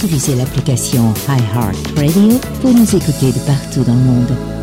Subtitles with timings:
[0.00, 4.57] Utilisez l'application iHeartRadio pour nous écouter de partout dans le monde.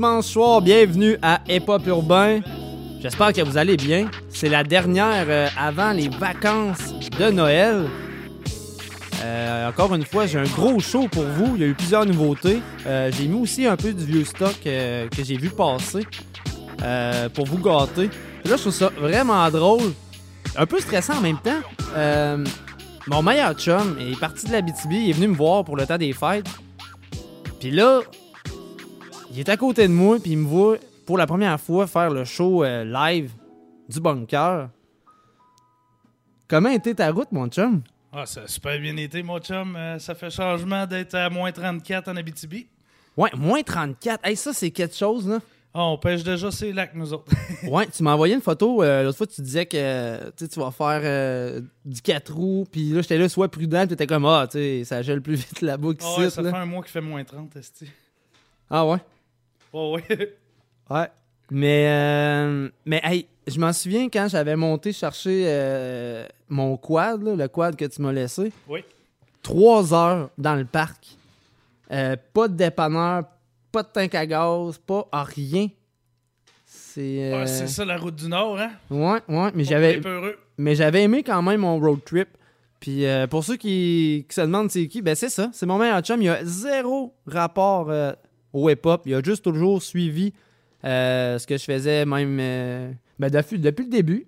[0.00, 2.40] Dimanche soir, bienvenue à Hip Hop Urbain.
[3.02, 4.10] J'espère que vous allez bien.
[4.30, 7.84] C'est la dernière euh, avant les vacances de Noël.
[9.22, 11.52] Euh, encore une fois, j'ai un gros show pour vous.
[11.54, 12.62] Il y a eu plusieurs nouveautés.
[12.86, 16.06] Euh, j'ai mis aussi un peu du vieux stock que j'ai vu passer
[17.34, 18.08] pour vous gâter.
[18.46, 19.92] Là, je trouve ça vraiment drôle.
[20.56, 22.40] Un peu stressant en même temps.
[23.06, 24.92] Mon meilleur chum est parti de la BTB.
[24.92, 26.48] Il est venu me voir pour le temps des fêtes.
[27.60, 28.00] Puis là,
[29.30, 32.10] il est à côté de moi, puis il me voit pour la première fois faire
[32.10, 33.32] le show euh, live
[33.88, 34.68] du bunker.
[36.48, 37.82] Comment était ta route, mon chum?
[38.12, 39.76] Ah, ça a super bien été, mon chum.
[39.76, 42.66] Euh, ça fait changement d'être à moins 34 en Abitibi.
[43.16, 44.26] Ouais, moins 34.
[44.26, 45.38] Hey, ça, c'est quelque chose, là.
[45.72, 47.32] Ah, on pêche déjà ces lacs, nous autres.
[47.68, 48.82] Ouais, tu m'as envoyé une photo.
[48.82, 52.66] euh, L'autre fois, tu disais que tu tu vas faire euh, du 4 roues.
[52.72, 53.80] Puis là, j'étais là, sois prudent.
[53.80, 56.30] Puis t'étais comme, ah, tu sais, ça gèle plus vite là-bas Ah ouais, qu'ici.
[56.32, 56.50] ça là.
[56.50, 57.86] fait un mois qu'il fait moins 30, esti.
[58.68, 58.98] Ah ouais?
[59.72, 60.36] Oh, ouais.
[60.90, 61.08] Ouais.
[61.52, 67.34] Mais, euh, mais hey, je m'en souviens quand j'avais monté chercher euh, mon quad, là,
[67.36, 68.52] le quad que tu m'as laissé.
[68.68, 68.80] Oui.
[69.42, 71.16] Trois heures dans le parc.
[71.92, 73.24] Euh, pas de dépanneur,
[73.72, 75.68] pas de tank à gaz, pas à rien.
[76.66, 77.32] C'est.
[77.32, 78.70] euh, Ah, c'est ça, la route du Nord, hein?
[78.90, 80.00] Ouais, ouais, mais j'avais,
[80.58, 82.28] mais j'avais aimé quand même mon road trip.
[82.80, 85.78] Puis euh, pour ceux qui, qui se demandent c'est qui, ben c'est ça, c'est mon
[85.78, 86.20] meilleur chum.
[86.22, 88.12] Il a zéro rapport euh,
[88.52, 89.02] au hip-hop.
[89.06, 90.32] Il a juste toujours suivi
[90.84, 94.26] euh, ce que je faisais, même euh, ben, depuis, depuis le début.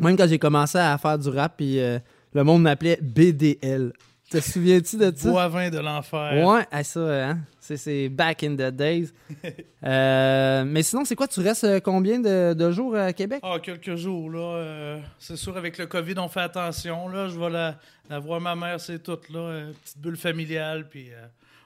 [0.00, 1.98] Même quand j'ai commencé à faire du rap, puis euh,
[2.32, 3.92] le monde m'appelait BDL.
[4.30, 5.30] Te souviens-tu de ça?
[5.30, 6.46] Boivin de l'enfer.
[6.46, 7.38] Ouais, ah, ça, hein?
[7.58, 9.10] C'est, back in the days.
[9.82, 11.28] Mais sinon, c'est quoi?
[11.28, 13.40] Tu restes combien de, de jours à Québec?
[13.42, 14.98] Ah, quelques jours, là.
[15.18, 17.28] c'est sûr, avec le COVID, on fait attention, là.
[17.28, 17.76] Je vais la,
[18.08, 19.66] la voir ma mère, c'est tout, là.
[19.84, 21.10] petite bulle familiale, puis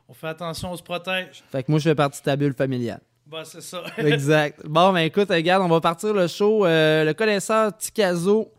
[0.09, 1.43] on fait attention, on se protège.
[1.51, 3.01] Fait que moi, je fais partie de ta bulle familiale.
[3.27, 3.83] Bah, c'est ça.
[3.99, 4.61] Exact.
[4.67, 6.67] Bon, ben écoute, regarde, on va partir le show.
[6.67, 8.53] Euh, le connaisseur Tikazo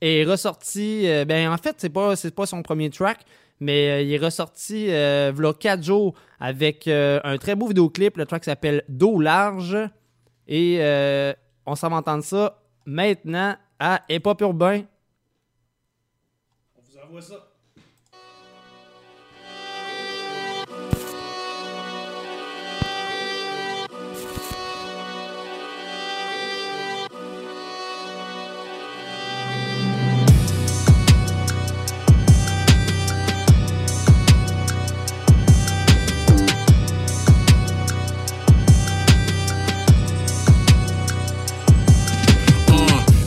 [0.00, 1.08] est ressorti.
[1.08, 3.20] euh, ben en fait, c'est pas, pas son premier track,
[3.58, 8.16] mais euh, il est ressorti euh, v'là 4 jours avec un très beau vidéoclip.
[8.16, 9.76] Le track s'appelle Dos large.
[10.48, 10.78] Et
[11.64, 14.82] on s'en va entendre ça maintenant à Hip Urbain.
[16.76, 17.51] On vous envoie ça.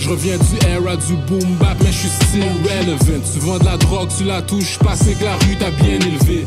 [0.06, 3.26] Je reviens du era du boom bap, mais je suis still relevant.
[3.34, 5.96] Tu vends de la drogue, tu la touches pas, c'est que la rue t'a bien
[5.96, 6.46] élevé.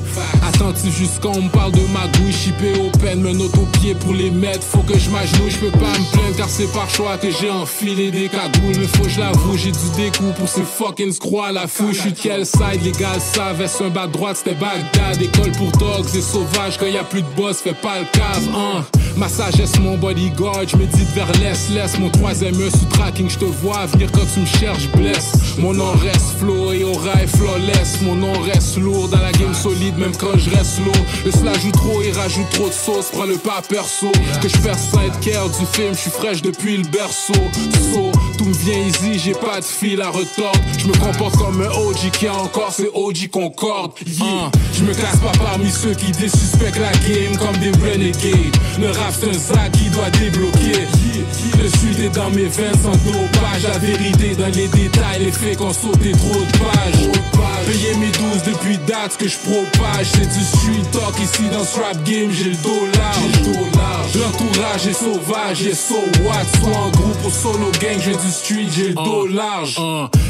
[0.58, 4.12] Attentif jusqu'à on me parle de magouille, chippé au peine, me note au pied pour
[4.12, 4.64] les mettre.
[4.64, 7.48] Faut que je m'agenouille, je peux pas me plaindre car c'est par choix que j'ai
[7.48, 8.76] enfilé des cagoules.
[8.76, 11.94] Mais faut je l'avoue, j'ai du découp pour ces fucking scrocs à la fouille.
[11.94, 15.22] Je suis de quel side, les gars savent, un bas droite, c'était Bagdad.
[15.22, 18.48] École pour dogs et sauvages, quand y a plus de boss, fais pas le cave,
[18.52, 18.84] hein.
[19.16, 23.38] Ma sagesse, mon bodyguard, je médite vers l'est, laisse mon troisième œil sous tracking, je
[23.38, 25.32] te vois venir quand tu me cherches, blesse.
[25.58, 29.54] Mon nom reste flow et aura est flawless, mon nom reste lourd dans la game
[29.54, 31.04] solide, même quand je reste lourd.
[31.25, 34.10] Le cela joue trop, il rajoute trop de sauce, prends le pas perso.
[34.41, 37.32] Que je perds sans être care du film, je suis fraîche depuis le berceau.
[38.52, 40.60] Vient easy, j'ai pas de fil à retordre.
[40.78, 43.92] Je me comporte comme un OG qui a encore ses OG concorde.
[44.06, 48.56] Je me classe pas parmi ceux qui désuspectent la game comme des renegades.
[48.78, 50.86] Le rap c'est un sac qui doit débloquer.
[51.60, 53.62] Le sud est dans mes veines sans dopage.
[53.64, 57.08] La vérité dans les détails, les faits qu'on sauté trop de pages.
[57.66, 60.06] Payer mes 12 depuis date, que je propage.
[60.12, 62.56] C'est du street talk ici dans ce rap game, j'ai le.
[62.68, 66.44] L'entourage L'entourage est sauvage, et so what?
[66.60, 69.76] Soit en groupe ou solo gang, j'ai du street, j'ai le dos large.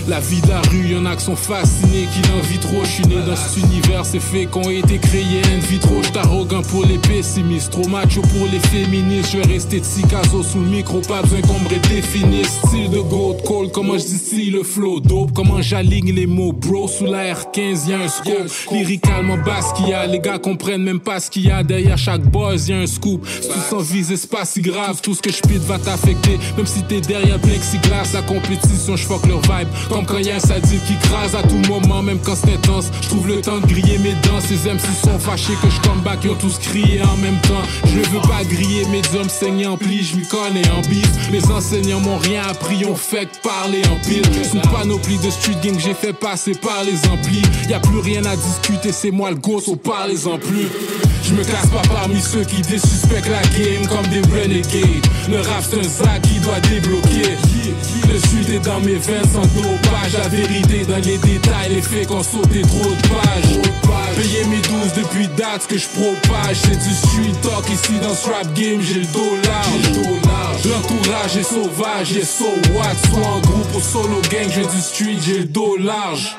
[0.08, 2.82] La vie de la rue, y'en a qui sont fascinés, qui l'envient trop.
[2.84, 6.62] Je suis né dans cet univers, c'est fait qu'on été créé Une vie trop, arrogant
[6.62, 11.00] pour les pessimistes Trop macho pour les féministes, je vais rester Tikazo sous le micro
[11.00, 12.60] Pas besoin qu'on me redéfinisse.
[12.66, 15.32] Style de gold call, comment je dis le flow dope?
[15.34, 16.88] Comment j'aligne les mots, bro?
[16.88, 21.00] Sous la R15, y'a un scope Lyricalement basse qu'il y a, les gars comprennent même
[21.00, 23.26] pas ce qu'il y a Derrière chaque buzz, y'a un scoop.
[23.42, 25.00] Tout sans viser, c'est pas si grave.
[25.02, 29.04] Tout ce que je pite va t'affecter Même si t'es derrière plexiglas La compétition, je
[29.04, 29.68] fuck leur vibe.
[29.88, 32.90] Comme quand y'a un sadique qui crase à tout moment Même quand c'est intense.
[33.02, 36.00] Je trouve le temps de griller mes dents Ces MC sont fâchés que je come
[36.22, 37.62] Ils ont tous crié en même temps.
[37.84, 41.10] Je veux pas griller mes hommes saignés en pli Je m'y connais en bise.
[41.32, 44.24] Mes enseignants m'ont rien appris On fait que parler en pile.
[44.48, 47.42] Sous panoplie de street game J'ai fait passer par les amplis.
[47.68, 50.68] Y a plus rien à discuter C'est moi le gosse, parlez-en plus.
[51.24, 55.04] Je me casse pas parmi ceux qui désuspectent la game comme des renegades.
[55.28, 57.36] Le rap c'est un sac qui doit débloquer.
[58.10, 60.12] Le sud est dans mes veines sans dopage.
[60.16, 63.58] La vérité dans les détails, les faits qu'on sauté trop de pages.
[64.16, 66.56] Payer mes 12 depuis date, ce que je propage.
[66.62, 69.64] C'est du street talk ici dans ce rap game, j'ai le dollar.
[70.64, 72.94] L'entourage est sauvage, et so what?
[73.10, 76.36] Soit en groupe ou solo gang, j'ai du street, j'ai le dos large.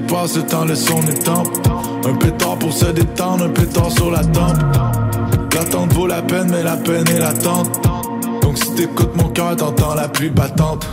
[0.00, 1.42] Pas, ce temps le son temps.
[2.06, 4.58] Un pétard pour se détendre, un pétard sur la tempe.
[5.54, 7.70] L'attente vaut la peine, mais la peine est l'attente.
[8.42, 10.86] Donc si t'écoutes mon cœur, t'entends la pluie battante.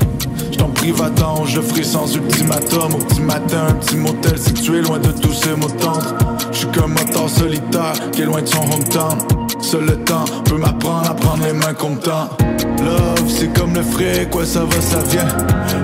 [0.51, 2.93] J't'en prie, va-t'en, je ferai sans ultimatum.
[2.93, 6.15] Au petit matin, un petit motel situé loin de tous ces mots tendres.
[6.51, 9.17] J'suis comme un temps solitaire qui est loin de son hometown.
[9.61, 12.29] Seul le temps peut m'apprendre à prendre les mains content.
[12.79, 15.27] Love, c'est comme le frais, quoi ça va, ça vient.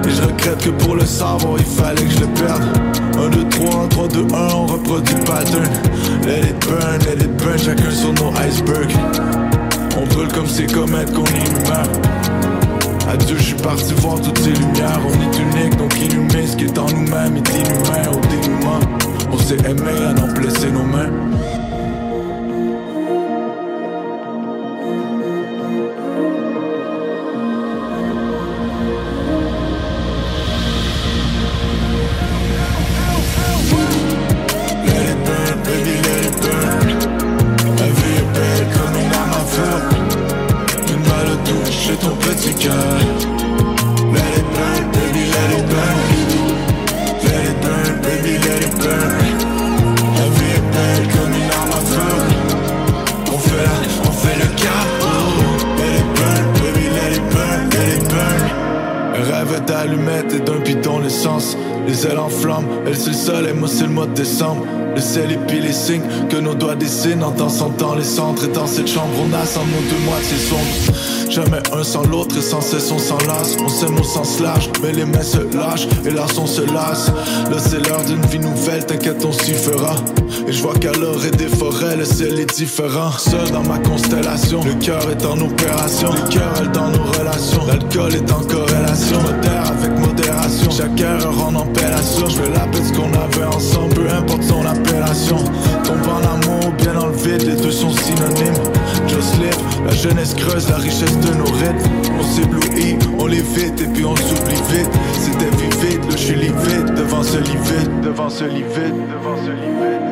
[0.05, 2.56] Et je regrette que pour le savoir, il fallait que je le perde.
[7.67, 8.95] Chacun sur nos icebergs.
[9.97, 11.83] On brûle comme ces comètes qu'on humain
[13.09, 15.01] Adieu, je suis parti voir toutes ces lumières.
[15.05, 18.79] On est unique, donc illuminé ce qui est en nous-mêmes est inhumain au dénouement.
[19.31, 21.11] On s'est aimé à n'en blesser nos mains.
[66.29, 69.13] Que nos doigts dessinent en dansant dans les centres Et dans cette chambre.
[69.19, 70.97] On a sans nos deux moitiés sombres
[71.29, 73.57] Jamais un sans l'autre et sans cesse on s'enlace.
[73.59, 77.07] On s'aime au sens large mais les mains se lâchent Et là on se lasse.
[77.51, 79.95] Là c'est l'heure d'une vie nouvelle t'inquiète on s'y fera.
[80.47, 83.11] Et je vois qu'à l'orée des forêts le ciel est différent.
[83.17, 86.09] Seul dans ma constellation Le cœur est en opération.
[86.13, 87.65] Les cœurs dans nos relations.
[87.67, 89.21] L'alcool est en corrélation.
[89.21, 90.71] Modère avec modération.
[90.71, 92.29] Chaque erreur en appellation.
[92.29, 93.93] Je veux la paix qu'on avait ensemble.
[93.95, 95.37] Peu importe son appellation.
[95.83, 99.85] Tombe en amour bien dans le vide Les deux sont synonymes Live.
[99.85, 104.05] La jeunesse creuse la richesse de nos rythmes On s'éblouit, on les vite et puis
[104.05, 104.89] on s'oublie vite.
[105.13, 110.06] C'était vite, le je Devant ce lit vide, devant ce lit vide Devant ce lit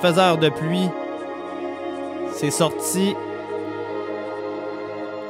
[0.00, 0.88] Faiseur de pluie.
[2.34, 3.14] C'est sorti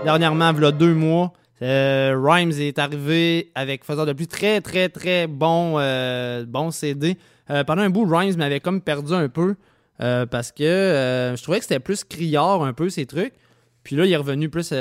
[0.05, 1.33] dernièrement, il y a deux mois.
[1.61, 4.29] Euh, Rhymes est arrivé avec Faiseur de pluie.
[4.29, 7.17] Très, très, très bon, euh, bon CD.
[7.51, 9.57] Euh, pendant un bout, Rhymes m'avait comme perdu un peu
[9.99, 13.35] parce que je trouvais que c'était plus criard un peu ces trucs.
[13.83, 14.73] Puis là, il est revenu plus,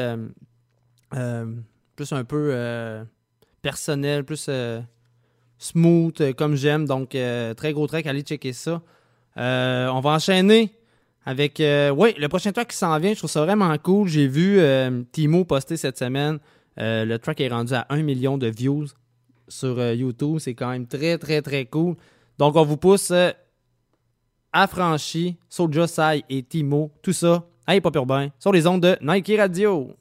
[1.96, 3.06] plus un peu
[3.62, 4.50] personnel, plus
[5.58, 6.86] smooth, comme j'aime.
[6.86, 7.18] Donc,
[7.58, 8.82] très gros track, allez checker ça.
[9.38, 10.72] Euh, on va enchaîner
[11.26, 11.60] avec.
[11.60, 14.08] euh, oui, le prochain track qui s'en vient, je trouve ça vraiment cool.
[14.08, 16.40] J'ai vu euh, Timo poster cette semaine.
[16.78, 18.86] Le track est rendu à 1 million de views
[19.48, 20.38] sur YouTube.
[20.40, 21.96] C'est quand même très, très, très cool.
[22.38, 23.12] Donc, on vous pousse
[24.54, 26.92] Affranchi, Soulja Sai et Timo.
[27.02, 29.92] Tout ça à Hip Hop Urbain sur les ondes de Nike Radio.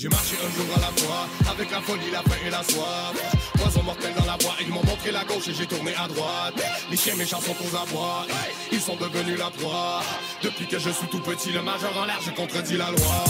[0.00, 3.14] J'ai marché un jour à la fois, avec la folie, la faim et la soif.
[3.54, 6.54] Poison mortel dans la voie, ils m'ont montré la gauche et j'ai tourné à droite.
[6.88, 8.24] Les chiens méchants sont aux abois,
[8.70, 10.00] ils sont devenus la proie.
[10.40, 13.24] Depuis que je suis tout petit, le majeur en l'air, je contredis la loi.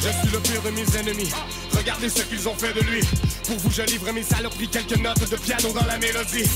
[0.00, 1.32] Je suis le pire de mes ennemis,
[1.84, 3.00] regardez ce qu'ils ont fait de lui.
[3.46, 6.48] Pour vous, je livre mes saloperies, quelques notes de piano dans la mélodie.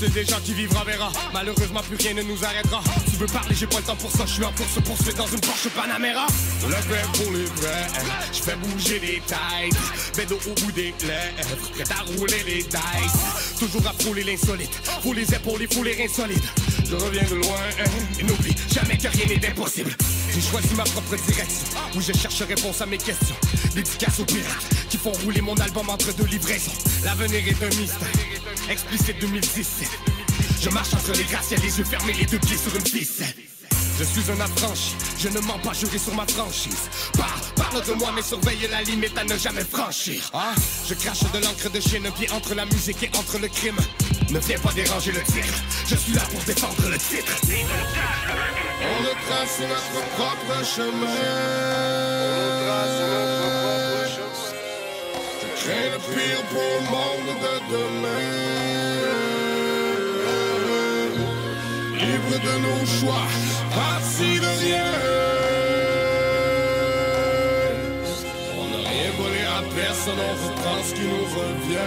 [0.00, 1.12] C'est des gens qui vivra verra.
[1.32, 2.82] Malheureusement, plus rien ne nous arrêtera.
[3.08, 4.24] Tu veux parler, j'ai pas le temps pour ça.
[4.26, 6.26] Je suis en course poursuite dans une Porsche Panamera.
[6.62, 7.86] Le vrai pour les vrais.
[8.32, 10.16] Je fais bouger les têtes.
[10.16, 11.56] Bédo au bout des lèvres.
[11.74, 13.58] Prêt à rouler les dice.
[13.60, 14.80] Toujours à frôler l'insolite.
[15.02, 15.92] Pour les épaules pour les.
[15.94, 17.60] Je reviens de loin.
[18.18, 19.96] Et n'oublie jamais que rien n'est impossible.
[20.34, 21.66] J'ai choisi ma propre direction.
[21.94, 23.36] Où je cherche réponse à mes questions.
[23.74, 26.72] Dédicace aux pirates qui font rouler mon album entre deux livraisons.
[27.04, 28.08] L'avenir est un mystère.
[28.70, 29.88] Explicite 2017.
[30.62, 33.51] Je marche entre les gracias, les yeux fermés, les deux pieds sur une ficelle.
[34.02, 36.88] Je suis un affranchi, je ne mens pas, jurer sur ma franchise.
[37.16, 40.28] Parle, parle de moi, mais surveille la limite à ne jamais franchir.
[40.34, 40.54] Ah,
[40.88, 43.76] je crache de l'encre de chien, pied entre la musique et entre le crime.
[44.30, 45.54] Ne viens pas déranger le titre,
[45.86, 47.32] je suis là pour défendre le titre.
[48.82, 51.06] On ne trace notre propre chemin.
[55.38, 58.42] Je crains le pire pour le monde de demain.
[62.00, 63.28] Libre de nos choix,
[68.58, 71.78] On n'a rien volé à personne, on reprend ce qui nous revient.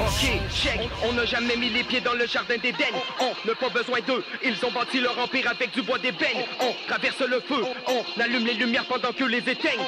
[0.00, 0.22] Ok,
[0.54, 2.92] check, on n'a jamais mis les pieds dans le jardin d'Éden.
[3.20, 6.44] On n'a pas besoin d'eux, ils ont bâti leur empire avec du bois d'ébène.
[6.60, 9.80] On traverse le feu, on allume les lumières pendant que les éteignent.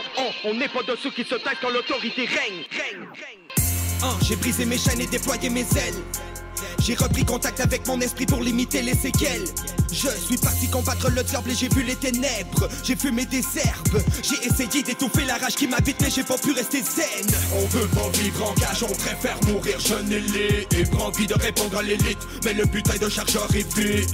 [0.45, 2.65] On n'est pas de ceux qui se taisent quand l'autorité règne.
[2.71, 4.05] règne, règne.
[4.05, 6.03] Hein, j'ai brisé mes chaînes et déployé mes ailes.
[6.79, 9.45] J'ai repris contact avec mon esprit pour limiter les séquelles.
[9.93, 12.69] Je suis parti combattre le diable et j'ai vu les ténèbres.
[12.83, 14.03] J'ai fumé des herbes.
[14.23, 17.27] J'ai essayé d'étouffer la rage qui m'habite, mais j'ai pas pu rester zen.
[17.55, 21.35] On veut pas vivre en cage, on préfère mourir jeune laid Et prend envie de
[21.35, 24.09] répondre à l'élite, mais le butin de chargeur est vide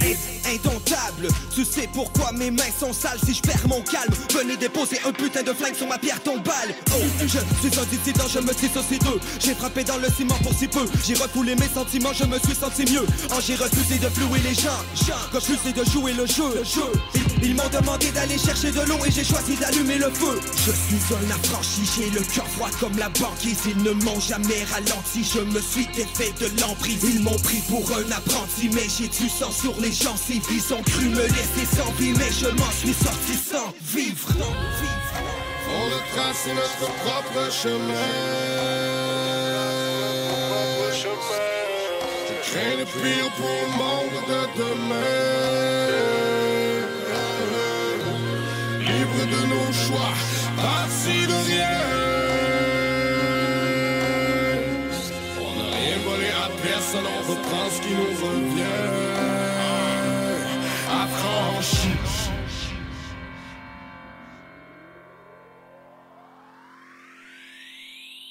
[0.45, 4.13] Indomptable, tu sais pourquoi mes mains sont sales si je perds mon calme.
[4.33, 6.73] Venez déposer un putain de flingue sur ma pierre tombale.
[6.91, 9.19] Oh, je suis un dissident, je me dissocie d'eux.
[9.39, 10.85] J'ai frappé dans le ciment pour si peu.
[11.05, 13.05] J'ai refoulé mes sentiments, je me suis senti mieux.
[13.31, 14.79] Oh, j'ai refusé de flouer les gens.
[15.33, 16.53] Refusé de jouer le jeu.
[16.55, 16.91] Le jeu.
[17.15, 20.39] Ils, ils m'ont demandé d'aller chercher de l'eau et j'ai choisi d'allumer le feu.
[20.55, 23.59] Je suis un affranchi, j'ai le cœur froid comme la banquise.
[23.65, 27.03] Ils ne m'ont jamais ralenti, je me suis défait de l'emprise.
[27.03, 30.45] Ils m'ont pris pour un apprenti, mais j'ai du sang sur les gencives.
[30.51, 34.29] Ils ont cru me laisser sans vie, mais je m'en suis sorti sans vivre.
[35.71, 38.79] On a tracé notre propre chemin.
[42.51, 45.29] Crains le pire pour le monde de demain.
[48.79, 50.13] Libre de nos choix,
[50.57, 51.79] parti de rien.
[55.39, 58.89] On n'a rien volé à personne, on reprend ce qui nous revient.
[60.89, 62.18] Affranchi.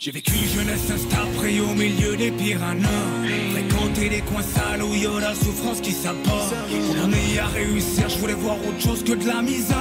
[0.00, 1.28] J'ai vécu une jeunesse instable,
[1.61, 2.87] au milieu des piranhas.
[3.50, 6.14] Fréquenter les coins sales où y a la souffrance qui s'abat.
[6.87, 9.76] Pour donner à réussir, je voulais voir autre chose que de la misère.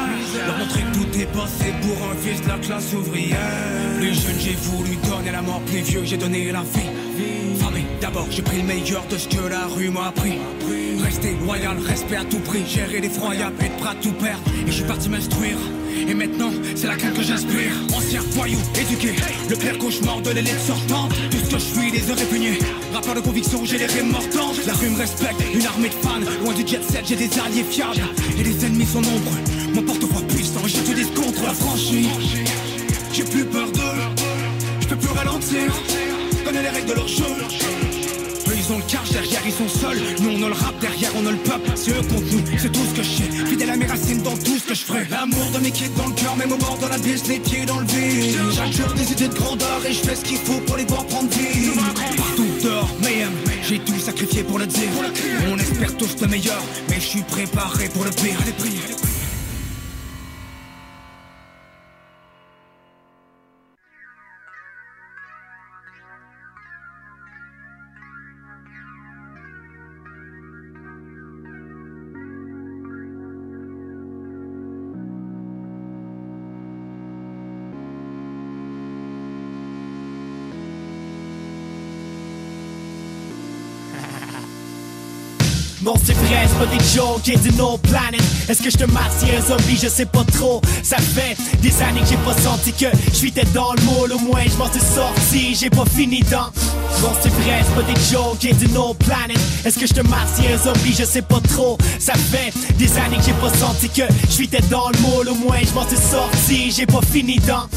[0.48, 3.38] Leur montrer que tout est passé pour un fils de la classe ouvrière.
[4.00, 7.60] Plus jeune, j'ai voulu donner la mort, plus vieux, j'ai donné la vie.
[7.60, 10.40] Famille d'abord, j'ai pris le meilleur de ce que la rue m'a appris.
[11.04, 14.42] Rester loyal, respect à tout prix, gérer l'effroyable, être prêt à tout perdre.
[14.66, 15.58] Et je suis parti m'instruire.
[16.08, 17.72] Et maintenant, c'est la crainte que j'inspire.
[17.96, 19.16] Ancien voyou, éduqué,
[19.50, 21.14] le père cauchemar de l'élite sortante.
[21.32, 22.60] Tout ce que je suis, les heures répugnés.
[22.94, 24.66] Rappeur de conviction, j'ai les rêves mortantes.
[24.66, 26.20] La rue me respecte, une armée de fans.
[26.44, 28.02] Loin du jet set, j'ai des alliés fiables.
[28.38, 29.42] Et les ennemis sont nombreux.
[29.74, 32.08] Mon porte-voix puissant, j'utilise contre la franchise.
[33.14, 34.24] J'ai plus peur d'eux,
[34.82, 35.74] je peux plus ralentir.
[36.46, 37.26] Connais les règles de leur jeu.
[38.68, 39.98] Ils ont le cash derrière, ils sont seuls.
[40.20, 41.72] Nous on a le rap derrière, on a le peuple.
[41.76, 43.46] C'est eux contre nous, c'est tout ce que je sais.
[43.46, 45.08] Fidèle à mes racines dans tout ce que je ferai.
[45.10, 47.66] L'amour de mes kids dans le cœur, même au bord de la bise, les pieds
[47.66, 48.36] dans le vide.
[48.54, 51.06] Chaque jour des idées de grandeur et je fais ce qu'il faut pour les voir
[51.06, 51.70] prendre vie.
[52.18, 53.32] Partout dehors, mayhem,
[53.64, 54.90] j'ai tout sacrifié pour le dire.
[55.50, 58.38] On espère tous le meilleur, mais je suis préparé pour le pire.
[58.42, 59.17] Allez.
[86.98, 89.78] C'est pas des jokes et d'une autre planète Est-ce que je te marcie un zombie,
[89.82, 90.62] je sais pas trop?
[90.84, 94.14] Ça fait des années que j'ai pas senti que je suis dans le moule.
[94.14, 96.50] Au moins je m'en suis sorti, j'ai pas fini dans
[97.02, 100.02] Non c'est vrai, c'est pas des jokes et d'une autre planète Est-ce que je te
[100.08, 101.78] marcie un zombie, je sais pas trop?
[102.00, 105.30] Ça fait des années que j'ai pas senti que je suis dans le moule.
[105.30, 107.68] Au moins je m'en suis sorti, j'ai pas fini dans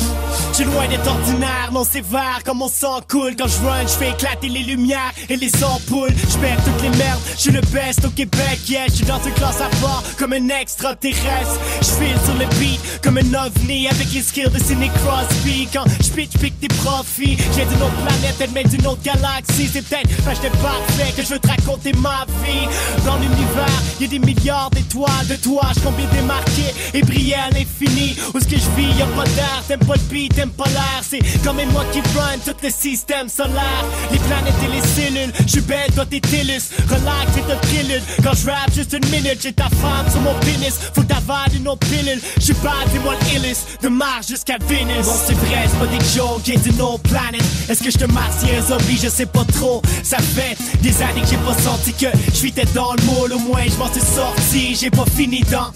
[0.52, 3.34] je suis loin d'être ordinaire, non sévère comme on sang coule.
[3.36, 6.12] Quand je run, je fais éclater les lumières et les ampoules.
[6.28, 8.58] Je perds toutes les merdes, je suis le best au Québec.
[8.68, 11.58] Yeah, dans une classe à part comme un extraterrestre.
[11.80, 15.68] Je file sur le beat comme un ovni Avec les skills de Sidney Crosby.
[15.72, 17.36] Quand je pitch, pique des profits.
[17.56, 19.68] J'ai d'une autre planète, elle mène d'une autre galaxie.
[19.72, 22.68] C'est peut-être parce que j'étais parfait que je veux te raconter ma vie.
[23.04, 25.26] Dans l'univers, y a des milliards d'étoiles.
[25.28, 28.16] De toi combien démarqué et briller à l'infini.
[28.32, 30.68] Où ce que je vis, y a pas d'air, t'aimes pas le beat, t'aimes pas
[30.68, 31.02] l'air.
[31.02, 33.84] C'est comme moi qui run tout le système solaire.
[34.12, 38.02] Les planètes et les cellules, je suis belle, toi t'es TELUS Relax, c'est un prélude
[38.22, 40.78] Quand je juste une minute, j'ai ta femme sur mon pénis.
[40.94, 44.56] Faut que t'avales une autre pilule Je suis pas dis-moi le illest De Mars jusqu'à
[44.68, 47.98] Vénus Bon c'est vrai, c'est pas des jokes, j'ai d'une autre planète Est-ce que je
[47.98, 49.82] te marcie un zombie, je sais pas trop.
[50.02, 53.32] Ça fait des années que j'ai pas senti que tête dans le moule.
[53.32, 55.70] Au moins je m'en suis sorti, j'ai pas fini dans.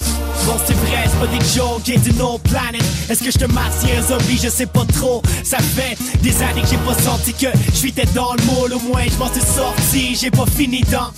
[0.46, 3.46] Bon c'est vrai, c'est pas des jokes, j'ai d'une autre planète Est-ce que je te
[3.46, 5.22] marcie un zombie, je sais pas trop.
[5.42, 8.74] Ça fait des années que j'ai pas senti que tête dans le moule.
[8.74, 11.10] Au moins je m'en suis sorti, j'ai pas fini dans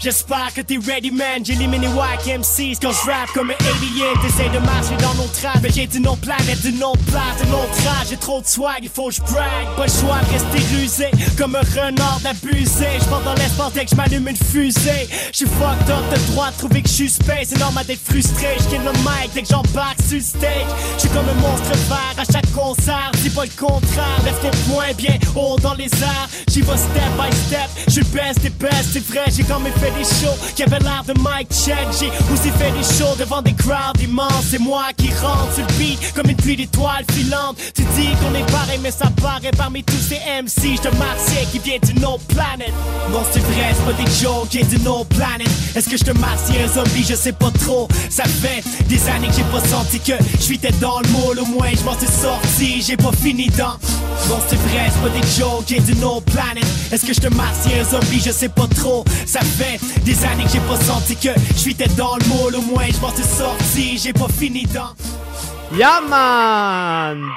[0.00, 1.44] J'espère que t'es ready man.
[1.44, 4.14] J'élimine les wack MCs quand je rap comme un alien.
[4.22, 7.52] T'essayes de marcher dans nos traces Mais j'ai d'une autre planète, d'une autre place, d'une
[7.52, 9.66] autre âge J'ai trop de swag, il faut que je brag.
[9.76, 13.90] Pas le choix de rester rusé Comme un renard abusé Je dans l'espace dès que
[13.90, 15.08] je une fusée.
[15.32, 17.48] Je fucked up, t'as le droit de trouver que je suis space.
[17.48, 20.70] C'est normal d'être frustré, je le mic dès que j'embarque sur stage.
[20.98, 23.10] Je comme un monstre vert à chaque concert.
[23.22, 26.28] Dis pas le contraire, lève tes poings bien haut dans les airs.
[26.48, 29.92] J'y vais step by step, je suis best des best, c'est J'ai quand même fait
[29.92, 30.36] des shows.
[30.54, 34.46] Qui avaient l'air de Mike Check J'ai aussi fait des shows devant des crowds immenses.
[34.50, 37.56] C'est moi qui rentre sur le beat comme une pluie d'étoiles filantes.
[37.74, 41.58] Tu dis qu'on est pareil mais ça paraît parmi tous ces MC Je te qui
[41.58, 42.72] vient d'une autre planète.
[43.10, 45.48] Non c'est vrai, c'est pas des jokes, qui d'une autre planète.
[45.74, 47.88] Est-ce que je te un zombie, je sais pas trop.
[48.10, 51.40] Ça fait des années que j'ai pas senti que je tête dans le moule.
[51.40, 53.76] Au moins je m'en suis sorti, j'ai pas fini dans.
[54.28, 56.66] Non c'est vrai, c'est pas des jokes, qui d'une autre planète.
[56.92, 60.50] Est-ce que je te un zombie, je sais pas trop Ça fait des années que
[60.50, 63.24] j'ai pas senti que je suis tête dans le moule Au moins je m'en suis
[63.24, 64.94] sorti, j'ai pas fini dans
[65.76, 67.28] Yeah man!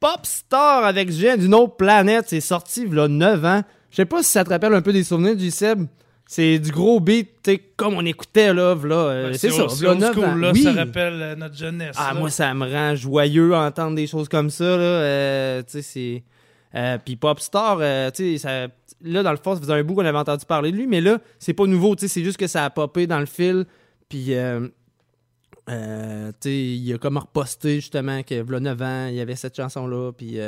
[0.00, 3.62] Popstar avec Julien d'une autre planète, c'est sorti il y a 9 ans.
[3.90, 5.86] Je sais pas si ça te rappelle un peu des souvenirs du Seb.
[6.28, 10.00] C'est du gros beat, t'sais, comme on écoutait là, là euh, Ben, c'est ça, old
[10.00, 10.34] 9 school, ans.
[10.34, 10.62] là, Oui.
[10.64, 11.94] Ça rappelle euh, notre jeunesse.
[11.96, 12.18] Ah, là.
[12.18, 14.64] moi, ça me rend joyeux à entendre des choses comme ça.
[14.64, 14.82] Là.
[14.82, 16.22] Euh, tu sais, c'est.
[16.76, 18.68] Euh, Puis Popstar, euh, tu sais,
[19.00, 21.00] là, dans le fond, ça faisait un bout qu'on avait entendu parler de lui, mais
[21.00, 21.96] là, c'est pas nouveau.
[21.96, 23.64] tu sais, C'est juste que ça a popé dans le fil.
[24.08, 24.68] Puis, euh,
[26.40, 30.12] tu il a comme reposté justement que, v'là 9 ans, il y avait cette chanson-là.
[30.12, 30.38] Puis,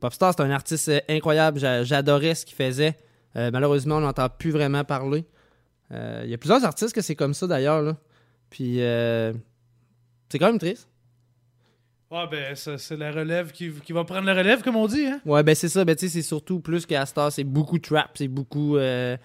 [0.00, 1.58] Popstar, c'est un artiste incroyable.
[1.58, 2.96] J'a- J'adorais ce qu'il faisait.
[3.34, 5.24] Malheureusement, on n'entend plus vraiment parler.
[5.92, 7.94] Il y a plusieurs artistes que c'est comme ça d'ailleurs.
[8.50, 10.88] Puis, C'est quand même triste.
[12.10, 15.06] Ouais, ben, ça, c'est la relève qui, qui va prendre la relève, comme on dit,
[15.06, 15.20] hein?
[15.24, 15.84] Ouais, ben c'est ça.
[15.84, 19.16] Ben, tu sais, c'est surtout plus qu'à Star, c'est beaucoup trap, c'est beaucoup euh,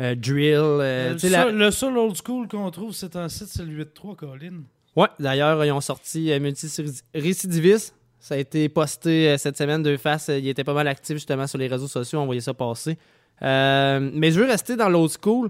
[0.00, 0.56] euh, drill.
[0.58, 3.84] euh, le, la- seul, le seul old school qu'on trouve, c'est un site, c'est le
[3.84, 4.62] 8-3, Colin.
[4.96, 7.94] Ouais, d'ailleurs, ils ont sorti euh, Multi-Récidiviste.
[8.18, 10.28] Ça a été posté euh, cette semaine de face.
[10.28, 12.18] Il était pas mal actif justement sur les réseaux sociaux.
[12.20, 12.98] On voyait ça passer.
[13.42, 15.48] Euh, mais je veux rester dans l'old school.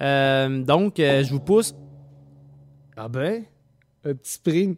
[0.00, 1.74] Euh, donc, euh, je vous pousse.
[2.96, 3.44] Ah ben,
[4.06, 4.76] un petit spring.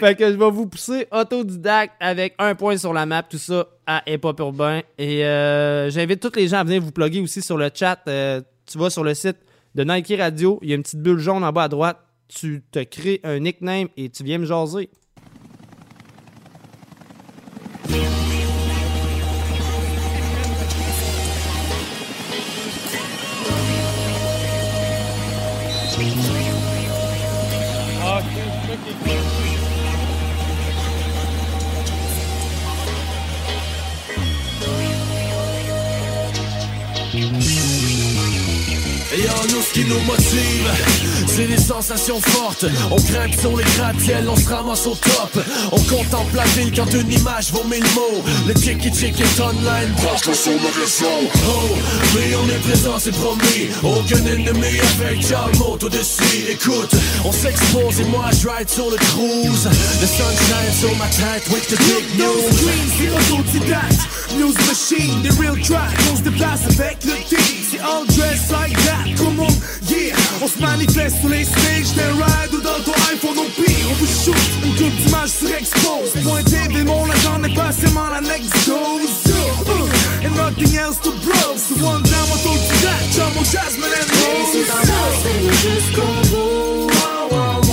[0.00, 3.66] fait que je vais vous pousser autodidacte avec un point sur la map, tout ça
[3.86, 4.82] à Hip Hop Urbain.
[4.98, 8.00] Et euh, j'invite tous les gens à venir vous plugger aussi sur le chat.
[8.08, 9.36] Euh, tu vas sur le site
[9.74, 11.98] de Nike Radio, il y a une petite bulle jaune en bas à droite.
[12.28, 14.88] Tu te crées un nickname et tu viens me jaser.
[39.64, 40.68] Ce qui nous motive,
[41.26, 42.66] c'est des sensations fortes.
[42.90, 45.44] On grimpe sur les gratte-ciels, on se ramasse au top.
[45.72, 48.22] On contemple la ville quand une image vaut mille mots.
[48.46, 51.30] Le tiki tiki est online, branche-le sur le réseau.
[51.48, 51.76] Oh,
[52.14, 53.68] mais on est présent, c'est promis.
[53.82, 56.50] Aucun ennemi avec Charles au-dessus.
[56.50, 59.68] Écoute, on s'expose et moi je ride sur le cruise.
[60.00, 62.42] Le sunshine sur ma tête with the big news.
[62.52, 67.80] Scream, c'est autodidacte News machine, des real tracks On se déplace avec le team C'est
[67.80, 69.48] all dressed like that Come on,
[69.88, 73.94] yeah On se manifeste sur les stages D'un ride ou dans iPhone au pire On
[73.94, 78.20] vous shoot une coupe d'images sur expose Point TV, mon agent n'est pas seulement la
[78.20, 83.90] next dose uh, And nothing else to blow So one down, autodidacte Chum au Jasmine
[83.90, 84.54] and Rose.
[85.62, 86.94] Jusqu'au bout
[87.30, 87.63] Monte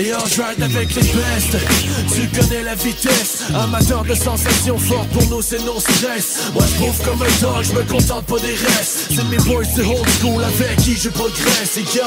[0.00, 1.58] Et on ride avec les bestes
[2.14, 3.42] Tu connais la vitesse.
[3.54, 6.50] Amateur de sensations fortes Pour nous c'est non stress.
[6.54, 9.10] Moi je trouve comme un dog Je me contente pas des restes.
[9.14, 12.06] C'est mes boys c'est old school Avec qui je progresse Et yo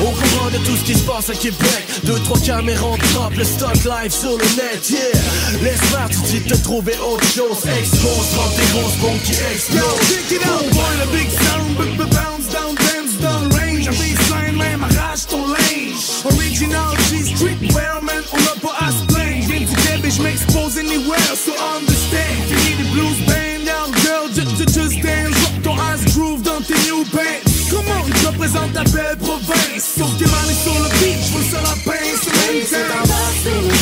[0.00, 3.32] Au courant de tout ce qui se passe à Québec Deux trois caméras en drop
[3.36, 5.62] Le stock live sur le net Yeah.
[5.62, 7.58] Laisse faire tu dis te trouver autre chose.
[7.78, 11.98] Expose 30 des grosses bombes qui Yo, explosent check it out, boy, le big sound,
[11.98, 13.86] bounce down, dance down range.
[13.86, 16.24] Un baseline, même arrache ton linge.
[16.24, 16.96] Original
[17.38, 19.46] G-Streetwear, man, on n'a pas à se plaindre.
[19.46, 22.34] Viens du Québec, je m'expose anywhere, so understand.
[22.48, 25.34] Fini des blues band, young girl, ju- ju- just dance.
[25.62, 27.42] Drop ton ass groove dans tes new bands.
[27.70, 29.84] Comment je représente ta belle province?
[29.98, 33.06] Sauf tes mains sur le beach, je veux ça la pince, même temps.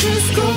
[0.01, 0.56] jusqu'au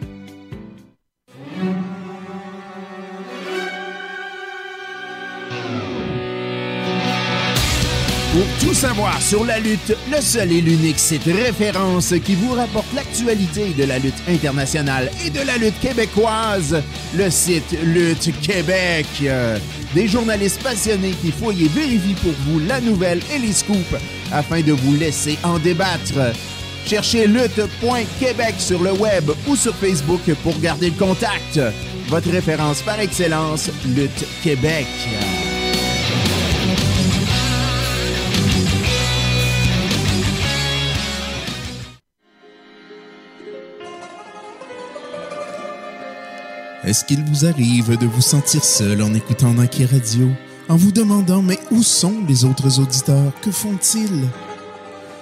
[8.31, 12.87] Pour tout savoir sur la lutte, le seul et l'unique site référence qui vous rapporte
[12.95, 16.81] l'actualité de la lutte internationale et de la lutte québécoise,
[17.13, 19.05] le site Lutte Québec.
[19.93, 23.97] Des journalistes passionnés qui fouillent et vérifient pour vous la nouvelle et les scoops
[24.31, 26.33] afin de vous laisser en débattre.
[26.85, 31.59] Cherchez lutte.québec sur le web ou sur Facebook pour garder le contact.
[32.07, 34.87] Votre référence par excellence, Lutte Québec.
[46.91, 50.27] Est-ce qu'il vous arrive de vous sentir seul en écoutant Nike Radio,
[50.67, 53.31] en vous demandant mais où sont les autres auditeurs?
[53.41, 54.27] Que font-ils?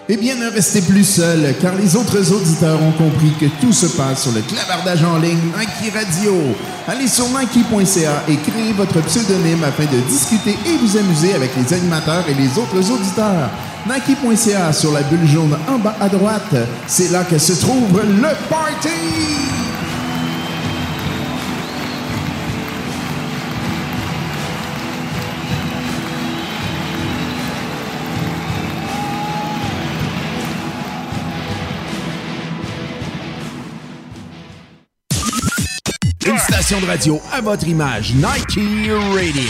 [0.07, 3.85] Eh bien, ne restez plus seul, car les autres auditeurs ont compris que tout se
[3.85, 6.33] passe sur le clavardage en ligne Nike Radio.
[6.87, 11.71] Allez sur Nike.ca et créez votre pseudonyme afin de discuter et vous amuser avec les
[11.71, 13.51] animateurs et les autres auditeurs.
[13.85, 16.55] Nike.ca sur la bulle jaune en bas à droite,
[16.87, 19.59] c'est là que se trouve le party!
[36.69, 38.59] Station de radio à votre image, Nike
[39.11, 39.43] Radio.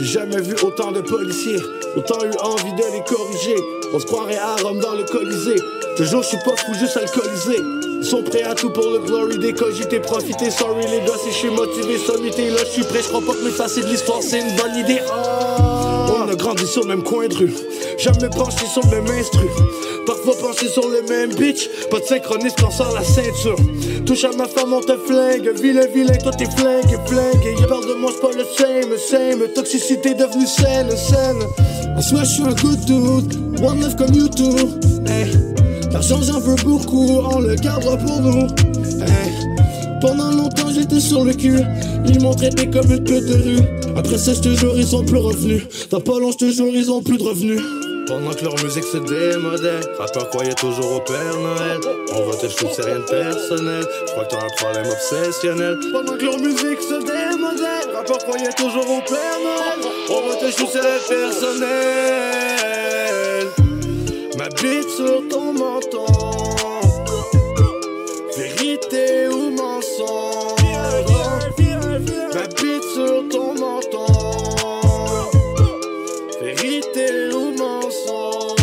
[0.00, 1.60] J'ai jamais vu autant de policiers,
[1.96, 3.54] autant eu envie de les corriger.
[3.94, 5.62] On se croirait à Rome dans le Colisée.
[5.96, 7.58] Toujours, je suis pas fou, juste alcoolisé.
[8.00, 10.50] Ils sont prêts à tout pour le glory, décogiter, profiter.
[10.50, 12.50] Sorry les gars, si je suis motivé, sommité.
[12.50, 15.02] Là, je suis prêt, je crois pas que m'effacer de l'histoire, c'est une bonne idée.
[15.06, 17.52] Oh, on a grandi sur le même coin de rue.
[17.98, 19.46] Jamais penché sur le même instru.
[20.06, 21.68] Parfois penché sur le même bitch.
[21.90, 23.56] Pas de synchronisme quand la ceinture.
[24.06, 25.50] Touche à ma femme, on te flingue.
[25.60, 27.60] Vilain, vilain, toi t'es flingue, flingue.
[27.60, 29.48] Y'a peur de moi, c'est pas le same, same.
[29.54, 31.42] Toxicité devenue saine, saine.
[31.96, 33.62] En soi, je suis un good dude.
[33.62, 34.56] One love comme you too.
[35.06, 35.30] Hey.
[35.92, 37.20] L'argent, j'en veux beaucoup.
[37.30, 38.46] On le gardera pour nous.
[39.00, 39.51] Hey.
[40.02, 41.60] Pendant longtemps, j'étais sur le cul.
[42.08, 43.60] Ils m'ont traité comme une pute de rue.
[43.96, 45.62] Après ça, je te jure, ils sont plus revenus.
[45.90, 47.60] Dans pas long, je te jure, ils ont plus de revenus.
[48.08, 51.78] Pendant que leur musique se démodait, rappeur croyait toujours au Père Noël.
[52.16, 53.84] On te shoot, c'est rien de personnel.
[54.06, 55.78] Je crois que t'as un problème obsessionnel.
[55.92, 59.78] Pendant que leur musique se démodait, rappeur croyait toujours au Père Noël.
[60.10, 61.70] On te shoot, c'est rien de personnel.
[64.36, 66.71] Ma bite sur ton menton.
[72.94, 74.06] Sur ton menton.
[76.42, 78.56] Vérité ou mensonge.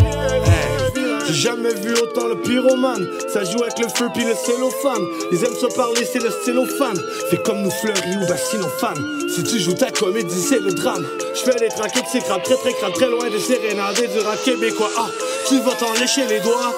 [1.26, 3.08] J'ai jamais vu autant le pyromane.
[3.32, 5.04] Ça joue avec le feu puis le cellophane.
[5.32, 6.98] Ils aiment se parler, c'est le cellophane.
[7.30, 9.28] Fais comme nous fleuris ou bassinophane.
[9.34, 11.06] Si tu joues ta comédie, c'est le drame.
[11.34, 14.18] Je fais des traquets qui s'écrament très très crame, très loin des sérénades et du
[14.20, 14.90] rap québécois.
[14.98, 15.08] Ah,
[15.48, 16.76] tu vas t'en lécher les doigts.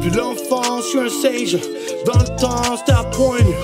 [0.00, 1.58] Puis l'enfance, je suis un sage.
[2.04, 3.54] Dans le temps, c'était à point nu.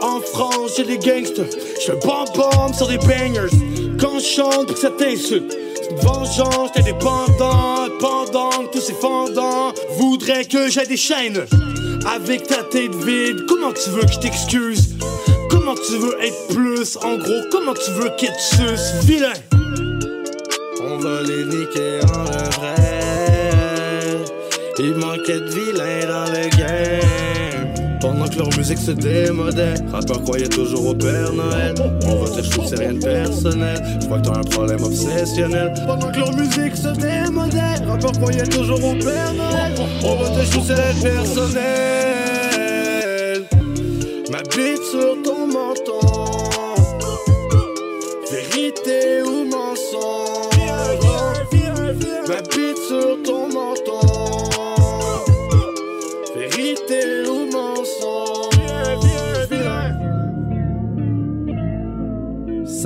[0.00, 1.46] En France, j'ai des gangsters.
[1.84, 3.50] Je bomb-bomb sur des bangers.
[3.98, 5.56] Quand je chante, que ça t'insulte.
[6.02, 7.88] Vengeance, t'es dépendant.
[8.00, 11.46] Pendant que tous ces fendants voudraient que j'ai des chaînes.
[12.14, 14.96] Avec ta tête vide, comment tu veux que je t'excuse?
[15.50, 16.96] Comment tu veux être plus?
[17.02, 19.04] En gros, comment tu veux qu'être suce?
[19.04, 19.32] Vilain!
[20.82, 22.24] On va les niquer en
[22.60, 22.76] vrai.
[24.78, 26.85] Il manquait de vilains dans le game.
[28.36, 31.74] Que leur musique se démodait, rappeur croyait toujours au Père Noël.
[32.06, 33.82] On va te shoot, c'est rien de personnel.
[33.98, 35.72] Je crois que t'as un problème obsessionnel.
[35.86, 39.72] Pendant que leur musique se démodait, rappeur croyait toujours au Père Noël.
[40.04, 41.62] On va te shoot, c'est rien de personnel.
[44.30, 45.35] Ma bite sur ton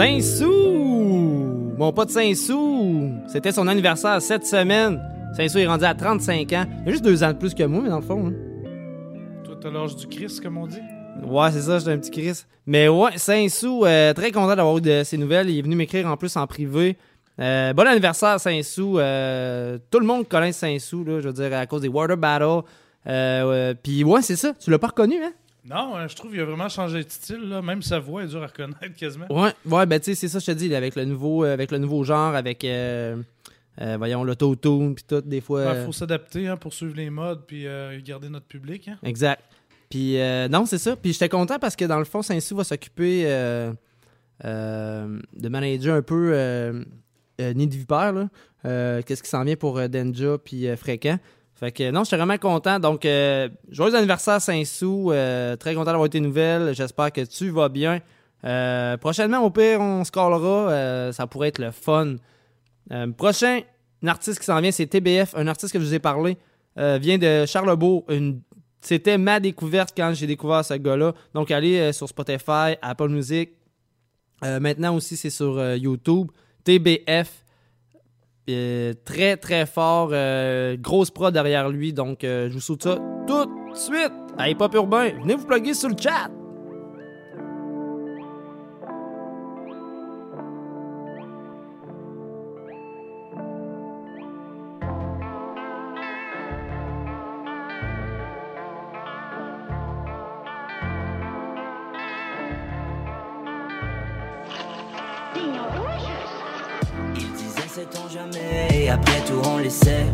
[0.00, 1.74] Saint-Sou!
[1.76, 4.98] Mon pote Saint-Sou, c'était son anniversaire cette semaine.
[5.36, 6.64] Saint-Sou est rendu à 35 ans.
[6.86, 8.28] Il a juste deux ans de plus que moi, mais dans le fond.
[8.28, 8.32] hein.
[9.44, 10.80] Toi, t'as l'âge du Christ, comme on dit?
[11.22, 12.44] Ouais, c'est ça, j'étais un petit Chris.
[12.64, 15.50] Mais ouais, Saint-Sou, euh, très content d'avoir eu de ses nouvelles.
[15.50, 16.96] Il est venu m'écrire en plus en privé.
[17.38, 18.98] Euh, bon anniversaire, Saint-Sou.
[18.98, 22.62] Euh, tout le monde connaît Saint-Sou, là, je veux dire, à cause des Water Battle.
[23.82, 24.54] Puis ouais, c'est ça.
[24.58, 25.32] Tu l'as pas reconnu, hein?
[25.64, 27.48] Non, euh, je trouve qu'il a vraiment changé de style.
[27.48, 27.60] Là.
[27.62, 29.26] Même sa voix est dure à reconnaître quasiment.
[29.30, 31.70] Ouais, ouais, ben tu sais, c'est ça, je te dis, avec le nouveau, euh, avec
[31.70, 33.16] le nouveau genre, avec, euh,
[33.80, 35.62] euh, voyons, l'autotune, puis tout, des fois.
[35.62, 38.88] Il euh, faut s'adapter hein, pour suivre les modes puis euh, garder notre public.
[38.88, 38.98] hein.
[39.02, 39.42] Exact.
[39.88, 40.96] Puis euh, non, c'est ça.
[40.96, 43.24] Puis j'étais content parce que dans le fond, Saint-Sou va s'occuper
[44.44, 46.84] de manager un peu
[47.38, 48.28] Nid Vipère, là.
[49.02, 51.18] Qu'est-ce qui s'en vient pour Denja puis Fréquent.
[51.60, 52.80] Fait que non, j'étais vraiment content.
[52.80, 55.12] Donc, euh, joyeux anniversaire Saint-Sou.
[55.12, 56.74] Euh, très content d'avoir tes nouvelles.
[56.74, 58.00] J'espère que tu vas bien.
[58.46, 61.12] Euh, prochainement, au pire, on se callera.
[61.12, 62.16] Ça pourrait être le fun.
[63.18, 63.60] Prochain
[64.06, 66.38] artiste qui s'en vient, c'est TBF, un artiste que je vous ai parlé.
[66.76, 68.06] vient de Charlebourg.
[68.80, 71.12] C'était ma découverte quand j'ai découvert ce gars-là.
[71.34, 73.50] Donc, allez sur Spotify, Apple Music.
[74.42, 76.30] Maintenant aussi, c'est sur YouTube.
[76.64, 77.44] TBF.
[78.54, 80.10] Euh, très, très fort.
[80.12, 81.92] euh, grosse prod derrière lui.
[81.92, 84.12] Donc, euh, je vous souhaite ça tout de suite.
[84.38, 85.10] Hip Hop Urbain.
[85.20, 86.28] Venez vous plugger sur le chat.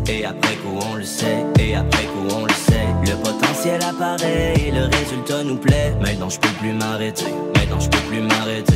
[0.08, 2.86] Et après coup on le sait Et après coup on le sait.
[3.06, 5.94] Le potentiel apparaît Et le résultat nous plaît.
[5.98, 8.74] Maintenant je peux plus m'arrêter Maintenant je peux plus m'arrêter.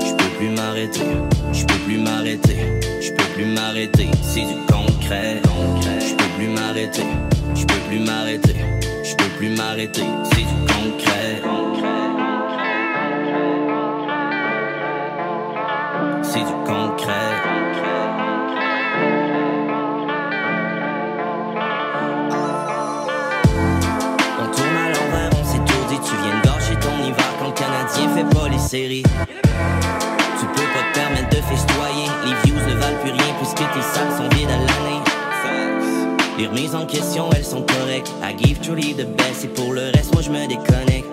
[0.00, 1.00] Je peux plus m'arrêter
[1.52, 2.56] Je peux plus m'arrêter.
[3.02, 5.42] Je peux plus m'arrêter C'est du concret.
[6.00, 7.06] Je peux plus m'arrêter
[7.54, 8.56] Je peux plus m'arrêter.
[9.04, 11.42] Je peux plus m'arrêter C'est du concret.
[16.22, 17.51] C'est du concret
[28.14, 29.02] fait pas les séries.
[29.02, 32.08] Tu peux pas te permettre de festoyer.
[32.24, 35.00] Les views ne valent plus rien puisque tes salles sont vides à l'année.
[36.38, 38.12] Les remises en question, elles sont correctes.
[38.22, 41.08] I give truly the best et pour le reste, moi je me déconnecte.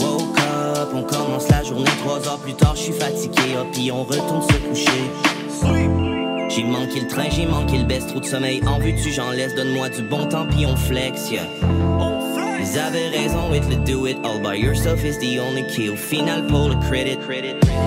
[0.00, 3.90] Woke up, on commence la journée trois heures plus tard, je suis fatigué, ah, puis
[3.92, 5.10] on retourne se coucher.
[6.48, 9.30] J'ai manqué le train, j'ai manqué le best, trop de sommeil en vue tu j'en
[9.30, 11.44] laisse, donne-moi du bon temps puis on flex, yeah.
[12.72, 15.88] Ils avaient raison with le do it all by yourself is the only key.
[15.88, 17.18] Au final pour le credit,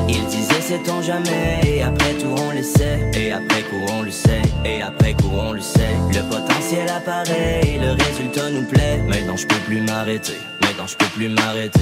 [0.10, 1.62] ils disaient c'est on jamais?
[1.66, 5.32] Et après tout on le sait et après coup on le sait et après coup
[5.32, 5.96] on le sait.
[6.14, 9.02] Le potentiel apparaît et le résultat nous plaît.
[9.08, 10.38] Maintenant je peux plus m'arrêter.
[10.62, 11.80] Maintenant je peux plus m'arrêter.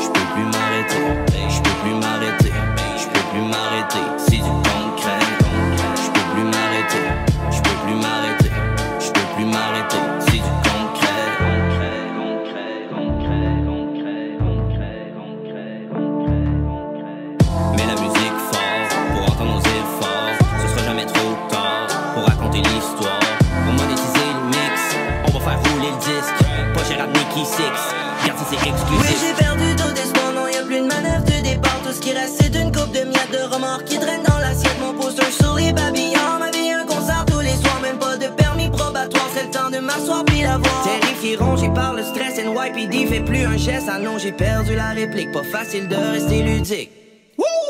[0.00, 0.96] Je peux plus m'arrêter.
[1.50, 2.52] Je peux plus m'arrêter.
[2.96, 4.04] Je peux plus m'arrêter.
[4.16, 4.67] C'est du
[25.88, 26.74] 2010.
[26.74, 27.62] Pas gérable Nicky Six,
[28.24, 29.02] merci c'est exclusif.
[29.02, 31.80] Mais j'ai perdu tout espoir, non, y'a plus de manœuvre de départ.
[31.84, 34.76] Tout ce qui reste, c'est une coupe de miettes de remords qui traîne dans l'assiette.
[34.80, 38.26] Mon poster sur souris babillons, ma vie un concert tous les soirs, même pas de
[38.28, 39.28] permis probatoire.
[39.34, 40.82] C'est le temps de m'asseoir puis l'avoir.
[40.84, 43.88] Terrifié, rongé par le stress, NYPD fait plus un geste.
[43.90, 46.90] Ah non, j'ai perdu la réplique, pas facile de rester ludique.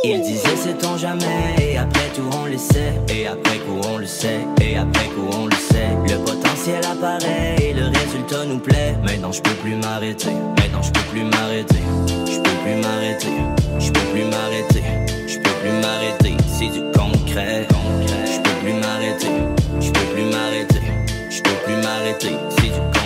[0.05, 4.07] Il disait sait-on jamais, et après tout on le sait, et après coup on le
[4.07, 5.89] sait, et après coup on le sait.
[6.09, 6.25] Le
[6.59, 8.97] potentiel apparaît et le résultat nous plaît.
[9.05, 10.33] Maintenant je peux plus m'arrêter.
[10.59, 11.83] Maintenant je peux plus m'arrêter.
[12.27, 13.33] Je peux plus m'arrêter.
[13.79, 14.83] Je peux plus m'arrêter.
[15.27, 16.37] Je peux plus m'arrêter.
[16.47, 17.67] C'est du concret.
[18.27, 19.29] Je peux plus m'arrêter.
[19.81, 20.81] Je peux plus m'arrêter.
[21.31, 22.37] Je peux plus m'arrêter.
[22.57, 22.98] C'est du concret.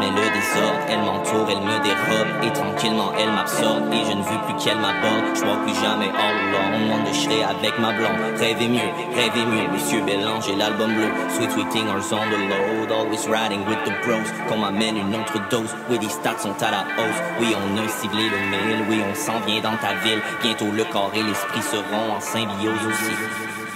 [0.00, 0.80] Met le désordre.
[0.88, 4.78] Elle m'entoure, elle me dérobe et tranquillement elle m'absorbe et je ne veux plus qu'elle
[4.78, 5.34] m'aborde.
[5.34, 6.88] Je vois plus jamais all alone.
[6.88, 8.18] Monde de serai avec ma blonde.
[8.38, 9.68] Rêvez mieux, rêvez mieux.
[9.72, 11.10] Monsieur Bélange et l'album bleu.
[11.28, 12.90] Sweet sweeting or on the load.
[12.90, 14.26] Always riding with the bros.
[14.48, 15.74] Qu'on m'amène une autre dose.
[15.88, 17.20] Oui, les stats sont à la hausse.
[17.40, 18.84] Oui, on a ciblé le mille.
[18.88, 20.20] Oui, on s'en vient dans ta ville.
[20.42, 23.69] Bientôt le corps et l'esprit seront en symbiose aussi.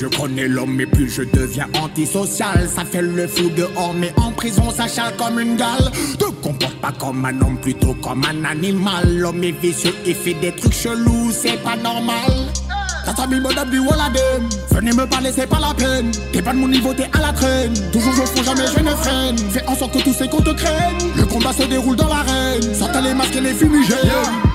[0.00, 2.68] Je connais l'homme, mais plus je deviens antisocial.
[2.74, 5.90] Ça fait le fou dehors, mais en prison, ça chale comme une gale.
[6.18, 9.18] Te comporte pas comme un homme, plutôt comme un animal.
[9.18, 12.30] L'homme est vicieux, il fait des trucs chelous, c'est pas normal.
[13.14, 16.10] T'as mis mon la dème Venez me parler, c'est pas la peine.
[16.32, 17.74] T'es pas de mon niveau, t'es à la traîne.
[17.92, 19.36] Toujours je fonds, jamais je ne freine.
[19.50, 21.10] Fais en sorte que tous ces comptes te craignent.
[21.16, 22.62] Le combat se déroule dans l'arène.
[22.74, 24.49] Sortez les masques et les fumigènes.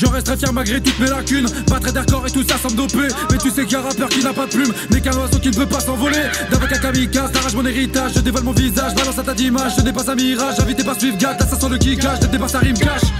[0.00, 1.46] Je resterai fier malgré toutes mes lacunes.
[1.66, 3.80] Pas très d'accord et tout ça sans me doper Mais tu sais qu'il y a
[3.80, 6.22] un rappeur qui n'a pas de plume N'est qu'un oiseau qui ne peut pas s'envoler.
[6.50, 8.12] D'avocat kamikaze, t'arrache mon héritage.
[8.14, 11.18] Je dévoile mon visage, balance à ta d'image Je dépasse un mirage, invité par suivre
[11.18, 13.10] gâte Ça sent le cache, je dépasse un rime cache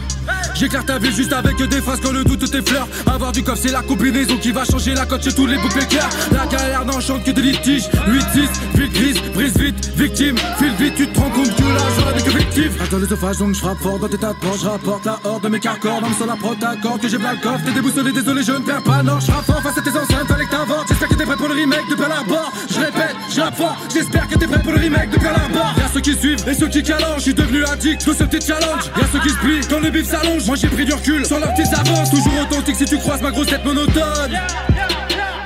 [0.54, 3.72] J'éclaire ta ville juste avec des phrases quand le doute t'effleure Avoir du coffre c'est
[3.72, 7.24] la combinaison qui va changer la cote chez tous les bouts de La galère n'enchante
[7.24, 7.88] que des litiges.
[7.88, 10.36] 8-6, ville grise, brise vite, victime.
[10.58, 13.54] File vite, tu te rends compte que là j'aurais des que victime Attends l'œsophage donc
[13.54, 16.26] je frappe fort dans tes tas Je rapporte la horde de mes carcors Dans sur
[16.26, 19.02] la prod d'accord que j'ai plein le coffre T'es déboussolé, désolé je ne perds pas
[19.02, 21.48] non Je fort face à tes enceintes, fallait que t'inventes J'espère que t'es prêt pour
[21.48, 22.52] le remake de Pearl Harbor.
[22.70, 25.74] Je répète, je fort J'espère que t'es prêt pour le remake de Pearl Harbor.
[25.78, 28.46] Y'a ceux qui suivent et ceux qui calangent Je suis devenu addict, tout ce petit
[28.46, 28.84] challenge.
[28.96, 30.46] Y'a ceux qui se plient quand le bif s'allonge.
[30.46, 32.10] Moi j'ai pris du recul sur leurs petites avances.
[32.10, 34.38] Toujours authentique si tu croises ma grosse tête monotone.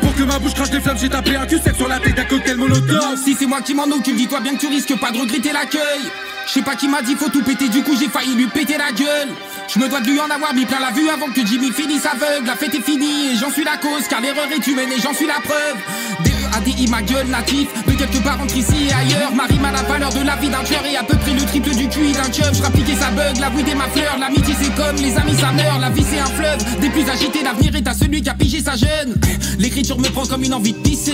[0.01, 2.16] Pour que ma bouche crache des flammes, j'ai tapé un cul sec sur la tête
[2.16, 3.16] d'un cocktail monotone.
[3.22, 6.11] Si c'est moi qui m'en occupe, dis-toi bien que tu risques pas de regretter l'accueil.
[6.47, 8.77] Je sais pas qui m'a dit faut tout péter, du coup j'ai failli lui péter
[8.77, 9.29] la gueule.
[9.67, 12.07] Je me dois de lui en avoir mis plein la vue avant que Jimmy finisse
[12.07, 12.47] aveugle.
[12.47, 15.15] La fête est finie et j'en suis la cause, car l'erreur est humaine et j'en
[15.15, 15.77] suis la preuve.
[16.25, 19.35] DEADI ma gueule natif de quelque part entre ici et ailleurs.
[19.35, 21.45] Ma rime a la valeur de la vie d'un tueur et à peu près le
[21.45, 22.55] triple du QI d'un chum.
[22.55, 24.17] Je rappliquais sa bug, la weed est ma fleur.
[24.19, 25.81] L'amitié c'est comme les amis ça meurt.
[25.81, 27.43] La vie c'est un fleuve, des plus agités.
[27.43, 29.15] L'avenir est à celui qui a pigé sa jeune.
[29.59, 31.12] L'écriture me prend comme une envie de pisser.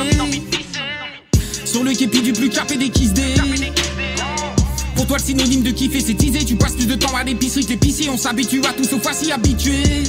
[1.65, 3.35] Sur le képi du plus capé des kiss day.
[5.01, 6.45] Pour toi le synonyme de kiffer c'est teaser.
[6.45, 8.11] Tu passes plus de temps à l'épicerie que l'épicier.
[8.11, 10.05] On s'habitue à tout sauf à s'y habituer.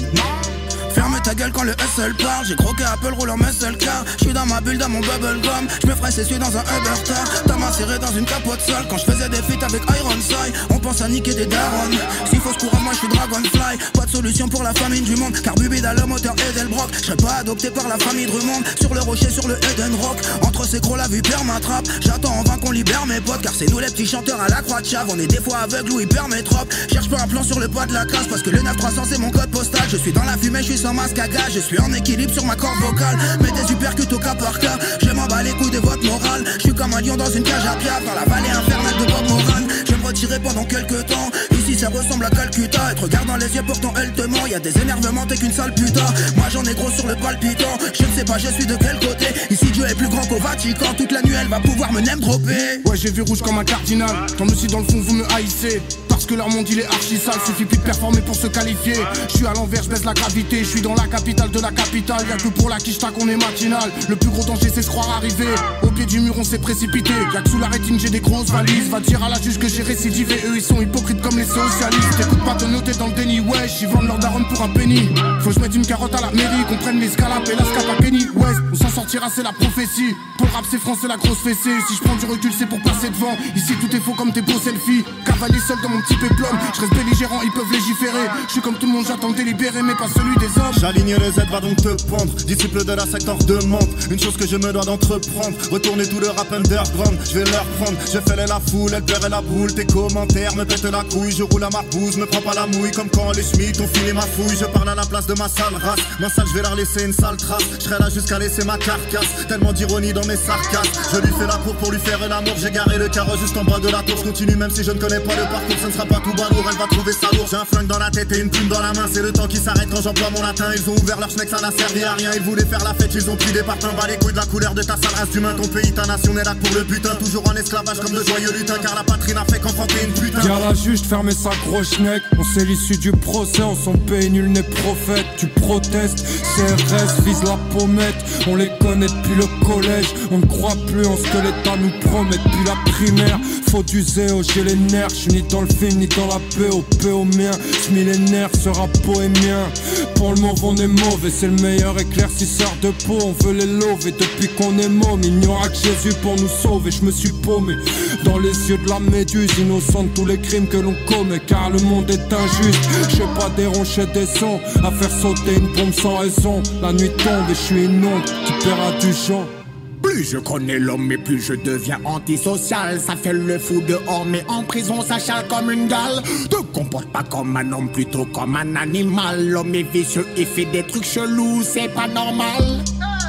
[0.94, 2.44] Ferme ta gueule quand le hustle part.
[2.44, 5.40] J'ai croqué Apple roule en muscle car Je suis dans ma bulle, dans mon bubble
[5.42, 5.66] gum.
[5.82, 8.86] Je me ferais s'essuyer dans un Uber tar T'as macéré dans une capote sale.
[8.90, 11.90] Quand je faisais des feats avec Iron Side On pense à niquer des darons.
[12.30, 13.78] S'il faut se courir moi je suis Dragonfly.
[13.94, 15.40] Pas de solution pour la famine du monde.
[15.42, 18.94] Car Bubi dans le moteur Edelbrock Je serais pas adopté par la famille Drummond Sur
[18.94, 20.18] le rocher, sur le Eden Rock.
[20.44, 21.88] Entre ces crocs la vue perd ma trappe.
[22.02, 24.62] J'attends en vain qu'on libère mes potes Car c'est nous les petits chanteurs à la
[24.62, 25.08] croix de chave.
[25.10, 27.86] On est des fois aveugles ou hyper métropes Cherche pas un plan sur le poids
[27.86, 29.82] de la classe Parce que le 9300 c'est mon code postal.
[29.90, 31.52] Je suis dans la fumée, je suis sans masque à gaz.
[31.54, 33.18] Je suis en équilibre sur ma corde vocale.
[33.42, 34.78] Mets des supercutes au cas par cas.
[35.02, 37.44] Je m'en bats les couilles de votre morale Je suis comme un lion dans une
[37.44, 39.71] cage à piaf Dans la vallée infernale de Bob Moran
[40.12, 41.32] retirer pendant quelques temps.
[41.52, 42.92] Ici ça ressemble à Calcutta.
[42.92, 44.46] Et te regarde les yeux pourtant elle te ment.
[44.46, 46.06] Y'a des énervements t'es qu'une sale putain.
[46.36, 47.78] Moi j'en ai gros sur le palpitant.
[47.94, 49.28] Je ne sais pas je suis de quel côté.
[49.50, 50.94] Ici Dieu est plus grand qu'au Vatican.
[50.98, 52.82] Toute la nuit elle va pouvoir me name dropper.
[52.86, 54.26] Ouais, j'ai vu rouge comme un cardinal.
[54.38, 55.82] Tant me si dans le fond vous me haïssez.
[56.22, 58.94] Parce que leur monde il est archi sale, suffit plus de performer pour se qualifier.
[59.28, 60.60] Je suis à l'envers, je baisse la gravité.
[60.60, 62.24] Je suis dans la capitale de la capitale.
[62.30, 63.92] Y'a que pour la quicheta qu'on est matinal.
[64.08, 65.48] Le plus gros danger c'est se croire arrivé.
[65.82, 67.12] Au pied du mur on s'est précipité.
[67.34, 68.88] Y'a que sous la rétine j'ai des grosses valises.
[68.92, 70.36] Va dire à la juge que j'ai récidivé.
[70.46, 72.20] Eux ils sont hypocrites comme les socialistes.
[72.20, 73.82] Écoute pas te noter dans le déni, wesh.
[73.82, 75.10] Ils vendent leur daronne pour un penny.
[75.40, 76.66] Faut que je mette une carotte à la mairie.
[76.70, 78.60] Qu'on prenne les scalapes et la à Kenny West.
[78.72, 80.14] On s'en sortira, c'est la prophétie.
[80.38, 81.76] Pour le rap c'est France, c'est la grosse fessée.
[81.88, 83.36] Si je prends du recul, c'est pour passer devant.
[83.56, 85.04] Ici tout est faux comme tes beaux selfies.
[85.26, 88.28] Cavalier seul dans mon petit Je reste belligérant, ils peuvent légiférer.
[88.48, 90.74] Je suis comme tout le monde, j'attends de délibérer, mais pas celui des hommes.
[90.80, 92.34] J'aligne le Z, va donc te prendre.
[92.46, 93.88] Disciple de la secteur demande.
[94.10, 95.56] Une chose que je me dois d'entreprendre.
[95.72, 97.18] Retourner tout le rap underground.
[97.26, 97.98] Je vais leur prendre.
[98.06, 99.74] Je fais la foule, elle pleurait la boule.
[99.74, 101.32] Tes commentaires me pètent la couille.
[101.32, 102.92] Je roule à marbouse, me prends pas la mouille.
[102.92, 104.58] Comme quand les schmitts ont filé ma fouille.
[104.60, 106.00] Je parle à la place de ma sale race.
[106.20, 107.64] Ma salle, je vais leur laisser une sale trace.
[107.80, 109.48] Je serai là jusqu'à laisser ma carcasse.
[109.48, 110.92] Tellement d'ironie dans mes sarcasmes.
[111.14, 112.54] Je lui fais la cour pour lui faire l'amour.
[112.58, 114.18] J'ai garé le carreau juste en bas de la tour.
[114.18, 115.76] Je continue même si je ne connais pas le parcours.
[115.82, 117.48] Ce ne pas tout balourd, elle va trouver sa lourde.
[117.50, 119.08] J'ai un flingue dans la tête et une plume dans la main.
[119.12, 120.66] C'est le temps qui s'arrête quand j'emploie mon latin.
[120.76, 122.32] Ils ont ouvert leur schneck, ça n'a servi à rien.
[122.36, 123.96] Ils voulaient faire la fête, ils ont pris des parfums.
[123.98, 125.54] Bas les couilles de la couleur de ta sale race d'humain.
[125.54, 127.16] Ton pays, ta nation est là pour le putain.
[127.16, 128.80] Toujours en esclavage comme de joyeux lutins.
[128.82, 130.42] Car la patrie n'a fait qu'enfanter une putain.
[130.48, 133.94] Y'a la juge de fermer sa grosse schneck On sait l'issue du procès, on s'en
[133.94, 136.24] paye, nul n'est prophète Tu protestes,
[136.56, 138.16] CRS vise la pommette
[138.48, 141.92] On les connaît depuis le collège On ne croit plus en ce que l'État nous
[142.10, 143.40] promet depuis la primaire
[143.70, 146.40] Faut du zéo, j'ai les nerfs Je suis ni dans le film, ni dans la
[146.56, 147.52] POP au mien.
[147.84, 149.68] Ce millénaire sera bohémien
[150.16, 153.18] Pour le mauvais on est mauvais C'est le meilleur éclaircisseur de peau.
[153.24, 156.48] On veut les lever depuis qu'on est môme Il n'y aura que Jésus pour nous
[156.48, 156.92] sauver.
[156.92, 157.76] Je me suis paumé
[158.24, 159.52] dans les yeux de la méduse.
[159.60, 162.90] Innocent de tous les crimes que l'on commet Car le monde est injuste.
[163.10, 166.62] Je pas déroncher des sons À faire sauter une bombe sans raison.
[166.82, 169.61] La nuit tombe et je suis une onde Qui paiera du genre
[170.02, 173.00] Plus je connais l'homme, mais plus je deviens antisocial.
[173.00, 176.22] Ça fait le fou dehors, mais en prison, ça chale comme une gale.
[176.50, 179.48] Te comporte pas comme un homme, plutôt comme un animal.
[179.48, 182.84] L'homme est vicieux et fait des trucs chelous, c'est pas normal.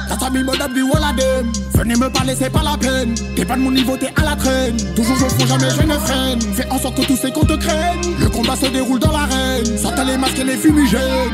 [0.09, 1.51] Ça soit mis mon abus ou la dème.
[1.73, 3.15] Venez me parler, c'est pas la peine.
[3.35, 4.77] T'es pas de mon niveau, t'es à la traîne.
[4.95, 6.41] Toujours je fous, jamais je ne freine.
[6.41, 8.15] Fais en sorte que tous ces comptes te craignent.
[8.19, 9.77] Le combat se déroule dans l'arène.
[9.77, 11.31] Sortez les masques et les fumigènes.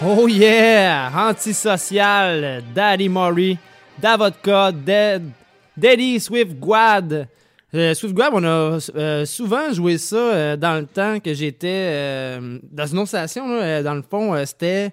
[0.00, 1.10] Oh yeah!
[1.12, 3.58] Antisocial, Daddy Murray,
[4.00, 5.22] Davodka, Dead,
[5.76, 7.28] Daddy Swift Guad.
[7.74, 12.38] Euh, Swift Guad, on a euh, souvent joué ça euh, dans le temps que j'étais
[12.70, 13.48] dans une autre station.
[13.48, 13.82] là.
[13.82, 14.90] Dans le fond, c'était.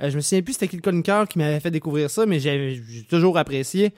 [0.00, 3.38] je me souviens plus c'était qui le qui m'avait fait découvrir ça, mais j'ai toujours
[3.38, 3.92] apprécié.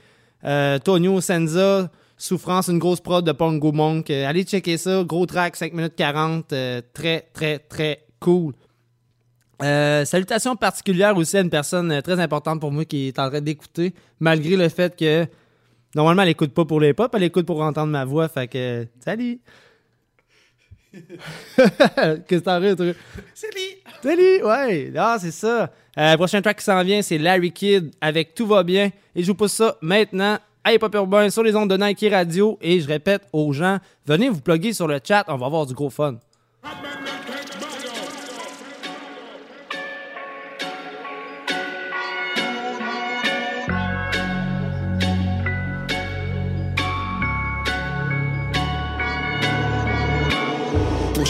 [0.85, 1.91] Tonio Senza,
[2.21, 4.11] Souffrance, une grosse prod de Pongo Monk.
[4.11, 5.03] Allez checker ça.
[5.05, 6.53] Gros track, 5 minutes 40.
[6.53, 8.53] euh, très, très, très cool.
[9.63, 13.29] Euh, salutations particulières aussi à une personne euh, très importante pour moi qui est en
[13.29, 15.27] train d'écouter, malgré le fait que
[15.95, 18.29] normalement elle écoute pas pour les pop, elle écoute pour entendre ma voix.
[18.29, 19.39] Fait que salut.
[21.57, 22.77] Qu'est-ce que t'en rires?
[23.35, 23.61] Salut!
[24.03, 24.43] Salut!
[24.43, 25.71] Ouais, ah, c'est ça.
[25.99, 28.91] Euh, prochain track qui s'en vient, c'est Larry Kidd avec Tout va bien.
[29.15, 32.07] Et je vous pousse ça maintenant à Hip Hop Urbain sur les ondes de Nike
[32.11, 32.59] Radio.
[32.61, 35.75] Et je répète aux gens, venez vous plugger sur le chat, on va avoir du
[35.75, 36.19] gros fun.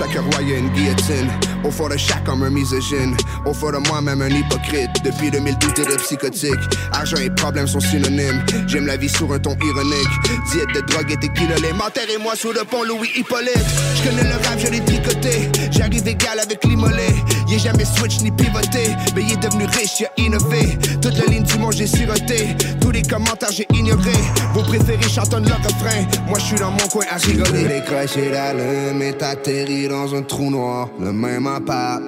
[0.01, 1.50] Pour chaque roi, y a une guillotine.
[1.65, 3.17] Au fond de chaque homme, un misogyne.
[3.45, 4.91] Au fond de moi-même, un hypocrite.
[5.05, 6.61] Depuis 2012, t'es psychotique.
[6.93, 8.45] Argent et problèmes sont synonymes.
[8.67, 10.09] J'aime la vie sur un ton ironique.
[10.53, 11.57] Diète de drogue et tequila.
[11.75, 13.65] M'enterrez-moi sous le pont Louis Hippolyte.
[13.97, 15.51] Je connais le rap, je l'ai tricoté.
[15.71, 17.09] J'arrive égal avec l'immolé.
[17.53, 18.95] Est jamais switch ni pivoté.
[19.15, 20.79] Mais il est devenu riche, il a innové.
[21.03, 22.57] Toute la ligne du monde, j'ai siroté.
[22.81, 24.13] Tous les commentaires, j'ai ignoré.
[24.55, 26.07] Vos préférés chantonnent le refrain.
[26.29, 27.65] Moi, je suis dans mon coin à rigoler.
[27.65, 30.89] Décrocher la lune, et t'atterris dans un trou noir.
[31.01, 32.01] Le même appart.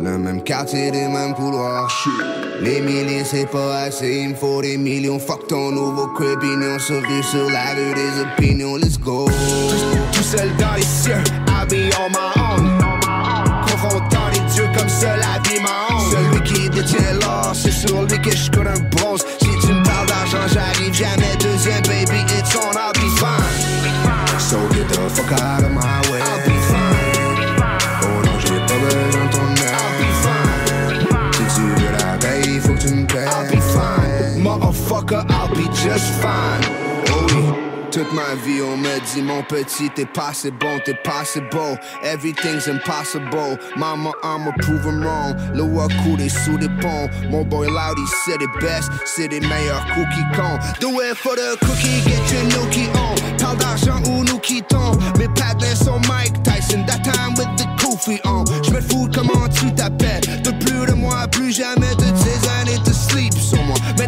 [0.00, 1.88] Le même quartier, les mêmes couloirs.
[2.60, 5.18] Les milliers, c'est pas assez, il me faut des millions.
[5.18, 8.76] Fuck ton nouveau crépignon, sur rue sur la rue des opinions.
[8.76, 9.28] Let's go.
[10.12, 12.78] Tout seul dans les cieux, I be on my own.
[13.62, 16.12] Confrontant les dieux comme seul la vie m'a honte.
[16.12, 19.24] Celui qui détient l'or, c'est sur lui que je colle un bronze.
[19.40, 24.38] Si tu me parles d'argent, j'arrive jamais deuxième, baby, it's on, I'll be fine.
[24.38, 26.47] So get the fuck out of my way.
[35.58, 36.62] Be just fine.
[37.10, 37.68] Oh oui.
[37.90, 41.40] Toute ma vie, on me dit, mon petit, t'es pas assez bon, t'es pas assez
[41.50, 41.76] beau.
[42.04, 43.58] Everything's impossible.
[43.76, 45.34] Mama, I'ma prove him wrong.
[45.54, 47.08] Le a coulé sous des ponts.
[47.30, 50.58] Mon boy Loudy, c'est les best, c'est les meilleurs cookies cons.
[50.80, 53.38] Do it for the cookie, get your nookie on.
[53.38, 54.92] Parle d'argent ou nous quittons.
[55.18, 58.44] Mes patins sont Mike Tyson, that time with the goofy on.
[58.64, 60.42] J'me fous comment tu t'appelles.
[60.42, 61.94] De plus de moi, plus jamais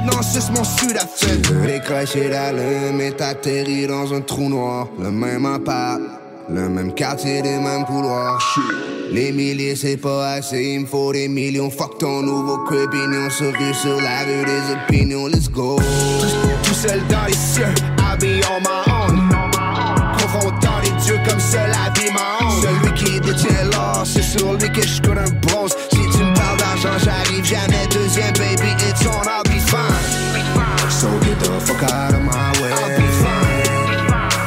[0.02, 1.40] Maintenant, c'est mon sud à fait.
[1.42, 4.88] Tu veux décrocher la lune, mais t'atterris dans un trou noir.
[4.98, 6.00] Le même appart.
[6.48, 8.38] Le même quartier, les mêmes couloirs.
[9.12, 11.70] Les milliers, c'est pas assez, il me faut des millions.
[11.70, 15.26] Fuck ton nouveau crépignon, sur rue sur la rue des opinions.
[15.26, 15.76] Let's go.
[16.62, 17.66] Tout seul dans les cieux,
[17.98, 19.28] I be on my own.
[20.18, 22.62] Confrontant les dieux comme seul la vie m'a honte.
[22.62, 25.76] Celui qui détient l'or, c'est sur lui que je colle un bronze.
[26.80, 30.90] Si tu me parles d'argent, j'arrive jamais deuxième, baby, it's on, I'll be fine.
[30.90, 32.72] So get the fuck out of my way.
[32.72, 33.62] I'll be fine.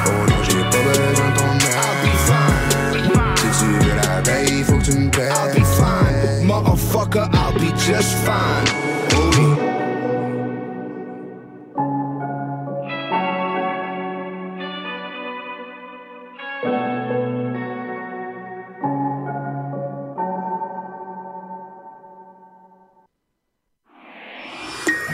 [0.08, 1.76] Oh non, j'ai pas besoin de ton aide.
[1.78, 3.38] I'll be fine.
[3.38, 5.30] Si tu veux la paye, faut que tu me payes.
[5.30, 6.48] I'll be fine.
[6.48, 8.83] Motherfucker, I'll be just fine.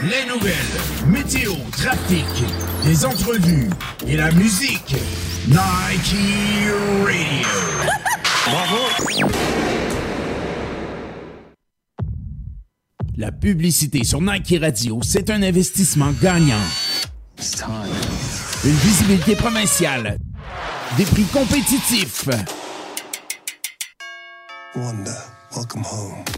[0.03, 0.55] Les nouvelles,
[1.07, 2.25] météo, trafic,
[2.85, 3.69] les entrevues
[4.07, 4.95] et la musique.
[5.45, 6.15] Nike
[7.03, 7.45] Radio.
[8.45, 9.29] Bravo.
[13.17, 16.55] La publicité sur Nike Radio, c'est un investissement gagnant.
[18.63, 20.17] Une visibilité provinciale.
[20.95, 22.29] Des prix compétitifs.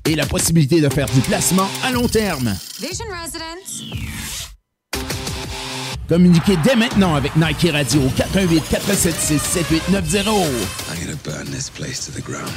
[0.06, 2.56] Et la possibilité de faire du placement à long terme.
[2.80, 3.84] Vision Residence.
[6.08, 10.28] Communiquez dès maintenant avec Nike Radio 418 476 7890.
[10.90, 12.52] I'm gonna burn this place to the ground.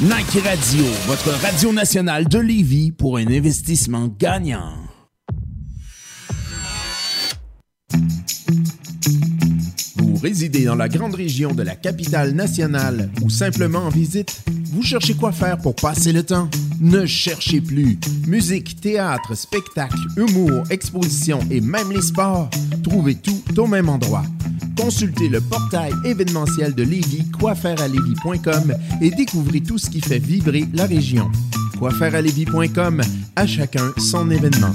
[0.00, 4.81] Nike Radio, votre radio nationale de Lévis pour un investissement gagnant.
[10.22, 14.42] Résidez dans la grande région de la capitale nationale ou simplement en visite,
[14.72, 16.48] vous cherchez quoi faire pour passer le temps?
[16.80, 17.98] Ne cherchez plus.
[18.26, 22.48] Musique, théâtre, spectacle, humour, exposition et même les sports.
[22.84, 24.22] Trouvez tout au même endroit.
[24.76, 30.86] Consultez le portail événementiel de Lévis, quoifairealévis.com et découvrez tout ce qui fait vibrer la
[30.86, 31.30] région.
[31.78, 33.02] Quoifairealévis.com,
[33.34, 34.74] à chacun son événement.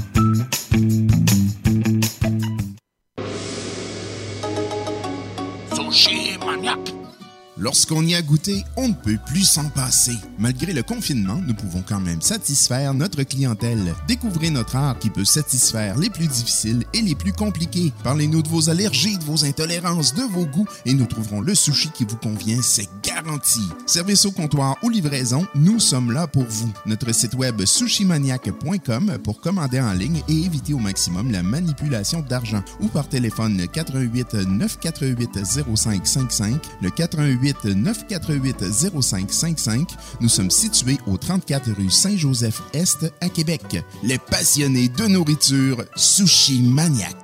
[7.59, 10.15] Lorsqu'on y a goûté, on ne peut plus s'en passer.
[10.37, 13.95] Malgré le confinement, nous pouvons quand même satisfaire notre clientèle.
[14.07, 17.91] Découvrez notre art qui peut satisfaire les plus difficiles et les plus compliqués.
[18.03, 21.89] Parlez-nous de vos allergies, de vos intolérances, de vos goûts et nous trouverons le sushi
[21.89, 23.61] qui vous convient, c'est garanti.
[23.87, 26.71] Service au comptoir ou livraison, nous sommes là pour vous.
[26.85, 32.63] Notre site web sushimaniac.com pour commander en ligne et éviter au maximum la manipulation d'argent
[32.81, 35.39] ou par téléphone 88 948
[35.75, 38.63] 0555 le 88 948
[39.01, 39.89] 0555.
[40.21, 43.77] Nous sommes situés au 34 rue Saint-Joseph-Est à Québec.
[44.03, 47.15] Les passionnés de nourriture Sushi Maniac.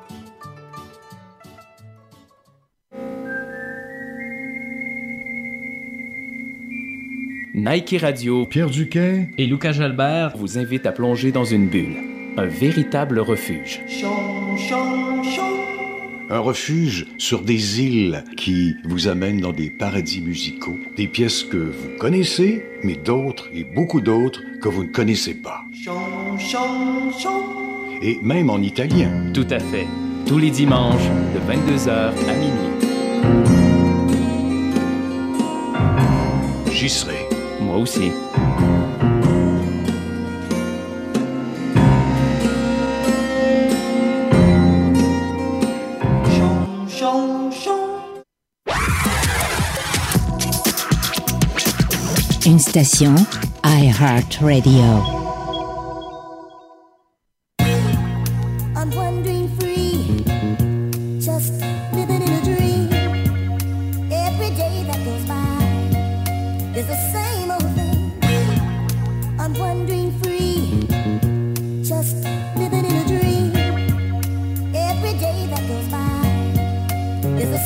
[7.55, 11.95] Nike Radio, Pierre Duquet et Lucas Jalbert vous invitent à plonger dans une bulle,
[12.35, 13.79] un véritable refuge.
[16.29, 21.57] Un refuge sur des îles qui vous amènent dans des paradis musicaux, des pièces que
[21.57, 25.65] vous connaissez, mais d'autres et beaucoup d'autres que vous ne connaissez pas.
[28.01, 29.31] Et même en italien.
[29.33, 29.87] Tout à fait.
[30.25, 32.73] Tous les dimanches, de 22h à minuit.
[36.71, 37.27] J'y serai.
[37.61, 38.11] Moi aussi.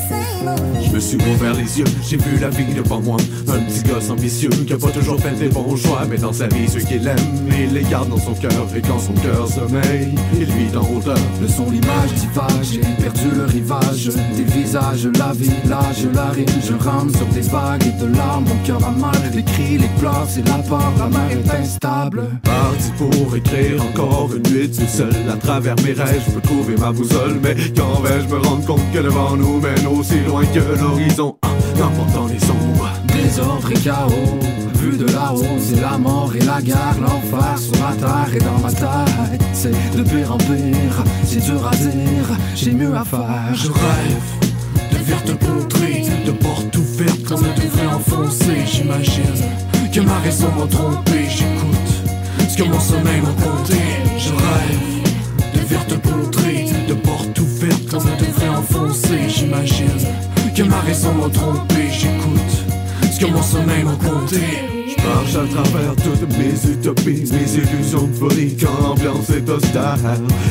[0.10, 0.90] Same old thing.
[0.90, 3.18] Je me suis ouvert les yeux, j'ai vu la vie devant moi.
[4.10, 7.06] Ambitieux qui a pas toujours fait des bons choix, mais dans sa vie, ceux qu'il
[7.08, 7.18] aime,
[7.50, 8.68] il les garde dans son cœur.
[8.76, 11.18] Et quand son cœur sommeille, il vit en hauteur.
[11.42, 16.46] Le son, l'image divage, j'ai perdu le rivage Des visages, la vie, l'âge, la rime
[16.66, 19.90] Je rame sur des vagues et de larmes Mon cœur a mal, les cris, les
[20.00, 24.88] pleurs C'est la part, la mer est instable Parti pour écrire encore une nuit tout
[24.88, 28.66] seul À travers mes rêves, je peux trouver ma boussole Mais quand vais-je me rendre
[28.66, 31.38] compte que le vent nous mène aussi loin que l'horizon?
[31.44, 32.67] En emportant les sons
[33.28, 34.40] Désordre et chaos.
[34.76, 38.60] Vu de là-haut, c'est la mort et la guerre L'enfer sur la terre et dans
[38.60, 39.42] ma tête.
[39.52, 43.54] C'est de pire en pire, c'est dur à dire J'ai mieux à faire.
[43.54, 48.66] Je rêve de faire te contrer De portes ouvertes comme un devrait enfoncer.
[48.66, 49.44] J'imagine
[49.94, 51.28] que ma raison m'a trompé.
[51.28, 53.97] J'écoute ce que mon sommeil m'a compté
[63.18, 64.42] ce que mon sommeil m'a compté.
[64.88, 69.82] Je marche à travers toutes mes utopies Mes illusions de folie quand l'ambiance est hostile.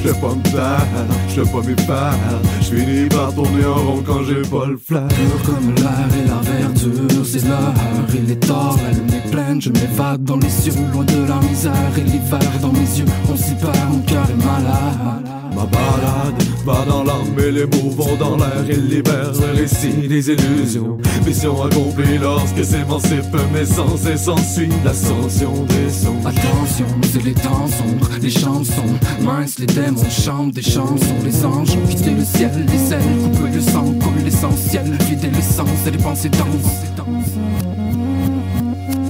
[0.04, 0.86] Je pas me faire,
[1.28, 2.14] je pas m'y faire
[2.60, 5.08] Je finis par tourner en rond quand j'ai pas le flair.
[5.08, 7.74] Pur comme l'air et la verdure, c'est l'heure,
[8.14, 11.36] il est tard, la lune est pleine, je m'évade dans les cieux, loin de la
[11.48, 11.92] misère.
[11.96, 15.45] Et l'hiver dans mes yeux, on s'y perd, mon cœur est malade.
[15.56, 20.06] Ma balade va dans l'âme et les mots vont dans l'air et libère le récit
[20.06, 20.98] des illusions.
[21.24, 26.20] Mission accomplie lorsque s'émancipe mes sens et s'ensuit l'ascension des sons.
[26.26, 31.70] Attention, c'est les temps sombres, les chansons minces, les démons chantent des chansons, les anges
[31.70, 35.98] ont quitté le ciel, les ailes coupent le sang, coule l'essentiel, vider l'essence et les
[35.98, 36.98] pensées dansent.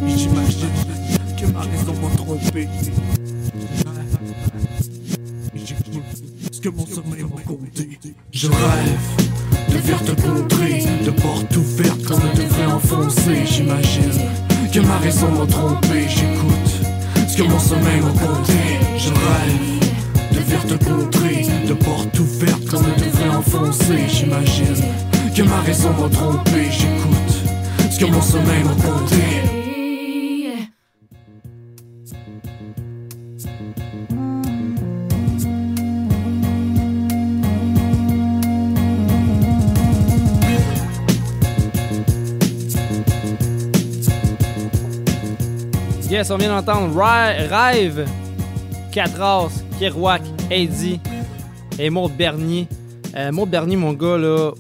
[0.07, 0.69] J'imagine
[1.37, 2.69] que ma raison m'a trompé.
[6.57, 7.99] Ce que mon sommeil m'a compté.
[8.33, 13.45] Je rêve de faire te contrer, de portes ouvertes comme un devrait enfoncer.
[13.45, 14.23] J'imagine
[14.73, 16.09] que ma raison m'a trompé.
[16.09, 18.55] J'écoute ce que mon sommeil m'a compté.
[18.97, 24.09] Je rêve de faire te contrer, de portes ouvertes comme un devrait enfoncer.
[24.09, 24.83] J'imagine
[25.37, 26.71] que ma raison m'a trompé.
[26.71, 29.66] J'écoute ce que mon sommeil m'a compté.
[46.17, 48.09] Yes, on vient d'entendre Rêve,
[48.91, 50.99] 4 As, Kerouac, Eddie
[51.79, 52.67] et Maud Bernier.
[53.14, 54.53] Euh, Maud Bernier, mon gars, là.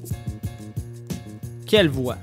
[1.66, 2.18] Quelle voix!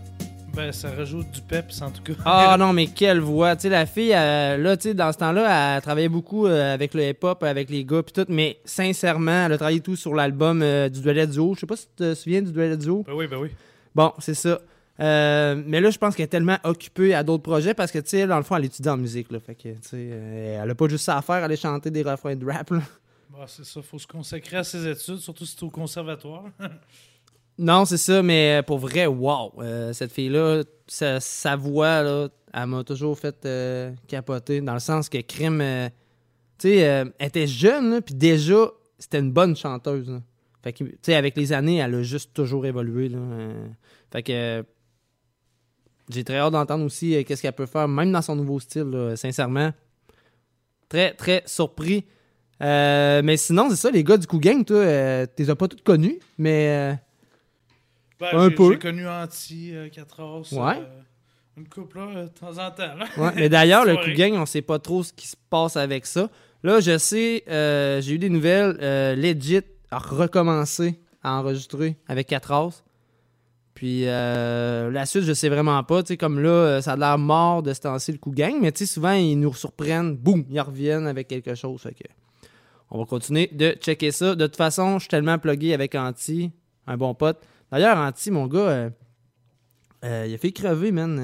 [0.54, 2.14] Ben, ça rajoute du peps, en tout cas.
[2.24, 3.56] Ah non, mais quelle voix!
[3.56, 6.94] Tu sais, la fille, là, tu sais, dans ce temps-là, elle travaillait beaucoup euh, avec
[6.94, 10.62] le hip-hop, avec les gars, puis tout, mais sincèrement, elle a travaillé tout sur l'album
[10.62, 11.56] euh, du Duelet Duo.
[11.56, 13.04] Je sais pas si tu te souviens du Duelet Duo.
[13.08, 13.50] Ben oui, ben oui.
[13.96, 14.60] Bon, c'est ça.
[15.00, 18.10] Euh, mais là, je pense qu'elle est tellement occupée à d'autres projets parce que, tu
[18.10, 19.40] sais, dans le fond, elle étudie en musique, là.
[19.40, 22.04] Fait que, tu sais, euh, elle a pas juste ça à faire, aller chanter des
[22.04, 22.82] refrains de rap, là.
[23.30, 26.46] Bon, c'est ça, faut se consacrer à ses études, surtout si tu es au conservatoire.
[27.56, 29.54] Non, c'est ça, mais pour vrai, wow!
[29.60, 34.80] Euh, cette fille-là, sa, sa voix, là, elle m'a toujours fait euh, capoter, dans le
[34.80, 35.60] sens que Crime,
[36.58, 40.10] tu sais, elle était jeune, puis déjà, c'était une bonne chanteuse.
[40.10, 40.24] là.
[40.64, 43.20] Fait que, tu sais, avec les années, elle a juste toujours évolué, là.
[44.12, 44.66] fait que,
[46.10, 48.84] j'ai très hâte d'entendre aussi euh, qu'est-ce qu'elle peut faire, même dans son nouveau style,
[48.90, 49.72] là, sincèrement.
[50.90, 52.06] Très, très surpris.
[52.62, 55.68] Euh, mais sinon, c'est ça, les gars du Coup Gang, toi, euh, t'es as pas
[55.68, 56.68] tous connus, mais...
[56.70, 56.94] euh,
[58.20, 58.74] Ben, Un peu.
[58.74, 60.82] J'ai connu Anti, euh, 4 As, Ouais.
[61.58, 62.96] une couple, là, de temps en temps.
[62.96, 63.06] là.
[63.18, 66.06] Ouais, mais d'ailleurs, le coup gang, on sait pas trop ce qui se passe avec
[66.06, 66.30] ça.
[66.64, 68.78] Là, je sais, euh, j'ai eu des nouvelles.
[69.20, 72.84] Legit a recommencé à enregistrer avec 4 As.
[73.74, 76.04] Puis euh, la suite, je sais vraiment pas.
[76.06, 78.54] Sais, comme là, euh, ça a l'air mort de ce temps-ci, le coup gang.
[78.62, 80.16] Mais souvent, ils nous surprennent.
[80.16, 81.82] Boum, ils reviennent avec quelque chose.
[81.82, 82.04] Fait que
[82.92, 84.36] on va continuer de checker ça.
[84.36, 86.52] De toute façon, je suis tellement plugué avec Anti,
[86.86, 87.42] un bon pote.
[87.72, 88.90] D'ailleurs, Anti, mon gars, euh,
[90.06, 91.18] euh, il a fait crever, man.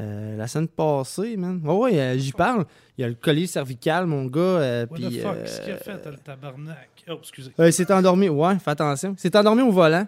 [0.00, 1.60] euh, la semaine passée, man.
[1.64, 2.64] Ouais, ouais, euh, j'y parle.
[2.96, 4.40] Il y a le collier cervical, mon gars.
[4.40, 6.88] euh, What the fuck, qu'est-ce qu'il a fait, le tabarnak?
[7.10, 7.52] Oh, excusez.
[7.58, 9.14] il s'est endormi, ouais, fais attention.
[9.16, 10.06] Il s'est endormi au volant.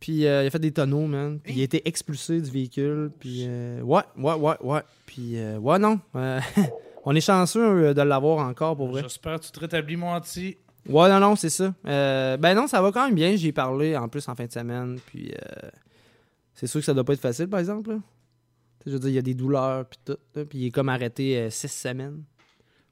[0.00, 1.40] Puis euh, il a fait des tonneaux, man.
[1.40, 3.10] Puis il a été expulsé du véhicule.
[3.18, 4.80] Puis euh, ouais, ouais, ouais, ouais.
[5.06, 5.98] Puis euh, ouais, non.
[6.14, 6.40] euh,
[7.04, 9.02] on est chanceux de l'avoir encore, pour vrai.
[9.02, 10.56] J'espère que tu te rétablis, mon Anti.
[10.88, 11.74] Ouais, non, non, c'est ça.
[11.84, 13.34] Ben non, ça va quand même bien.
[13.36, 14.98] J'y ai parlé en plus en fin de semaine.
[15.06, 15.68] Puis euh,
[16.54, 17.90] c'est sûr que ça doit pas être facile, par exemple.
[17.90, 17.98] là.
[18.86, 20.16] Je veux dire, il y a des douleurs, puis tout.
[20.34, 22.22] là, Puis il est comme arrêté six semaines.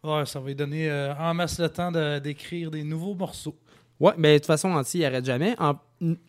[0.03, 3.57] Ouais, ça va lui donner en masse le temps de- d'écrire des nouveaux morceaux.
[3.99, 5.55] Ouais, mais de toute façon, Anti, il arrête jamais.
[5.59, 5.77] En-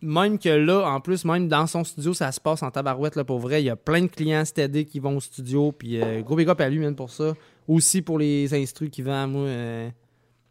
[0.01, 3.26] même que là, en plus, même dans son studio, ça se passe en tabarouette, là,
[3.26, 3.61] pour vrai.
[3.61, 6.47] Il y a plein de clients stédés qui vont au studio, puis euh, gros big
[6.47, 7.34] up à lui, même, pour ça.
[7.68, 9.41] Aussi pour les instrus qu'il vend, moi.
[9.41, 9.89] euh,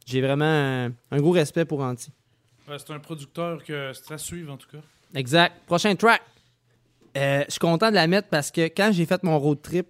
[0.05, 2.11] J'ai vraiment un, un gros respect pour Anti.
[2.69, 4.79] Ouais, c'est un producteur que c'est à suivre, en tout cas.
[5.15, 5.55] Exact.
[5.67, 6.21] Prochain track.
[7.17, 9.87] Euh, je suis content de la mettre parce que quand j'ai fait mon road trip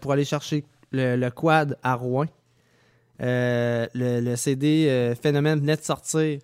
[0.00, 2.26] pour aller chercher le, le quad à Rouen,
[3.18, 3.88] le,
[4.20, 6.38] le CD Phénomène venait de sortir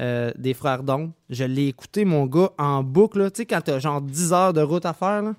[0.00, 1.12] euh, des Frères d'Ombre.
[1.30, 3.18] Je l'ai écouté, mon gars, en boucle.
[3.18, 3.30] là.
[3.30, 5.22] Tu sais, quand t'as genre 10 heures de route à faire.
[5.22, 5.34] Là.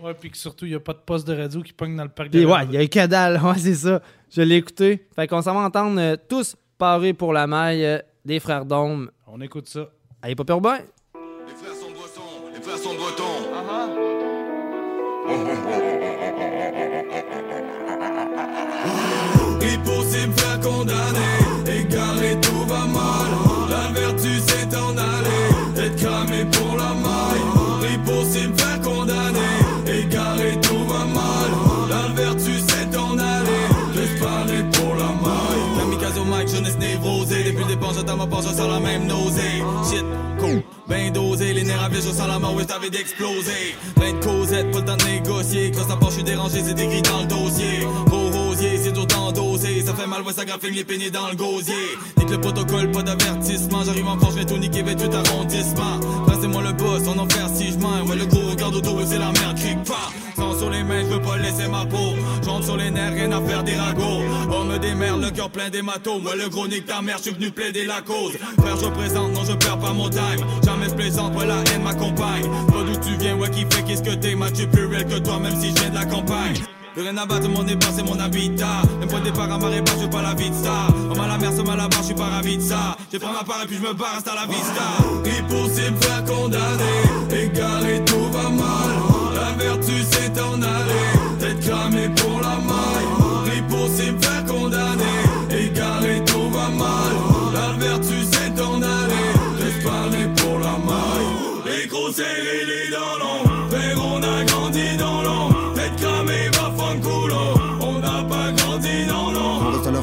[0.00, 2.04] Ouais, puis que surtout, il n'y a pas de poste de radio qui pogne dans
[2.04, 3.40] le parc de ouais, il y a eu que dalle.
[3.44, 4.00] Ouais, c'est ça.
[4.30, 5.06] Je l'ai écouté.
[5.16, 9.10] Fait qu'on s'en va entendre euh, tous parés pour la maille euh, des Frères d'Ombre.
[9.26, 9.88] On écoute ça.
[10.22, 10.78] Allez, pas peur ben.
[11.46, 11.74] Les frères
[12.76, 13.48] sont bretons.
[19.60, 21.37] Impossible faire condamner,
[38.18, 39.62] ma part, je sens la même nausée.
[39.88, 40.04] Shit,
[40.38, 43.76] cool, ben dosé Les nerfs avés, je sens la mort, ouais, t'avais d'exploser.
[43.94, 45.70] Plein de causettes, pas le temps de négocier.
[45.70, 47.86] Cross la part, je suis dérangé, c'est écrit dans le dossier.
[48.06, 49.82] Gros rosier, c'est dur d'endosser.
[49.86, 51.74] Ça fait mal, ouais, ça graphine les peignets dans le gosier.
[52.18, 53.84] Nique le protocole, pas d'avertissement.
[53.84, 57.48] J'arrive en force, je vais tout niquer, 28 arrondissements Passez-moi le boss, on en faire
[57.54, 58.47] si je Ouais, le gros
[59.06, 60.10] c'est la merde, cric pas.
[60.36, 62.14] Sang sur les mains, je veux pas laisser ma peau.
[62.44, 64.22] J'entre sur les nerfs, rien à faire des ragots.
[64.50, 66.22] On me démerde, le cœur plein d'hématomes.
[66.22, 68.36] Moi le gros nique ta mère, je suis venu plaider la cause.
[68.58, 70.44] Frère je présente, non je perds pas mon time.
[70.64, 72.44] Jamais je plaisante, ouais la haine m'accompagne.
[72.68, 75.38] Pas d'où tu viens, ouais qui fait qu'est-ce que t'es Match plus réel que toi,
[75.38, 76.54] même si je viens de la campagne
[76.98, 79.98] Rien à battre, mon départ c'est mon habitat Même point de départ à marée basse,
[80.02, 82.06] je pas la vie de star On à la mer, sommes à la barre, je
[82.06, 84.34] suis pas ravi de ça J'ai pris ma part et puis je me barre, hasta
[84.34, 84.82] la vista
[85.38, 88.90] Impossible faire condamner, égaré tout va mal.
[89.34, 93.58] La vertu s'est en allée, être cramé pour la maille.
[93.58, 95.20] Impossible faire condamner,
[95.50, 97.27] égaré tout va mal.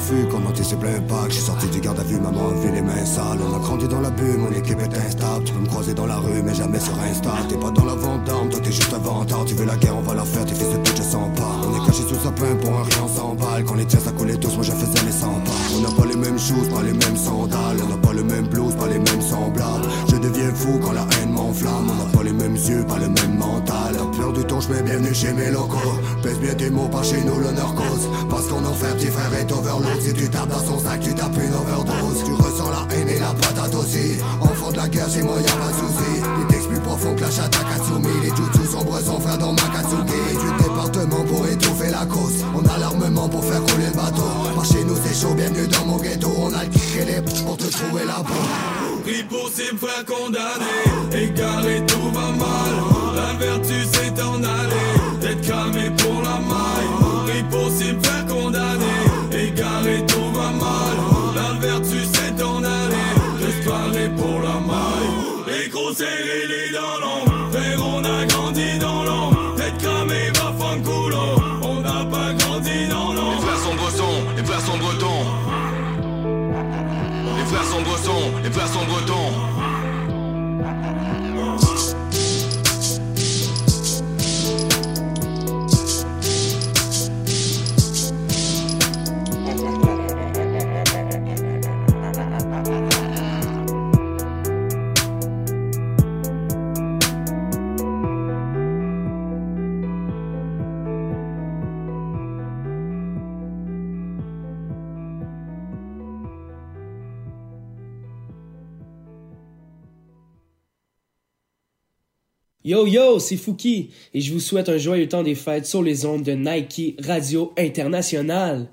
[0.05, 1.31] L'affût, quand on c'est plein pack.
[1.31, 3.39] J'ai sorti du garde à vue, maman a les mains sales.
[3.41, 5.43] On a grandi dans la bulle, mon équipe est instable.
[5.45, 7.31] Tu peux me croiser dans la rue, mais jamais sur Insta.
[7.49, 9.45] T'es pas dans la vente d'armes, toi t'es juste un vantard.
[9.45, 11.55] Tu veux la guerre, on va la faire, tes fils de pute, je sens pas.
[11.67, 13.63] On est caché sous sapin pour un rien, s'emballe.
[13.65, 15.51] Quand les tiens ça coulait tous, moi je faisais les 100 pas.
[15.75, 17.77] On n'a pas les mêmes choses, pas les mêmes sandales.
[17.83, 19.87] On n'a pas le même blues, pas les mêmes semblables.
[20.09, 21.89] Je deviens fou quand la haine m'enflamme.
[21.89, 23.93] On n'a pas les mêmes yeux, pas le même mental.
[23.93, 25.97] La peur du temps, je mets bienvenue chez mes locaux.
[26.21, 28.09] Pèse bien tes mots, pas chez nous, l'honneur cause.
[28.29, 29.95] Parce qu'on en fait petit frère est overload.
[30.05, 32.23] Si tu tapes dans son sac, tu tapes une overdose.
[32.23, 34.21] Tu ressens la haine et la patate aussi.
[34.39, 36.21] Enfant de la guerre, moi, y'a pas de souci.
[36.37, 38.13] Les textes plus profonds que la chatte à Katsumi.
[38.21, 40.21] Les jutsu sombres sont frères dans Makatsuki.
[40.29, 42.45] Du département pour étouffer la cause.
[42.53, 44.29] On a l'armement pour faire couler le bateau.
[44.53, 46.29] Par chez nous, c'est chaud, bienvenue dans mon ghetto.
[46.37, 48.45] On a le et les pour te trouver la peau.
[49.01, 52.94] Pris pour ses frères condamnés, égaré tout va mal.
[112.65, 116.03] Yo yo, c'est Fouki et je vous souhaite un joyeux temps des fêtes sur les
[116.07, 118.67] ondes de Nike Radio International.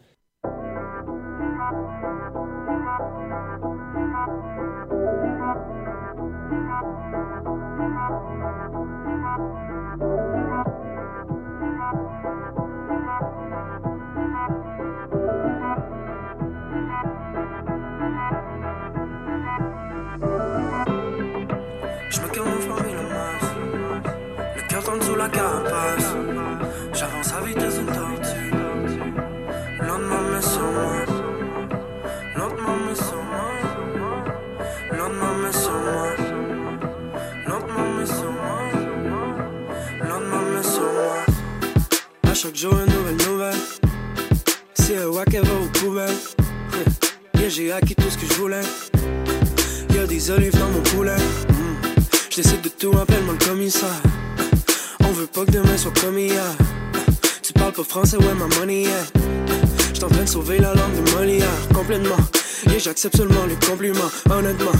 [63.02, 64.70] J'accepte seulement les compliments, honnêtement.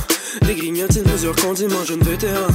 [0.42, 2.46] Des grignotines, plusieurs condiments, jeune vétéran.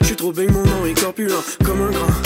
[0.00, 2.25] J'suis trop big, mon nom est corpulent, comme un grand.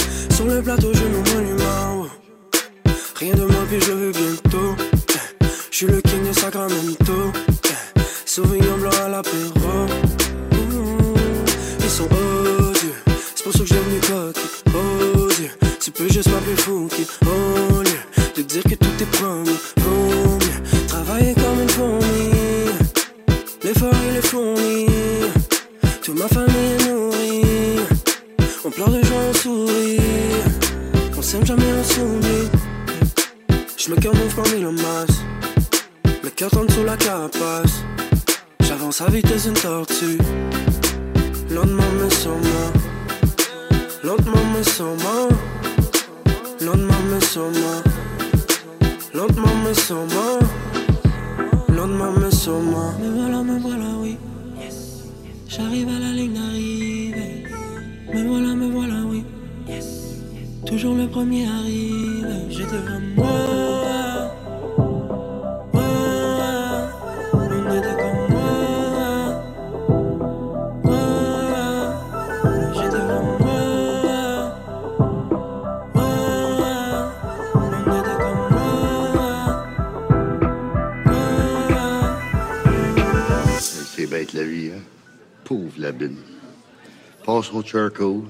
[87.24, 88.22] Passe au charcoal.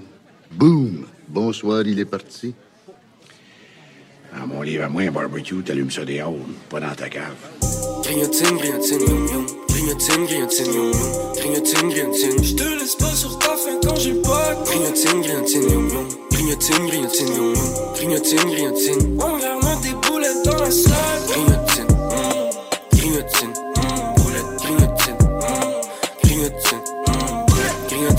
[0.52, 1.06] Boum!
[1.28, 2.54] Bonsoir, il est parti.
[4.34, 6.34] À mon livre à moi, un barbecue, t'allumes ça dehors,
[6.68, 7.36] pas dans ta cave.
[8.02, 8.98] Grignotine, grignotine.
[9.68, 10.92] Grignotine, grignotine.
[11.36, 12.44] Grignotine, grignotine.
[12.44, 14.54] Je te laisse pas sur ta faim quand j'ai pas.
[14.64, 15.88] Grignotine, grignotine.
[16.30, 17.54] Grignotine, grignotine.
[17.94, 19.18] Grignotine, grignotine.
[19.20, 21.59] On garde des boulettes dans la salle.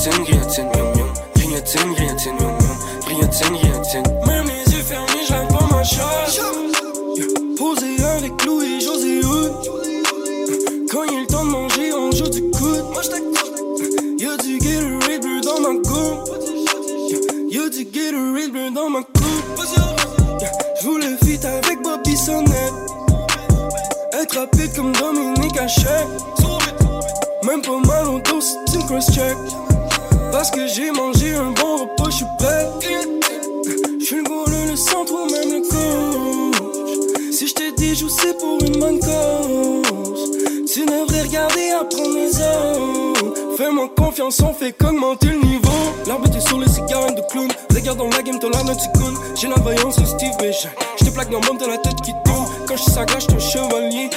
[0.02, 1.14] Grignotine, grignotine, miam miam.
[1.36, 2.78] Grignotine, grignotine, miam miam.
[3.06, 4.04] Grignotine, grignotine.
[4.26, 6.40] Même les yeux fermés, j'aime pas ma chasse.
[7.56, 9.22] Posé avec Lou et José.
[10.90, 12.84] Quand il est le temps de manger, on joue du coude.
[14.18, 16.30] Y'a du Gatorade bleu dans ma coupe.
[17.52, 19.62] Y'a du Gatorade bleu dans ma coupe.
[20.82, 22.74] J'voulais fit avec Bobby Sonnette.
[24.20, 26.08] Être rapide comme Dominique Hachette.
[27.44, 29.38] Même pas mal au dos, c'est une cross-check.
[30.42, 32.68] Parce que j'ai mangé un bon repas, j'suis prêt.
[34.00, 37.32] J'suis le goal, le centre ou même le coach.
[37.32, 40.32] Si j'te dis, je c'est pour une bonne cause.
[40.66, 43.56] Tu devrais regarder apprendre les autres.
[43.56, 45.70] Fais-moi confiance, on fait qu'augmenter le niveau.
[46.08, 47.48] L'arbitre est sur le cigare de clown.
[47.70, 48.74] Regarde dans la game, t'as l'air d'un.
[49.40, 50.70] J'ai la voyance de Steve Bishop.
[51.00, 52.48] J'te plaque dans le t'as la tête qui tourne.
[52.68, 54.10] Quand j'suis sa glace, j'suis un chevalier.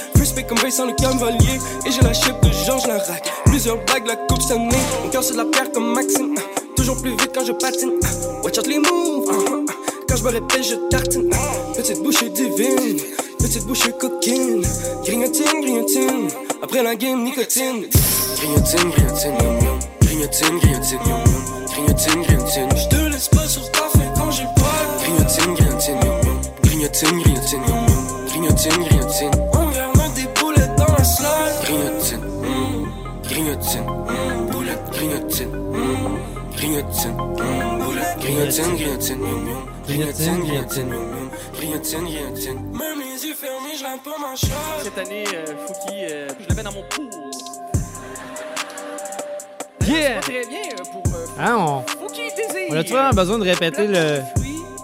[0.65, 1.61] Comme Vincent le cavalier.
[1.85, 3.31] Et j'ai la chip de Georges Larac.
[3.45, 4.71] Plusieurs bagues, la coupe année.
[5.03, 6.35] Mon cœur c'est la pierre comme Maxime.
[6.75, 7.93] Toujours plus vite quand je patine.
[8.43, 9.29] Watch out les moves.
[9.29, 9.67] uh-huh.
[10.09, 11.29] Quand je me répète, je tartine.
[11.77, 12.99] Petite bouchée divine.
[13.39, 14.63] Petite bouchée coquine.
[15.05, 16.29] Grignotine, grignotine.
[16.63, 17.85] Après la game, nicotine.
[18.37, 19.79] Grignotine, grignotine, miam miam.
[20.01, 21.67] Grignotine, grignotine, miam miam.
[21.67, 22.69] Grignotine, grignotine.
[22.75, 23.81] J'te laisse pas sur ta
[24.17, 25.03] quand j'ai pas.
[25.03, 26.01] Grignotine, grignotine.
[26.63, 27.63] Grignotine, grignotine.
[28.29, 29.34] Grignotine, grignotine.
[42.73, 44.37] Même les yeux fermés, je pas ma.
[44.83, 47.11] Cette année, euh, Fouki, euh, je l'avais dans mon pool.
[49.87, 50.21] Yeah!
[50.21, 51.85] Très bien euh, pour euh, Hein, on,
[52.71, 54.21] on a-tu vraiment besoin de répéter le,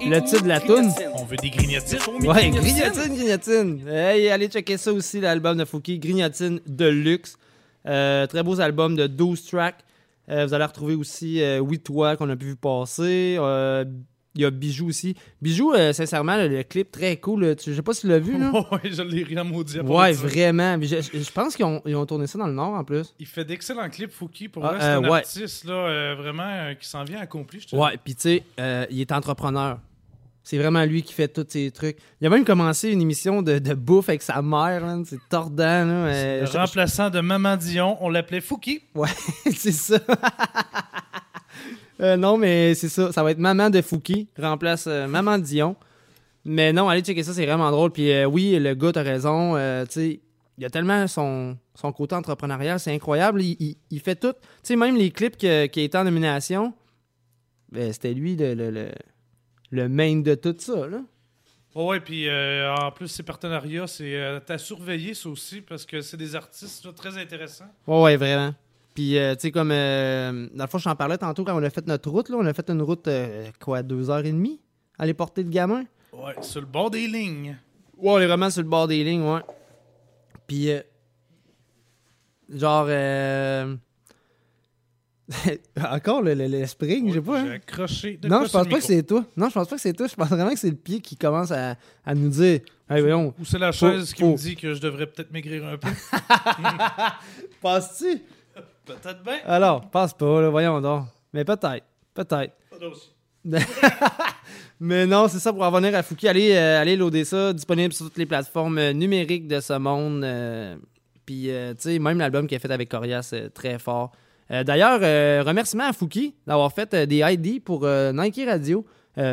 [0.06, 0.92] le titre de la toune?
[1.14, 1.98] On veut des grignotines.
[2.22, 3.88] Ouais, Grignotine, Grignotine.
[3.88, 7.36] Hey, allez checker ça aussi, l'album de Fouki, Grignotine de luxe.
[7.86, 9.78] Euh, très beau album de 12 tracks.
[10.30, 13.36] Euh, vous allez retrouver aussi euh, Oui Toi qu'on a pu passer.
[13.38, 13.84] Euh,
[14.36, 15.16] Il y a Bijou aussi.
[15.42, 17.56] Bijou, euh, sincèrement, le, le clip très cool.
[17.56, 18.38] Tu- Je sais pas si tu l'as vu.
[18.38, 18.52] Là.
[18.72, 19.80] ouais, je l'ai rien maudit.
[19.80, 20.78] Ouais, vraiment.
[20.80, 23.12] Je, pense qu'ils ont, ils ont tourné ça dans le Nord en plus.
[23.18, 24.48] Il fait d'excellents clips, Fouki.
[24.48, 25.18] Pour Ah, vrai, c'est euh, un ouais.
[25.18, 27.58] artiste là, euh, vraiment euh, qui s'en vient accompli.
[27.60, 29.80] je te Ouais, puis tu sais, euh, il est entrepreneur.
[30.50, 31.96] C'est vraiment lui qui fait tous ces trucs.
[32.20, 34.82] Il a même commencé une émission de, de bouffe avec sa mère.
[35.06, 35.84] C'est tordant.
[35.86, 36.40] Là.
[36.40, 38.82] Le remplaçant de Maman Dion, on l'appelait Fouki.
[38.96, 39.08] Ouais,
[39.56, 40.00] c'est ça.
[42.00, 43.12] Euh, non, mais c'est ça.
[43.12, 45.76] Ça va être Maman de Fouki, remplace euh, Maman Dion.
[46.44, 47.92] Mais non, allez checker ça, c'est vraiment drôle.
[47.92, 49.54] Puis euh, oui, le gars, t'as raison.
[49.84, 50.20] tu sais,
[50.58, 53.42] il a tellement son, son côté entrepreneurial, c'est incroyable.
[53.42, 54.32] Il, il- il fait tout.
[54.32, 56.72] Tu sais, même les clips qui étaient en nomination,
[57.70, 58.88] ben, c'était lui le, le, le,
[59.70, 60.86] le main de tout ça.
[60.86, 61.02] Là.
[61.74, 65.86] Oh ouais, puis euh, en plus, ces partenariats, c'est euh, à surveiller ça aussi parce
[65.86, 67.72] que c'est des artistes là, très intéressants.
[67.86, 68.52] Ouais, ouais, vraiment.
[68.94, 69.70] Puis, euh, tu sais, comme.
[69.70, 72.28] euh, dans le fond, je t'en parlais tantôt quand on a fait notre route.
[72.28, 74.60] Là, on a fait une route, euh, quoi, deux heures et demie
[74.98, 75.84] Aller porter le gamin?
[76.12, 77.56] Ouais, sur le bord des lignes.
[77.96, 79.40] Ouais, on est vraiment sur le bord des lignes, ouais.
[80.48, 80.70] Puis,
[82.48, 82.88] genre.
[85.46, 85.56] Euh,
[85.90, 87.40] Encore le, le- le spring, je sais pas.
[87.40, 87.44] hein.
[87.46, 88.16] J'ai accroché.
[88.16, 89.24] de Non, je pense pas que c'est toi.
[89.36, 90.06] Non, je pense pas que c'est toi.
[90.08, 92.60] Je pense vraiment que c'est le pied qui commence à, à nous dire.
[92.88, 93.32] Hey, voyons.
[93.38, 95.88] Ou c'est la chaise qui me dit que je devrais peut-être maigrir un peu.
[97.60, 98.22] Penses-tu?
[98.84, 99.38] peut-être bien.
[99.44, 101.04] Alors, passe pas, là, voyons donc.
[101.32, 101.84] Mais peut-être.
[102.12, 102.52] Peut-être.
[104.80, 106.26] Mais non, c'est ça pour en revenir à Fouki.
[106.26, 110.24] Allez, euh, allez loader ça, disponible sur toutes les plateformes euh, numériques de ce monde.
[110.24, 110.76] euh,
[111.26, 114.12] Puis, euh, tu sais, même l'album qu'il a fait avec Corias, c'est très fort.
[114.50, 118.84] Euh, D'ailleurs, euh, remerciement à Fouki d'avoir fait euh, des ID pour Nike Radio.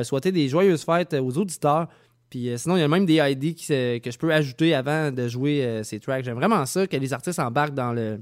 [0.03, 1.87] Souhaiter des joyeuses fêtes aux auditeurs.
[2.29, 5.27] Puis sinon, il y a même des ID qui que je peux ajouter avant de
[5.29, 6.25] jouer ces tracks.
[6.25, 8.19] J'aime vraiment ça, que les artistes embarquent dans le,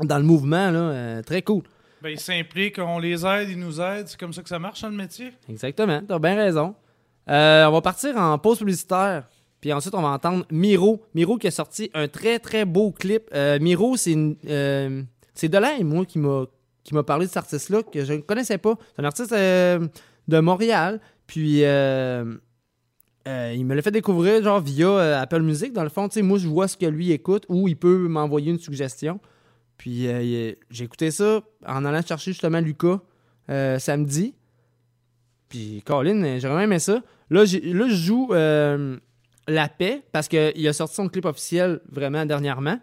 [0.00, 0.70] dans le mouvement.
[0.72, 1.62] Là, très cool.
[2.02, 4.08] Ben, ils s'impliquent, on les aide, ils nous aident.
[4.08, 5.30] C'est comme ça que ça marche dans le métier?
[5.48, 6.74] Exactement, t'as bien raison.
[7.30, 9.28] Euh, on va partir en pause publicitaire.
[9.60, 11.02] Puis ensuite, on va entendre Miro.
[11.14, 13.30] Miro qui a sorti un très, très beau clip.
[13.34, 15.02] Euh, Miro, c'est une- euh,
[15.34, 16.46] c'est Delaine, moi, qui m'a
[16.84, 18.76] qui m'a parlé de cet artiste-là, que je ne connaissais pas.
[18.94, 19.88] C'est un artiste euh,
[20.28, 21.00] de Montréal.
[21.26, 22.36] Puis euh,
[23.26, 25.72] euh, il me l'a fait découvrir genre via Apple Music.
[25.72, 28.06] Dans le fond, tu sais, moi, je vois ce que lui écoute ou il peut
[28.06, 29.18] m'envoyer une suggestion.
[29.78, 30.06] Puis
[30.70, 33.00] j'ai écouté ça en allant chercher justement Lucas
[33.48, 34.34] samedi.
[35.48, 37.02] Puis Colin, j'ai vraiment aimé ça.
[37.30, 42.78] Là, là je joue La Paix parce qu'il a sorti son clip officiel vraiment dernièrement.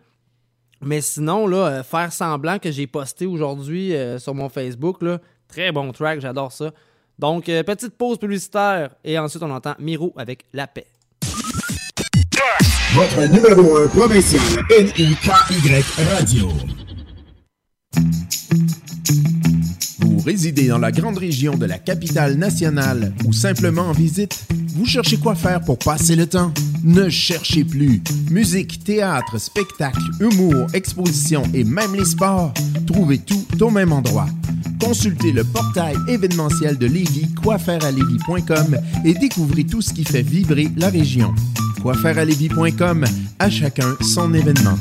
[0.83, 5.19] Mais sinon, là, euh, faire semblant que j'ai posté aujourd'hui euh, sur mon Facebook, là,
[5.47, 6.71] très bon track, j'adore ça.
[7.19, 10.87] Donc, euh, petite pause publicitaire et ensuite on entend Miro avec La Paix.
[12.93, 15.15] Votre numéro 1 provincial NIKY
[16.13, 16.49] Radio.
[20.19, 24.45] Résidez dans la grande région de la capitale nationale ou simplement en visite,
[24.75, 26.53] vous cherchez quoi faire pour passer le temps?
[26.83, 28.01] Ne cherchez plus.
[28.29, 32.53] Musique, théâtre, spectacle, humour, exposition et même les sports,
[32.87, 34.27] trouvez tout au même endroit.
[34.79, 40.89] Consultez le portail événementiel de Lévis, quoifairealévis.com et découvrez tout ce qui fait vibrer la
[40.89, 41.33] région.
[41.81, 43.05] Quoifairealévis.com,
[43.39, 44.77] à chacun son événement.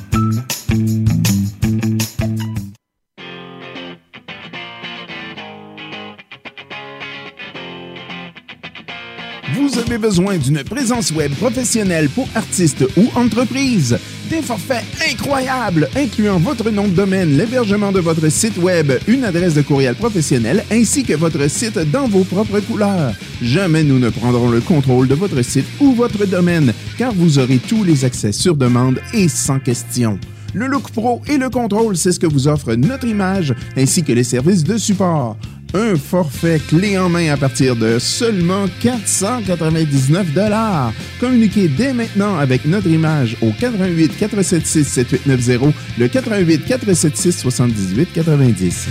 [9.90, 13.98] Avez besoin d'une présence web professionnelle pour artistes ou entreprises.
[14.28, 19.54] Des forfaits incroyables, incluant votre nom de domaine, l'hébergement de votre site web, une adresse
[19.54, 23.14] de courriel professionnelle ainsi que votre site dans vos propres couleurs.
[23.42, 27.58] Jamais nous ne prendrons le contrôle de votre site ou votre domaine, car vous aurez
[27.58, 30.20] tous les accès sur demande et sans question.
[30.54, 34.12] Le Look Pro et le contrôle, c'est ce que vous offre notre image ainsi que
[34.12, 35.36] les services de support.
[35.72, 40.92] Un forfait clé en main à partir de seulement 499 dollars.
[41.20, 48.88] Communiquez dès maintenant avec notre image au 88 476 7890, le 88 476 78 90.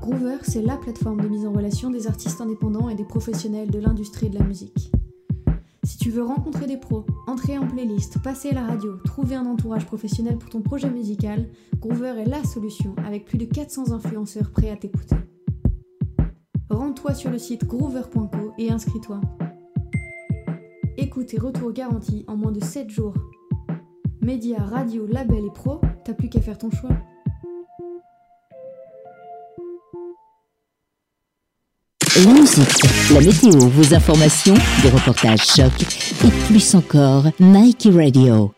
[0.00, 3.78] Groover, c'est la plateforme de mise en relation des artistes indépendants et des professionnels de
[3.78, 4.90] l'industrie de la musique.
[5.84, 9.46] Si tu veux rencontrer des pros, entrer en playlist, passer à la radio, trouver un
[9.46, 11.48] entourage professionnel pour ton projet musical,
[11.80, 15.16] Groover est la solution avec plus de 400 influenceurs prêts à t'écouter.
[16.70, 19.20] Rends-toi sur le site groover.co et inscris-toi.
[20.96, 23.14] Écoute et retour garantis en moins de 7 jours.
[24.20, 26.96] Médias, radio, label et pro, t'as plus qu'à faire ton choix.
[32.14, 34.52] La musique, la météo, vos informations,
[34.82, 35.82] des reportages chocs
[36.22, 38.52] et plus encore, Nike Radio.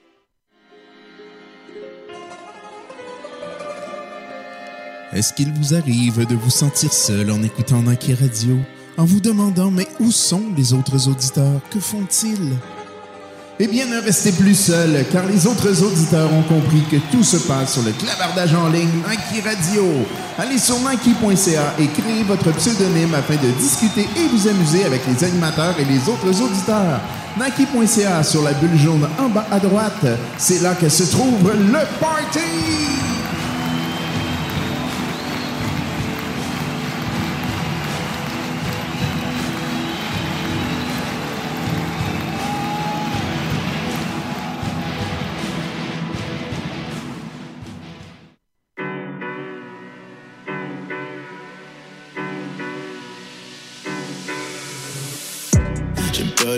[5.13, 8.57] Est-ce qu'il vous arrive de vous sentir seul en écoutant Nike Radio,
[8.97, 11.61] en vous demandant mais où sont les autres auditeurs?
[11.71, 12.57] Que font-ils?
[13.61, 17.37] Eh bien, ne restez plus seul, car les autres auditeurs ont compris que tout se
[17.37, 19.85] passe sur le clavardage en ligne Nike Radio.
[20.37, 25.23] Allez sur Nike.ca et créez votre pseudonyme afin de discuter et vous amuser avec les
[25.23, 27.01] animateurs et les autres auditeurs.
[27.39, 30.05] Nike.ca sur la bulle jaune en bas à droite,
[30.37, 33.24] c'est là que se trouve le party!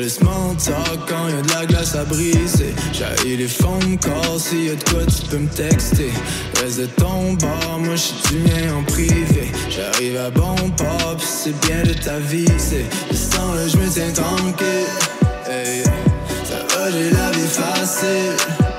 [0.09, 2.73] Small talk quand y'a de la glace à briser.
[2.93, 6.13] J'haïs les phone calls, s'il y a de quoi tu peux me texter.
[6.63, 9.51] Reste de ton bord, moi j'suis du mien en privé.
[9.69, 12.47] J'arrive à bon pop, c'est bien de ta vie.
[12.57, 14.87] C'est le temps là, j'me tiens tranquille.
[15.49, 15.83] Hey,
[16.45, 18.76] ça va, j'ai la vie facile.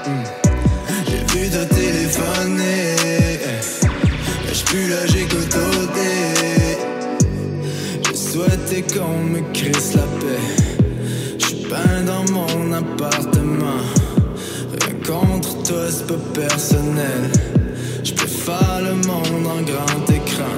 [16.38, 17.32] Personnel.
[18.04, 20.58] J'peux faire le monde en grand écran.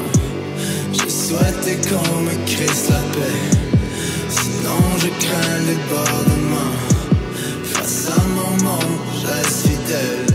[0.91, 3.41] Je souhaitais qu'on me crisse la paix.
[4.29, 6.77] Sinon, je crains les débordements.
[7.63, 10.25] Face à mon monde, je reste fidèle.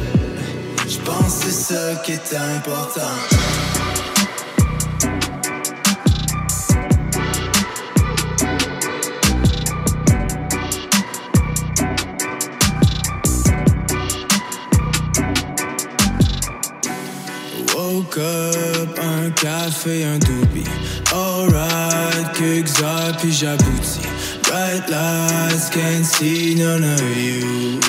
[0.88, 3.73] J'pense que c'est ça qui est important.
[19.44, 20.64] Un café, un doobie.
[21.12, 24.00] Alright, quelques heures, puis j'aboutis.
[24.44, 27.80] Bright lights, can't see none of you.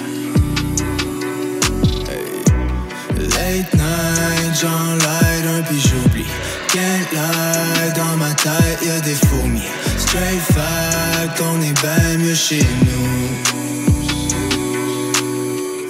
[3.18, 6.26] Late night, j'enlight un, puis j'oublie.
[6.69, 9.69] Can't lie, dans ma tête, y'a des fourmis.
[9.98, 13.07] Straight fact, on est ben mieux chez nous.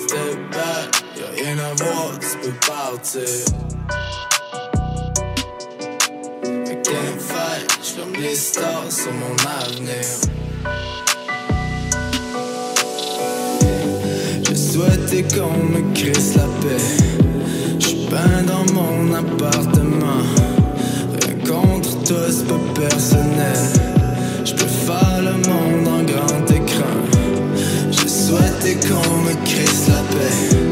[0.08, 2.12] Step back, y'a rien à voir,
[3.02, 3.20] tu.
[14.44, 16.84] Je souhaitais qu'on me crisse la paix.
[17.80, 20.24] J'suis peint dans mon appartement.
[21.22, 23.60] Rien contre toi, c'est pas personnel.
[24.44, 26.96] J'peux faire le monde en grand écran.
[27.92, 30.65] Je souhaitais qu'on me crisse la paix.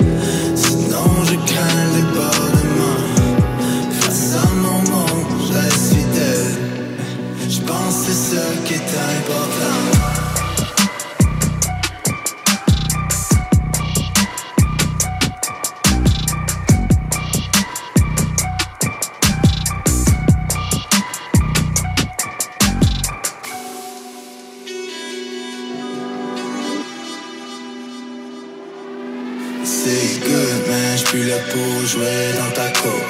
[32.35, 33.05] dans ta cour.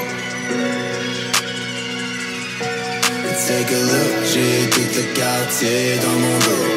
[3.48, 6.68] Take a look, j'ai tout le quartier dans mon dos.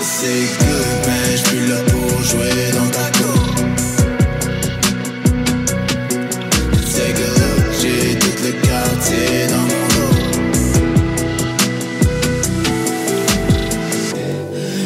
[0.00, 3.44] C'est good, mais j'suis là pour jouer dans ta cour.
[6.94, 10.16] Take a look, j'ai tout le quartier dans mon dos.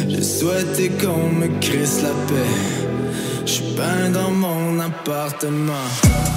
[0.09, 2.74] Je souhaitais qu'on me crisse la paix
[3.75, 6.34] peins dans mon appartement.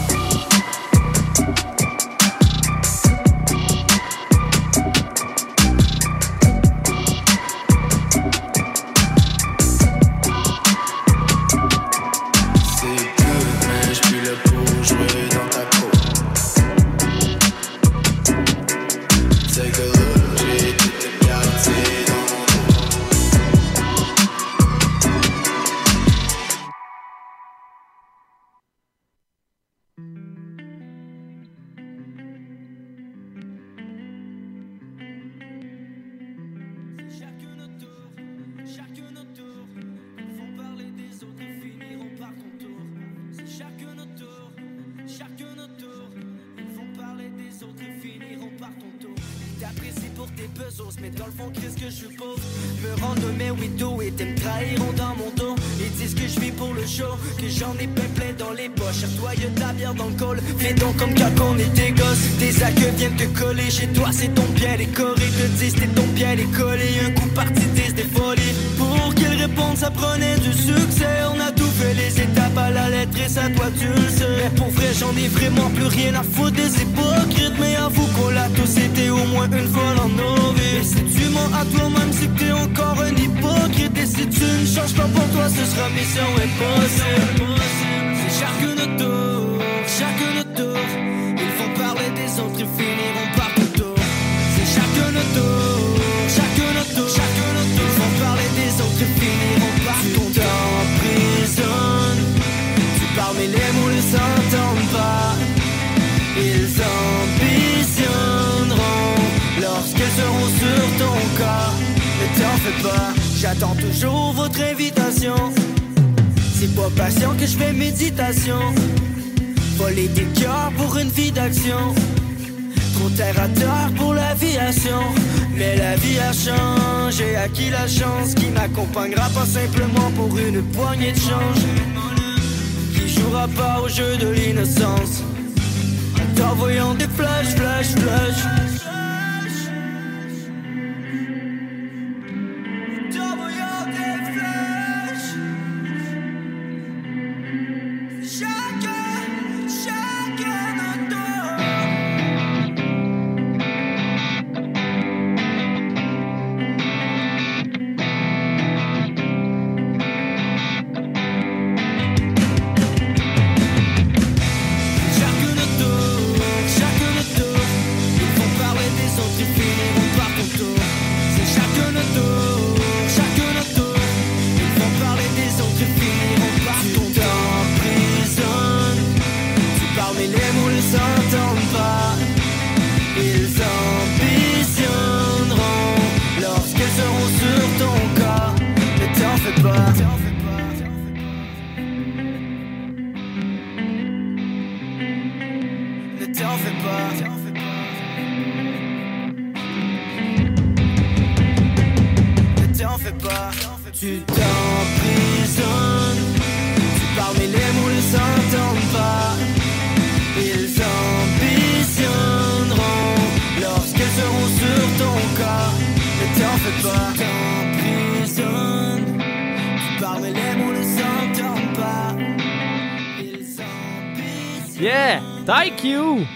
[225.48, 226.26] Thank you!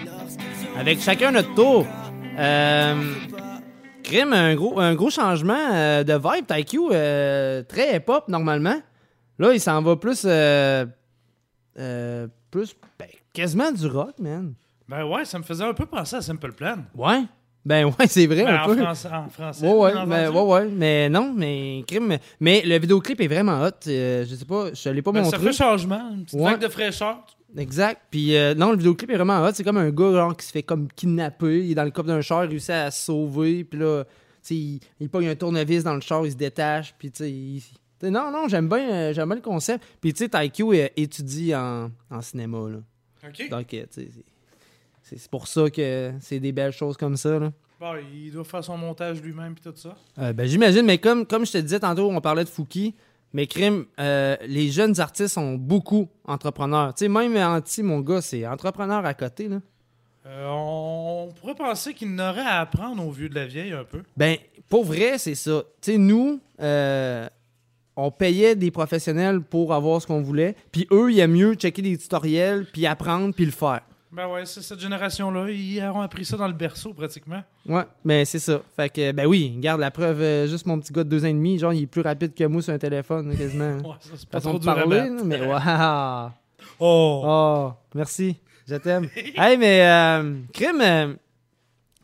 [0.75, 1.87] Avec chacun notre tour.
[2.39, 2.95] Euh,
[4.03, 6.47] crime, un gros, un gros changement euh, de vibe.
[6.47, 8.81] Thank you, euh, très hip-hop normalement.
[9.39, 10.23] Là, il s'en va plus.
[10.25, 10.87] Euh,
[12.51, 12.75] plus.
[12.99, 14.55] Ben, quasiment du rock, man.
[14.89, 16.77] Ben ouais, ça me faisait un peu penser à Simple Plan.
[16.95, 17.25] Ouais.
[17.67, 18.45] Ben ouais, c'est vrai.
[18.45, 18.77] Ben, un en, peu.
[18.79, 19.69] Français, en français.
[19.69, 22.17] Ouais, ouais, ben, ouais, ouais, Mais non, mais crime.
[22.41, 23.89] Mais le vidéoclip est vraiment hot.
[23.89, 25.39] Euh, je sais pas, je l'ai pas ben, montré.
[25.39, 27.27] Ça fait changement, une petite vague de fraîcheur.
[27.57, 28.01] Exact.
[28.11, 29.51] Puis euh, non, le vidéoclip est vraiment hot.
[29.53, 31.65] C'est comme un gars genre, qui se fait comme kidnapper.
[31.65, 33.65] Il est dans le coffre d'un char, il réussit à se sauver.
[33.65, 34.05] Puis là,
[34.51, 36.95] il, il pogne un tournevis dans le char, il se détache.
[36.99, 37.63] Puis tu il...
[38.03, 39.85] Non, non, j'aime bien, euh, j'aime bien le concept.
[40.01, 42.59] Puis tu sais, Taikyo étudie en, cinéma.
[42.69, 42.79] Là.
[43.51, 44.11] Donc, euh, tu
[45.03, 47.39] c'est pour ça que c'est des belles choses comme ça.
[47.39, 47.53] Là.
[47.79, 49.97] Bon, il doit faire son montage lui-même puis tout ça.
[50.33, 52.95] Ben, J'imagine, mais comme, comme je te disais tantôt, on parlait de Fouki
[53.33, 56.95] mais crime, euh, les jeunes artistes sont beaucoup entrepreneurs.
[56.95, 59.61] Tu sais, même Anti, mon gars, c'est entrepreneur à côté, là.
[60.25, 64.03] Euh, on pourrait penser qu'il n'aurait à apprendre aux vieux de la vieille un peu.
[64.17, 64.37] Ben,
[64.69, 65.65] pour vrai, c'est ça.
[65.81, 67.29] Tu sais, nous, euh,
[67.97, 71.55] on payait des professionnels pour avoir ce qu'on voulait, puis eux, il y a mieux
[71.55, 73.83] checker des tutoriels, puis apprendre, puis le faire.
[74.13, 75.51] Ben ouais, c'est cette génération-là.
[75.51, 77.43] Ils auront appris ça dans le berceau pratiquement.
[77.67, 78.61] Ouais, mais c'est ça.
[78.77, 81.29] Fait que, ben oui, regarde la preuve, euh, juste mon petit gars de deux ans
[81.29, 83.79] et demi, genre, il est plus rapide que moi sur un téléphone, quasiment.
[83.89, 86.31] Ouais, ça, c'est pas trop de dur parler, mais waouh!
[86.79, 87.23] Oh!
[87.25, 88.37] Oh, merci,
[88.69, 89.09] je t'aime.
[89.17, 91.15] hey, mais, euh, crime, euh,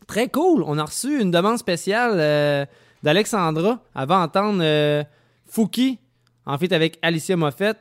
[0.07, 0.63] très cool.
[0.65, 2.65] On a reçu une demande spéciale euh,
[3.03, 3.79] d'Alexandra.
[3.95, 5.03] Elle va entendre euh,
[5.45, 5.99] Fouki,
[6.45, 7.77] en fait, avec Alicia Moffett.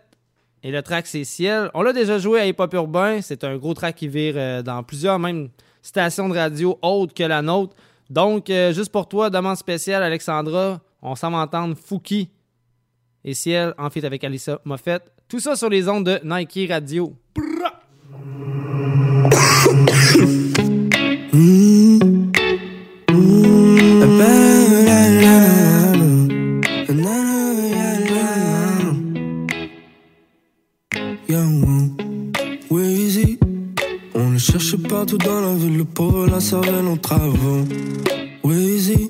[0.63, 1.71] Et le track, c'est Ciel.
[1.75, 3.21] On l'a déjà joué à Hip Hop Urbain.
[3.23, 5.49] C'est un gros track qui vire euh, dans plusieurs même
[5.83, 7.77] stations de radio autres que la nôtre.
[8.11, 10.81] Donc, euh, juste pour toi, demande spéciale, Alexandra.
[11.03, 12.31] On s'en va entendre Fouki
[13.25, 15.03] et Ciel, en fait, avec Alicia Moffett.
[15.29, 17.15] Tout ça sur les ondes de Nike Radio.
[34.99, 37.65] Partout dans la ville, le pauvre la cervelle en travaux.
[38.43, 39.09] Weezy,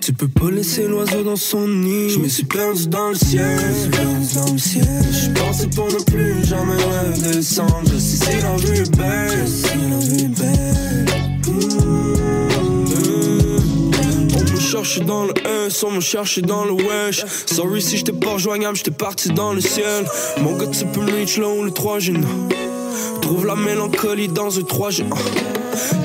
[0.00, 2.10] tu peux pas laisser l'oiseau dans son nid.
[2.10, 3.60] Je me suis perdu dans le ciel.
[3.92, 7.82] Je parti pour ne plus jamais redescendre.
[7.84, 10.00] Je sais si la vue est belle, si la
[14.58, 15.34] cherche dans le
[15.66, 17.24] S, on me cherche dans le wesh.
[17.46, 20.04] Sorry si j'étais pas rejoignable, j'étais parti dans le ciel.
[20.40, 22.14] Mon gars, tu peux reach là où le 3 G.
[23.22, 25.04] Trouve la mélancolie dans un 3 G.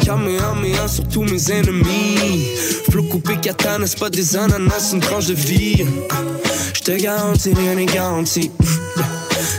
[0.03, 2.47] Kamehameha sur tous mes ennemis.
[2.89, 5.85] Flou coupé katana, c'est pas des ananas, c'est une tranche de vie.
[6.73, 8.51] Je te garantis, rien n'est garanti.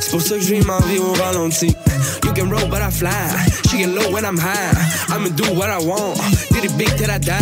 [0.01, 1.74] C'est pour ça que je vis ma vie au ralenti.
[2.24, 3.11] You can roll, but I fly.
[3.69, 4.74] She get low when I'm high.
[5.09, 6.19] I'ma do what I want.
[6.51, 7.39] Did it big till I die.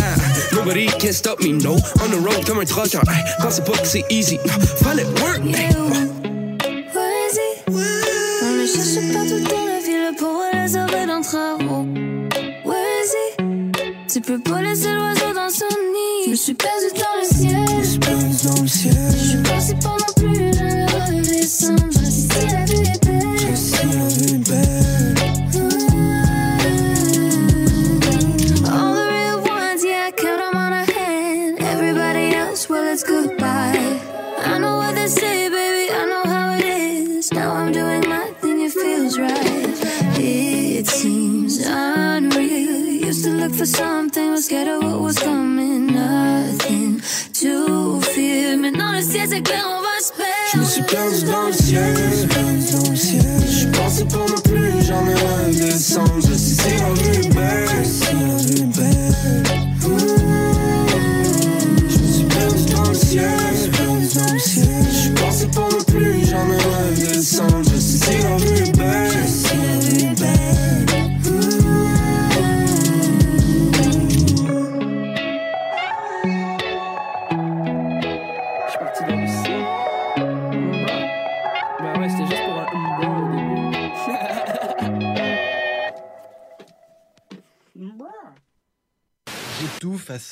[0.53, 1.73] Nobody can stop me, no.
[1.73, 4.39] On the road comme un Quand c'est pas que c'est easy.
[4.83, 5.41] Fallait work.
[5.45, 6.18] hey.
[16.39, 17.65] Suis perdu dans le ciel.
[17.81, 19.18] Je suis perdu dans le ciel.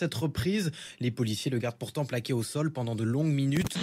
[0.07, 0.71] Cette reprise.
[1.01, 3.77] Les policiers le gardent pourtant plaqué au sol pendant de longues minutes.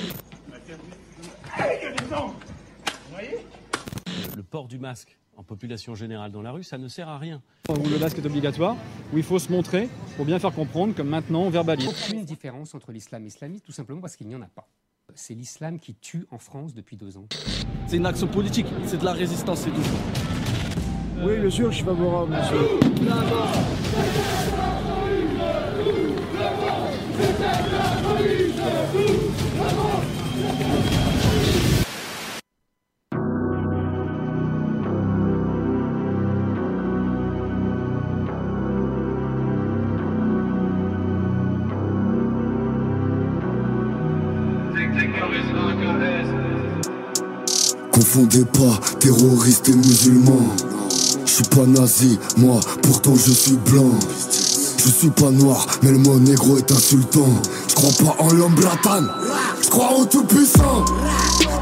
[4.35, 7.43] Le port du masque en population générale dans la rue, ça ne sert à rien.
[7.69, 8.77] où le masque est obligatoire,
[9.13, 11.89] où il faut se montrer pour bien faire comprendre que maintenant on verbalise.
[11.89, 14.67] Aucune différence entre l'islam islamiste, tout simplement parce qu'il n'y en a pas.
[15.15, 17.27] C'est l'islam qui tue en France depuis deux ans.
[17.87, 19.83] C'est une action politique, c'est de la résistance, c'est tout.
[21.23, 22.81] Oui, bien sûr, je suis favorable, monsieur.
[47.93, 50.55] Confondez pas terroristes et musulmans.
[51.27, 53.91] Je suis pas nazi, moi, pourtant je suis blanc.
[54.79, 57.29] Je suis pas noir, mais le mot négro est insultant.
[57.69, 59.11] Je crois pas en l'homme blatane.
[59.63, 60.85] Je crois au tout-puissant.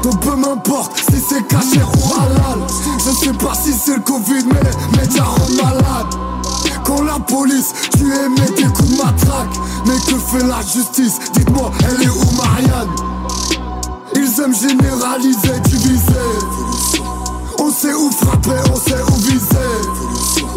[0.03, 2.59] Donc peu m'importe si c'est caché ou halal.
[2.97, 6.07] Je sais pas si c'est le Covid, mais les médias rendent malade.
[6.85, 9.55] Quand la police et met des coups de matraque.
[9.85, 11.19] Mais que fait la justice?
[11.33, 13.12] Dites-moi, elle est où Marianne?
[14.35, 15.61] Généraliser.
[17.59, 19.45] On sait où frapper, on sait où viser.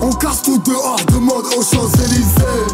[0.01, 2.67] On casse tout dehors de mode aux Champs-Élysées.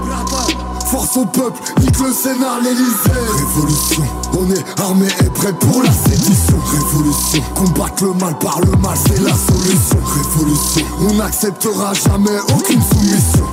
[0.87, 3.21] Force au peuple, nique le Sénat, l'Élysée.
[3.37, 4.05] Révolution,
[4.39, 6.57] on est armé et prêt pour la sédition.
[6.71, 9.99] Révolution, combattre le mal par le mal, c'est la solution.
[10.05, 13.47] Révolution, on n'acceptera jamais aucune soumission.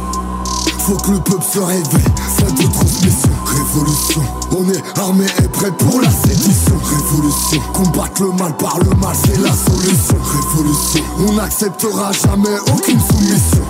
[0.90, 4.22] Faut que le peuple se réveille, fin de transmission Révolution,
[4.58, 6.80] on est armé et prêt pour la sédition.
[6.84, 10.18] Révolution, combattre le mal par le mal, c'est la solution.
[10.20, 13.64] Révolution, on n'acceptera jamais aucune soumission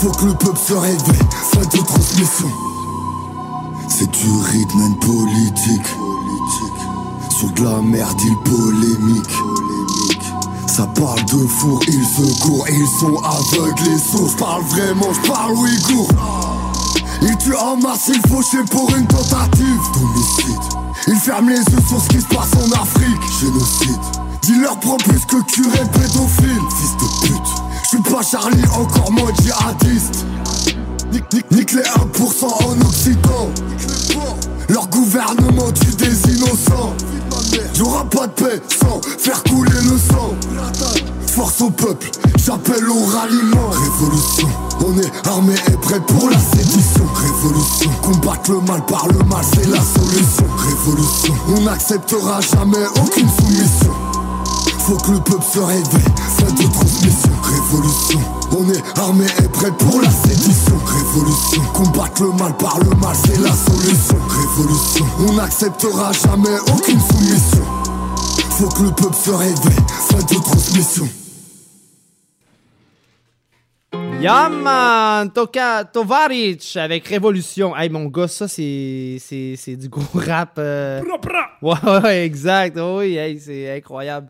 [0.00, 2.48] Faut que le peuple se réveille, fin de transmission
[3.90, 5.86] C'est du rythme politique.
[7.28, 9.36] Sur de la merde, il polémique
[10.72, 14.30] ça parle de four, ils se courent, ils sont aveugles et sourds.
[14.30, 16.08] J'parle vraiment, j'parle ouïghour.
[17.20, 20.62] Ils tuent en masse, ils fauchent pour une tentative d'homicide.
[21.08, 23.20] Ils ferment les yeux sur ce qui se passe en Afrique.
[23.38, 24.00] Génocide.
[24.40, 26.62] Dis-leur prends plus que curé pédophile.
[26.78, 27.52] Fils de pute.
[27.84, 30.24] J'suis pas Charlie, encore moins djihadiste.
[31.50, 33.50] Nique les 1% en Occident.
[34.70, 36.94] Leur gouvernement tue des innocents.
[37.76, 40.34] Y'aura pas de paix sans faire couler le sang.
[41.26, 42.10] Force au peuple,
[42.44, 43.70] j'appelle au ralliement.
[43.70, 44.48] Révolution,
[44.80, 47.04] on est armé et prêt pour la sédition.
[47.14, 50.46] Révolution, combattre le mal par le mal, c'est la solution.
[50.58, 53.92] Révolution, on n'acceptera jamais aucune soumission.
[54.84, 58.20] Faut que le peuple se réveille, fin de transmission Révolution,
[58.58, 63.14] on est armé et prêt pour la sédition Révolution, combattre le mal par le mal,
[63.14, 67.64] c'est la solution Révolution, on n'acceptera jamais aucune soumission
[68.50, 71.08] Faut que le peuple se réveille, fin de transmission
[74.20, 77.76] Yaman, Toka, Tovaric avec Révolution.
[77.76, 80.54] Hey mon gars, ça c'est c'est c'est du gros rap.
[80.58, 81.00] euh.
[81.60, 82.78] Ouais, ouais, exact.
[82.78, 84.28] Oui, hey, c'est incroyable.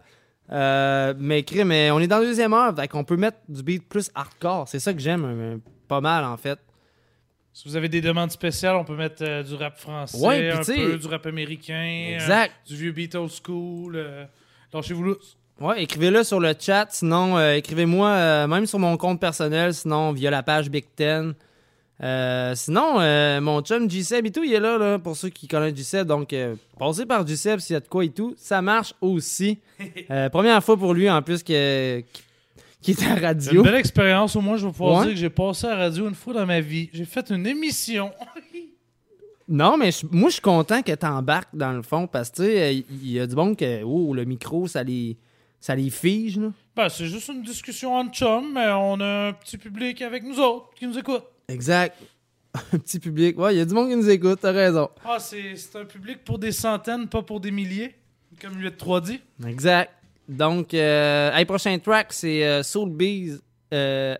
[0.52, 3.62] Euh, mais crime, mais on est dans la deuxième heure, fait qu'on peut mettre du
[3.62, 4.68] beat plus hardcore.
[4.68, 5.56] C'est ça que j'aime euh,
[5.88, 6.58] pas mal en fait.
[7.54, 10.62] Si vous avez des demandes spéciales, on peut mettre euh, du rap français, Ouais, un
[10.62, 12.52] peu du rap américain, Exact.
[12.52, 13.98] euh, du vieux beat old school.
[14.72, 15.16] Lâchez-vous.
[15.60, 20.42] Ouais, écrivez-le sur le chat, sinon écrivez-moi même sur mon compte personnel, sinon via la
[20.42, 21.34] page Big Ten.
[22.02, 25.46] Euh, sinon, euh, mon chum G-Seb et tout, il est là, là pour ceux qui
[25.46, 26.06] connaissent G-Seb.
[26.06, 28.34] Donc, euh, passez par G-Seb s'il y a de quoi et tout.
[28.36, 29.58] Ça marche aussi.
[30.10, 32.02] Euh, première fois pour lui, en plus, que,
[32.80, 33.52] qui, est à radio.
[33.54, 34.36] une belle expérience.
[34.36, 35.06] Au moins, je vais pouvoir Ouais.
[35.06, 36.88] dire que j'ai passé à la radio une fois dans ma vie.
[36.92, 38.10] J'ai fait une émission.
[39.48, 42.36] Non, mais je- moi, je suis content que tu embarques dans le fond parce que,
[42.36, 45.16] tu sais, il il y a du bon que oh, le micro, ça les,
[45.60, 46.38] ça les fige.
[46.38, 46.52] Là.
[46.76, 50.38] Ben, c'est juste une discussion en chum, mais on a un petit public avec nous
[50.38, 51.24] autres qui nous écoute.
[51.48, 51.96] Exact.
[52.72, 53.38] Un petit public.
[53.38, 54.90] Ouais, il y a du monde qui nous écoute, t'as raison.
[55.04, 57.94] Ah, c'est un public pour des centaines, pas pour des milliers,
[58.40, 59.20] comme 8-3 dit.
[59.46, 59.90] Exact.
[60.28, 63.40] Donc, euh, hey, prochain track, c'est euh, Soul Bees.
[63.72, 64.16] Euh,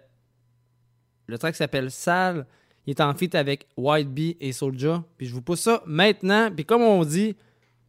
[1.27, 2.47] le track s'appelle Sale.
[2.86, 5.05] Il est en feat avec White Bee et Soulja.
[5.16, 6.51] Puis je vous pousse ça maintenant.
[6.51, 7.36] Puis comme on dit,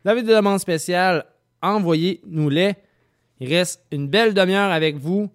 [0.04, 1.26] vous avez des demandes spéciales,
[1.62, 2.76] envoyez-nous-les.
[3.40, 5.30] Il reste une belle demi-heure avec vous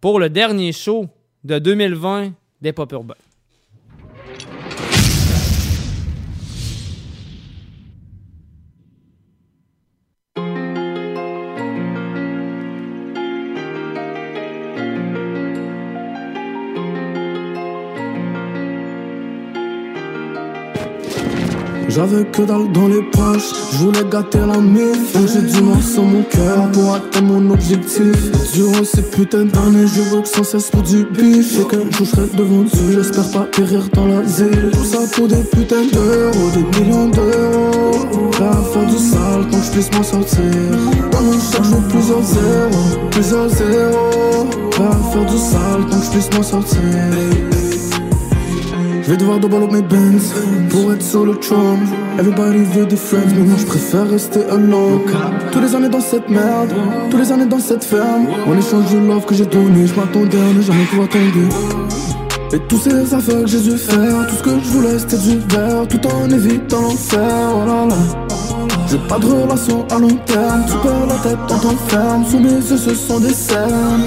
[0.00, 1.08] pour le dernier show
[1.44, 2.32] de 2020
[2.64, 3.14] des Pop Urbains.
[21.94, 25.16] J'avais que dalle dans les poches, je voulais gâter la mif.
[25.32, 28.32] J'ai du noir sur mon cœur pour atteindre mon objectif.
[28.52, 31.60] Durant ces putains d'années, je que sans cesse pour du bif.
[31.60, 34.98] Et qu'un jour je serai devant Dieu, j'espère pas périr dans la zile Tout ça
[35.12, 38.30] pour des putains d'euros, des millions d'euros.
[38.32, 40.40] Prêt à faire du sale tant que je puisse m'en sortir.
[41.12, 46.10] Dans chaque jour plusieurs zéros, plusieurs zéros Prêt à faire du sale tant que je
[46.10, 47.63] puisse m'en sortir
[49.04, 50.24] je vais devoir double up mes bands
[50.70, 51.78] pour être sur le tron.
[52.18, 55.00] Everybody veut des friends, mais moi je préfère rester alone.
[55.52, 56.72] Tous les années dans cette merde,
[57.10, 58.26] tous les années dans cette ferme.
[58.46, 61.48] En échange de love que j'ai donné, je m'attendais à ne jamais pouvoir tomber.
[62.54, 65.38] Et tous ces affaires que j'ai dû faire, tout ce que je voulais c'était du
[65.48, 67.52] verre, tout en évitant l'enfer.
[67.54, 68.23] Oh là là.
[68.94, 72.24] J'ai pas de relation à long terme, tu perds la tête en t'enferme.
[72.30, 74.06] Sous mes yeux, ce sont des scènes.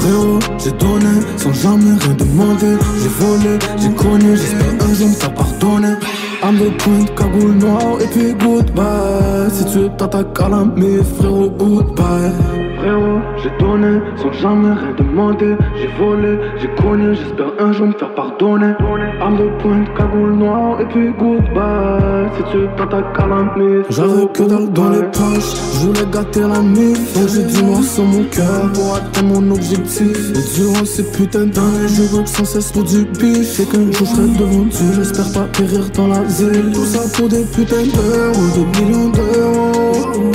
[0.00, 2.76] Frérot, j'ai donné sans jamais rien demander.
[3.00, 6.15] J'ai volé, j'ai connu, j'espère un jour me.
[6.42, 11.50] I'm the point, cagoule noire et puis goodbye Si tu t'attaques à la mi frérot
[11.50, 12.32] goodbye.
[12.78, 15.56] Frérot, j'ai donné sans jamais rien demander.
[15.80, 18.74] J'ai volé, j'ai cogné, j'espère un jour me faire pardonner.
[19.18, 24.26] I'm the point, cagoule noire et puis goodbye Si tu t'attaques à la mi J'avais
[24.32, 28.24] que dalle dans les poches, je voulais gâter la mif j'ai du noir sur mon
[28.24, 28.70] cœur.
[28.74, 30.30] Pour atteindre mon objectif.
[30.30, 33.42] Et durant ces putains d'années, je veux sans cesse pour du bif.
[33.42, 36.08] C'est qu'un jour je serai devant Dieu, j'espère pas périr dans
[36.38, 39.72] Tout ça pour des putains d'euros, des millions d'euros.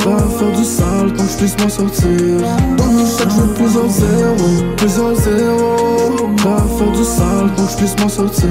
[0.02, 2.08] À faire du sale tant que je puisse m'en sortir.
[2.76, 7.66] Dans mon chèque je veux plusieurs zéros, plusieurs zéros Pas à faire du sale tant
[7.66, 8.50] que je puisse m'en sortir.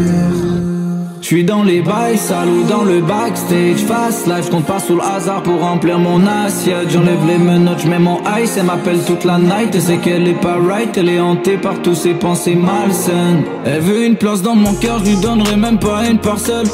[1.21, 5.43] J'suis dans les bails, salauds dans le backstage Fast life, j'compte pas sous le hasard
[5.43, 6.89] pour remplir mon assiette.
[6.91, 9.75] J'enlève les menottes, j'mets mon ice Elle m'appelle toute la night.
[9.75, 13.43] Et c'est qu'elle est pas right Elle est hantée par tous ses pensées malsaines.
[13.65, 16.69] Elle veut une place dans mon cœur, j'lui donnerai même pas une parcelle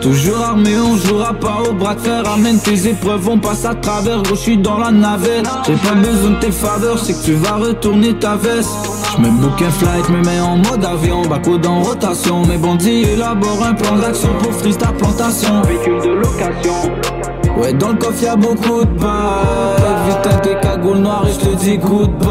[0.00, 2.22] Toujours armé, on jouera pas au bras de fer.
[2.26, 5.46] Amène tes épreuves, on passe à travers Gros, j'suis dans la navette.
[5.66, 8.70] J'ai pas besoin de tes faveurs, c'est que tu vas retourner ta veste.
[9.16, 11.22] J'me book un flight, me mets en mode avion.
[11.22, 15.62] Bacode en rotation, mes bandits élaborent un plan d'action Pour freeze ta plantation.
[15.62, 17.29] Véhicule de location
[17.60, 21.76] Ouais, dans le coffre y'a beaucoup de bails Vite tes cagoules noires et j'te dis
[21.76, 22.30] goodbye.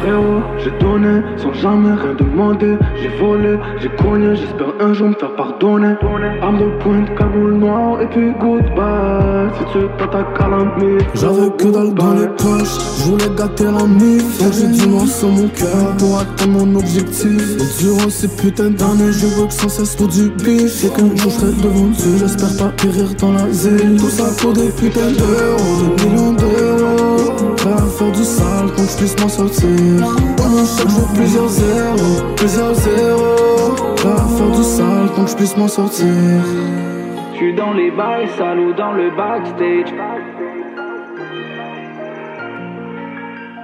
[0.00, 2.76] Frérot, j'ai donné sans jamais rien demander.
[3.00, 5.94] J'ai volé, j'ai cogné, j'espère un jour me faire pardonner.
[6.42, 9.50] I'm the point, cagoule noire et puis goodbye.
[9.58, 13.64] Si tu t'attaques à la mif J'avais que dalle dans les poches, je voulais gâter
[13.64, 14.42] la mif.
[14.42, 17.56] Donc j'ai du noir sur mon cœur pour atteindre mon objectif.
[17.60, 20.68] Et durant ces putains d'années, je veux que sans cesse pour du bif.
[20.68, 24.47] C'est qu'un jour je serai devant Dieu, j'espère pas périr dans l'asile Tout ça pour
[24.52, 29.20] des putains d'euros, des millions d'euros Prêt à faire du sale tant que je puisse
[29.20, 29.68] m'en sortir.
[30.76, 33.74] Chèque, je veux plusieurs zéros, plusieurs zéros.
[33.96, 36.06] Prêt à faire du sale tant que je puisse m'en sortir.
[37.34, 39.92] J'suis dans les bails, salauds dans le backstage.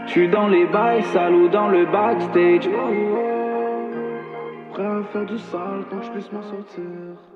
[0.07, 2.69] J'suis dans les bails, salauds dans le backstage.
[4.73, 7.34] Prêt à faire du sale tant que je puisse m'en sortir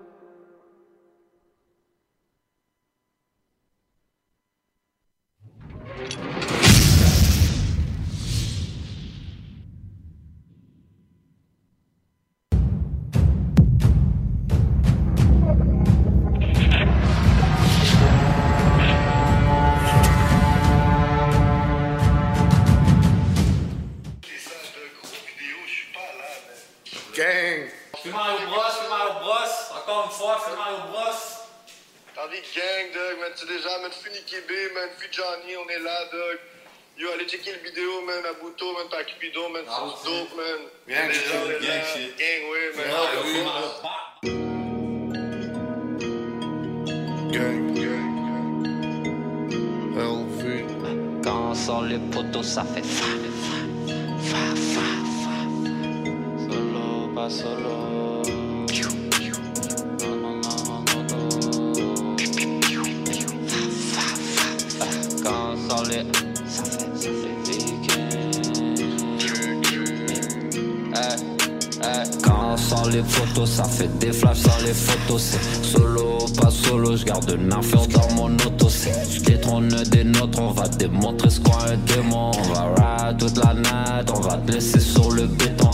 [5.99, 6.07] Gang!
[28.01, 29.35] Fais Mario Bros, fais Mario Bros.
[29.77, 31.28] Encore une fois, fais Mario Bros.
[32.29, 35.79] De gang, dog, man, tu sais déjà, man, Nicky B, man, fais Johnny, on est
[35.79, 36.39] là, dog.
[36.99, 40.37] Yo, allez checker le vidéo, man, à Bouto, man, par Cupido, man, Ah, c'est dope,
[40.37, 40.61] man.
[40.87, 41.33] Gang Déjà, shit,
[41.63, 42.17] gang shit.
[42.19, 42.87] Gang, ouais, man.
[42.93, 43.43] Ah, oui, oui.
[43.45, 43.69] Mario
[47.33, 48.13] Gang, gang,
[49.97, 50.43] LV.
[51.25, 53.07] Quand on sort les poteaux, ça fait fa,
[53.49, 53.61] fa,
[54.29, 54.45] fa,
[54.75, 54.87] fa,
[55.23, 55.37] fa.
[56.47, 58.48] Solo, pas solo.
[65.69, 66.05] Quand on sort les.
[66.49, 68.09] Ça fait, ça fait week-end.
[70.95, 71.28] Eh,
[72.59, 75.23] sort les photos, ça fait des flashs sur les photos.
[75.23, 78.69] C'est solo, pas solo, je garde une influence dans mon auto.
[78.69, 82.31] C'est détrône des nôtres, on va démontrer ce qu'est un démon.
[82.39, 85.71] On va ride toute la night, on va te laisser sur le béton.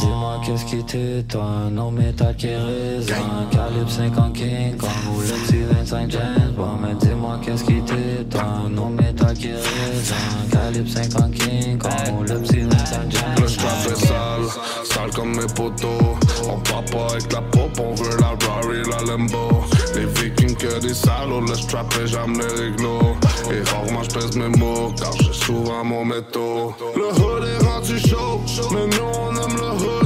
[0.00, 3.14] Dis-moi qu'est-ce qui t'étonne, non mais t'as qui raison?
[3.50, 6.78] Calibre 50 King Kong ou le petit 25 James Bond.
[6.80, 10.14] Mais dis-moi qu'est-ce qui t'étonne, non mais t'as qui raison?
[10.50, 14.42] Calibre 50 King Kong ou le petit 25 James est sale,
[14.84, 16.16] sale comme mes poteaux.
[16.48, 19.64] On part pas avec la pop, on veut la Rari, la Lambo.
[19.94, 23.16] Les vikings que des salauds, le strap est jamais les réglo.
[23.50, 26.74] Et rarement j'pèse mes mots, car j'ai souvent mon métaux.
[26.96, 28.40] Le hood est rendu chaud,
[28.72, 30.01] mais nous on aime le hood.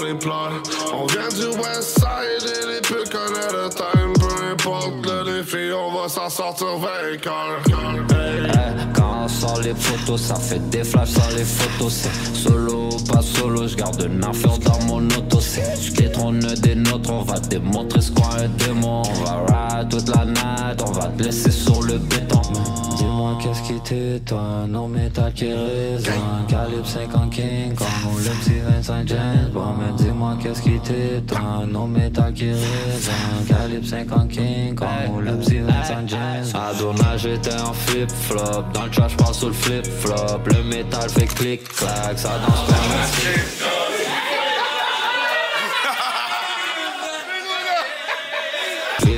[0.00, 4.12] On vient du west side et les peu connaissent le time.
[4.14, 7.58] Peu importe le défi, on va s'en sortir vainqueur.
[8.10, 8.46] Hey.
[8.48, 11.92] Eh, Quand on sort les photos, ça fait des flashs sans les photos.
[11.92, 15.40] C'est solo ou pas solo, je garde une affaire dans mon auto.
[15.40, 19.02] C'est je détrône des nôtres, on va démontrer ce qu'est un démon.
[19.04, 22.40] On va ride toute la night, on va te laisser sur le béton.
[23.02, 28.60] Dis-moi qu'est-ce qui t'étonne, non métal qui résonne Calibre 50 King Kong ou le petit
[28.60, 29.74] 25 James Bond.
[29.76, 35.32] Mais dis-moi qu'est-ce qui t'étonne, non métal qui résonne Calibre 50 King Kong ou le
[35.38, 40.38] petit 25 James À Dona j'étais en flip-flop, dans le trash passe sur le flip-flop.
[40.46, 44.11] Le métal fait clic-clac, ça danse comme un slip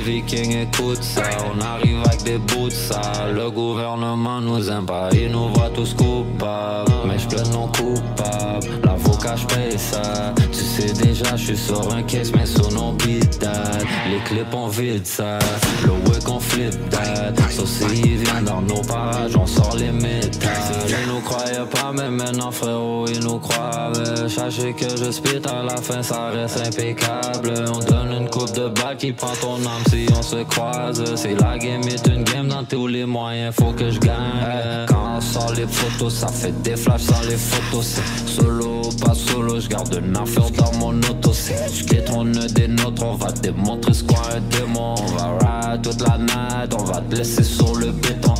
[0.05, 3.01] vikings écoutent ça, on arrive avec des bouts ça.
[3.33, 6.91] Le gouvernement nous aime pas, il nous voit tous coupables.
[7.07, 8.67] Mais je plaide non coupable,
[9.05, 10.33] l'avocat je paye ça.
[10.51, 13.85] Tu sais déjà, je suis sur un case, mais sur nos beat dad.
[14.09, 15.39] Les clips on vide ça,
[15.83, 17.39] le wick on flip dad.
[17.49, 20.51] Sauf s'ils viennent dans nos parages, on sort les métals.
[20.87, 23.91] Ils nous croyaient pas, mais maintenant frérot, ils nous croient.
[24.27, 27.65] Sachez que je spit à la fin, ça reste impeccable.
[27.73, 31.03] On donne une coupe de balle qui prend ton âme si on se croise.
[31.15, 34.85] C'est la game est une game dans tous les moyens, faut que je gagne.
[34.87, 37.85] Quand on sort les photos, ça fait des flashs sans les photos.
[37.85, 41.31] C'est solo pas solo, je garde une affaire dans mon auto.
[41.33, 44.95] C'est je détrône des nôtres, on va démontrer ce qu'est un démon.
[44.97, 48.33] On va ride toute la night, on va te laisser sur le béton.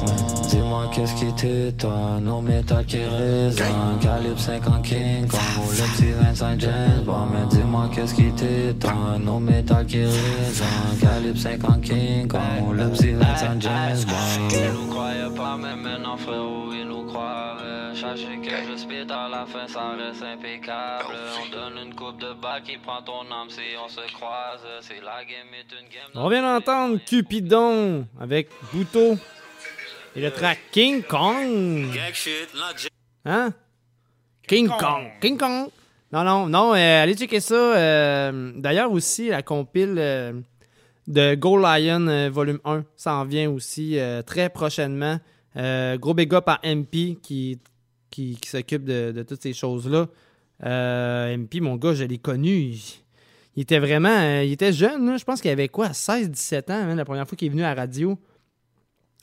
[0.50, 6.12] Dis-moi qu'est-ce qui t'étonne, non métal qui résonne Calibre 50 King Kong ou le petit
[6.12, 7.28] 25 James Bond.
[7.34, 12.90] Mais dis-moi qu'est-ce qui t'étonne, non métal qui résonne Calibre 50 King Kong ou le
[12.90, 14.48] petit 25 James Bond.
[14.52, 17.58] Ils nous croyaient pas, mais maintenant frérot, ils nous croient
[17.96, 21.06] Sachez que je spit à la fin, ça reste impeccable
[21.42, 25.02] On donne une coupe de balle qui prend ton âme si on se croise C'est
[25.02, 29.18] la game est une game On vient d'entendre Cupidon avec Bouto
[30.16, 31.88] et le track King Kong.
[33.26, 33.54] Hein?
[34.48, 35.08] King Kong.
[35.22, 35.70] King Kong.
[36.12, 37.56] Non, non, non, euh, allez checker ça.
[37.56, 40.32] euh, D'ailleurs aussi, la compile euh,
[41.08, 45.20] de Go Lion euh, volume 1 s'en vient aussi euh, très prochainement.
[45.58, 47.60] Euh, gros big up à MP qui,
[48.16, 50.08] qui, qui s'occupe de, de toutes ces choses-là.
[50.64, 52.50] Euh, MP, mon gars, je l'ai connu.
[52.50, 52.82] Il,
[53.58, 54.18] il était vraiment...
[54.18, 55.18] euh, il était jeune, là.
[55.18, 57.76] je pense qu'il avait quoi, 16-17 ans, hein, la première fois qu'il est venu à
[57.76, 58.18] la radio.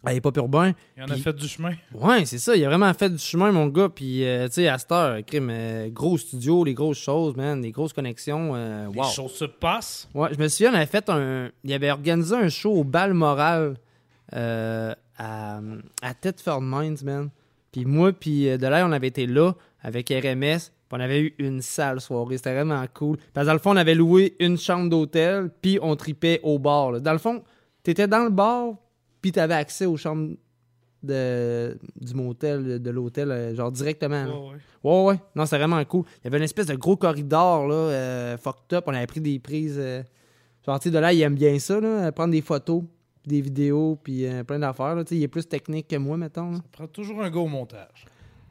[0.05, 0.73] À Hip Hop Urbain.
[0.97, 1.74] Il en a fait du chemin.
[1.94, 2.56] Ouais, c'est ça.
[2.56, 3.89] Il a vraiment fait du chemin, mon gars.
[3.89, 7.62] Puis, euh, tu sais, à cette heure, crime, euh, gros studio, les grosses choses, man,
[7.62, 8.55] les grosses connexions.
[8.55, 9.05] Les wow.
[9.05, 10.09] choses se passent.
[10.12, 11.51] Ouais, je me souviens, on avait fait un.
[11.62, 13.77] Il avait organisé un show au bal moral
[14.32, 14.94] à,
[16.02, 17.31] à Thetford Mines, man.
[17.72, 20.58] Puis moi, puis euh, Delay, on avait été là avec RMS.
[20.58, 22.36] Puis on avait eu une sale soirée.
[22.36, 23.16] C'était vraiment cool.
[23.32, 26.58] Parce que dans le fond, on avait loué une chambre d'hôtel, puis on tripait au
[26.58, 26.92] bar.
[26.92, 27.00] là.
[27.00, 27.42] Dans le fond,
[27.82, 28.74] t'étais dans le bar,
[29.22, 30.34] puis t'avais accès aux chambres
[31.02, 34.24] de, du motel, de l'hôtel, euh, genre directement.
[34.24, 34.30] là.
[34.34, 34.56] Ouais, ouais.
[34.84, 35.20] Ouais, ouais.
[35.34, 36.04] Non, c'était vraiment cool.
[36.20, 38.84] Il y avait une espèce de gros corridor, là, euh, fucked up.
[38.86, 39.78] On avait pris des prises.
[39.78, 40.02] euh,
[40.66, 42.82] genre, tu sais, de là, il aime bien ça, là, prendre des photos,
[43.26, 44.94] des vidéos, puis euh, plein d'affaires.
[44.94, 45.04] là.
[45.10, 46.50] Il est plus technique que moi, mettons.
[46.50, 46.56] là.
[46.56, 48.06] Ça prend toujours un go au montage.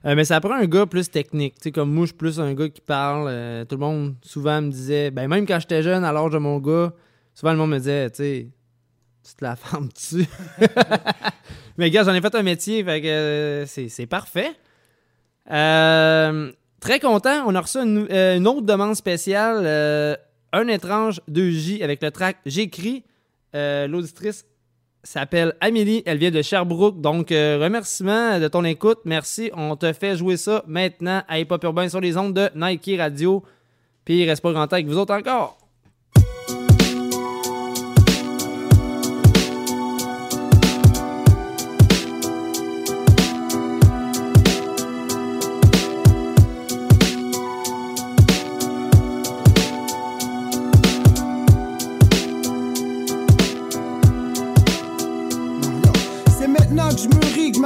[0.06, 1.56] Euh, mais ça prend un gars plus technique.
[1.56, 3.27] Tu sais, comme moi, je suis plus un gars qui parle.
[3.30, 6.38] euh, tout le monde, souvent, me disait, ben, même quand j'étais jeune, à l'âge de
[6.39, 6.93] mon gars,
[7.35, 8.48] souvent, le monde me disait, tu sais,
[9.23, 10.26] tu te la fermes dessus.
[11.77, 14.52] mais gars, j'en ai fait un métier, fait que c'est c'est parfait.
[15.45, 17.43] Très content.
[17.45, 20.18] On a reçu une, une autre demande spéciale.
[20.53, 23.03] un étrange 2J avec le track J'écris.
[23.53, 24.45] Euh, L'auditrice
[25.03, 26.03] s'appelle Amélie.
[26.06, 27.02] Elle vient de Sherbrooke.
[27.02, 28.99] Donc, euh, remerciement de ton écoute.
[29.06, 29.52] Merci.
[29.56, 32.91] On te fait jouer ça maintenant à Hip Hop Urbain sur les ondes de Nike
[32.98, 33.44] Radio.
[34.06, 35.61] Puis, il reste pas grand temps avec vous autres encore.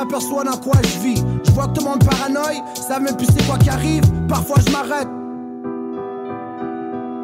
[0.06, 1.24] M'aperçois dans quoi je vis.
[1.44, 4.04] Je vois que tout le monde paranoïe, savent même plus c'est quoi qui arrive.
[4.28, 5.08] Parfois je m'arrête.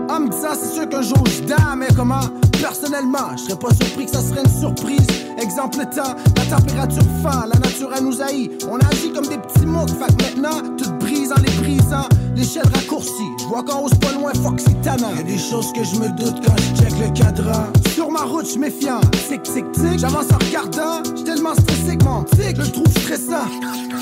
[0.10, 2.20] En me disant, c'est sûr qu'un jour je dame, mais comment?
[2.60, 5.08] Personnellement, je serais pas surpris que ça serait une surprise.
[5.42, 8.52] Exemple le temps, la température fend, la nature elle nous haït.
[8.70, 10.92] On agit comme des petits mots, fait que maintenant, tout
[11.38, 12.08] les brisant.
[12.36, 15.14] L'échelle raccourcie, je vois haut c'est pas loin, fuck c'est tannant.
[15.16, 17.68] Y'a des choses que je me doute quand je check le cadran.
[17.94, 20.00] Sur ma route, je méfiant, tic tic tic.
[20.00, 23.48] J'avance en regardant, j'suis tellement stressé que mon tic, je le trouve stressant.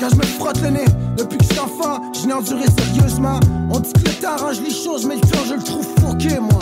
[0.00, 0.84] Quand je me frotte le nez,
[1.16, 3.40] depuis que je suis enfant, je n'ai enduré sérieusement.
[3.70, 6.38] On dit que le temps arrange les choses, mais le temps je le trouve foqué,
[6.40, 6.60] moi.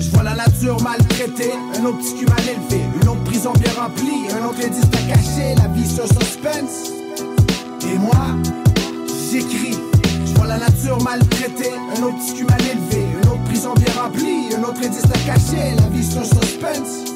[0.00, 3.72] Je vois la nature maltraitée, un autre petit cul mal élevé, une autre prison bien
[3.80, 6.94] remplie, un autre indice à cacher, la vie sur suspense.
[11.96, 15.18] Un autre petit cul mal élevé, une autre prison bien remplie, un autre indice à
[15.26, 17.10] cacher, la vie un suspense.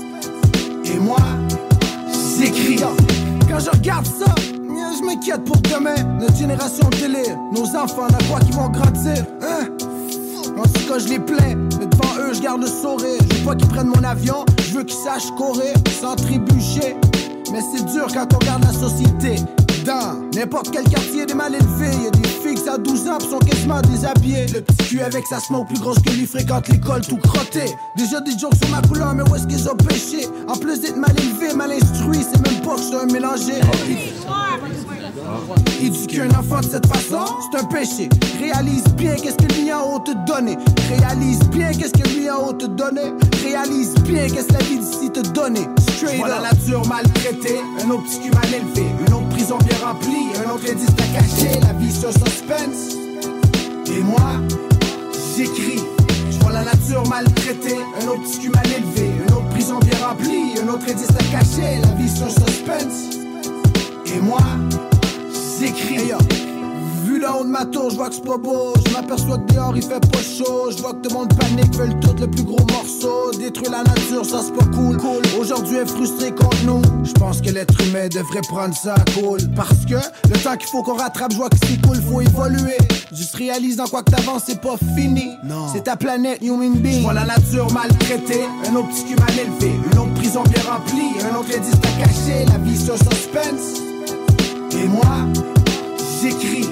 [0.84, 1.18] Et moi,
[2.38, 2.80] j'écris.
[3.48, 6.02] Quand je regarde ça, je m'inquiète pour demain.
[6.18, 9.68] Notre génération délire, nos enfants, à quoi qu'ils vont grandir, hein?
[10.56, 13.18] En tout cas, je les plains, mais devant eux, je garde le sourire.
[13.30, 16.96] Je veux pas qu'ils prennent mon avion, je veux qu'ils sachent courir sans trébucher.
[17.52, 19.36] Mais c'est dur quand on regarde la société.
[19.88, 23.16] Dans n'importe quel quartier des mal élevés, y a des filles qui à 12 ans
[23.16, 24.44] pis sont quasiment déshabillées.
[24.52, 27.74] Le petit cul avec sa smoke plus grosse que lui fréquente l'école tout crotté.
[27.96, 30.28] Déjà des jokes sur ma couleur, mais où est-ce qu'ils ont pêché?
[30.46, 33.54] En plus d'être mal élevé, mal instruit, c'est même pas que je suis un mélangé.
[35.80, 38.10] Éduquer un enfant de cette façon, c'est un péché.
[38.38, 40.58] Réalise bien qu'est-ce que lui en haut te donné.
[40.90, 43.14] Réalise bien qu'est-ce que lui en haut te donné.
[43.42, 45.60] Réalise bien qu'est-ce que la vie d'ici te donné.
[45.96, 48.86] Straight voilà la nature maltraitée, un autre petit cul mal élevé,
[49.54, 52.96] un autre indice à cacher, la vie sur suspense.
[53.86, 54.32] Et moi,
[55.36, 55.82] j'écris.
[56.30, 60.06] Je vois la nature maltraitée, un autre petit cul mal élevé, une autre prison bien
[60.06, 63.16] remplie, un autre indice à cacher, la vie sur suspense.
[64.06, 64.42] Et moi,
[65.58, 66.47] j'écris.
[67.18, 68.74] Vu là haut de ma tour, je vois que c'est pas beau.
[68.86, 70.70] Je m'aperçois que dehors il fait pas chaud.
[70.70, 73.32] Je vois que tout le monde panique, veulent tout le plus gros morceau.
[73.36, 74.96] Détruire la nature, ça c'est pas cool.
[74.98, 75.22] cool.
[75.40, 76.80] Aujourd'hui est frustré contre nous.
[77.02, 79.40] Je pense que l'être humain devrait prendre ça cool.
[79.56, 79.96] Parce que
[80.30, 82.78] le temps qu'il faut qu'on rattrape, je vois que c'est cool, faut évoluer.
[83.12, 85.30] Juste réalise dans quoi que t'avances, c'est pas fini.
[85.72, 86.98] C'est ta planète, human being.
[86.98, 90.62] Je vois la nature maltraitée, un autre petit cul mal élevé, une autre prison bien
[90.70, 93.82] remplie, un autre indice à cacher, la vie sur suspense.
[94.70, 95.26] Et moi,
[96.22, 96.68] j'écris.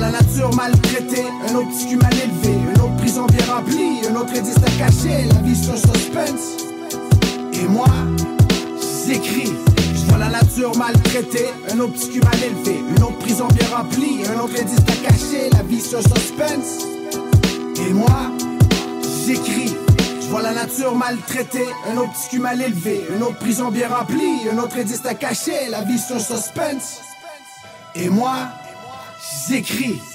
[0.00, 4.16] La nature maltraitée, un autre petit cul mal élevé, une autre prison bien remplie, un
[4.16, 6.56] autre indice à cacher, la vie sur suspense.
[7.52, 7.86] Et moi,
[9.06, 9.52] j'écris.
[9.94, 13.68] Je vois la nature maltraitée, un autre petit cul mal élevé, une autre prison bien
[13.76, 16.86] remplie, un autre indice à cacher, la vie sur suspense.
[17.86, 18.30] Et moi,
[19.26, 19.76] j'écris.
[20.22, 23.88] Je vois la nature maltraitée, un autre petit cul mal élevé, une autre prison bien
[23.88, 27.00] remplie, un autre indice à cacher, la vie sur suspense.
[27.94, 28.34] Et moi,
[29.48, 30.09] j'écris.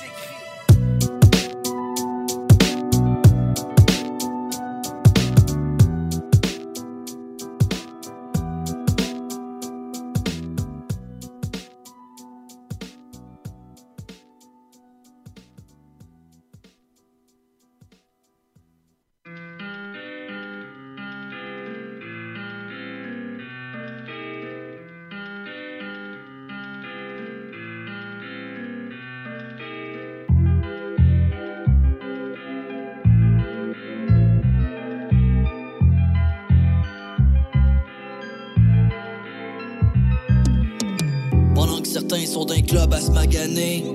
[42.44, 43.86] D'un club à se maganer,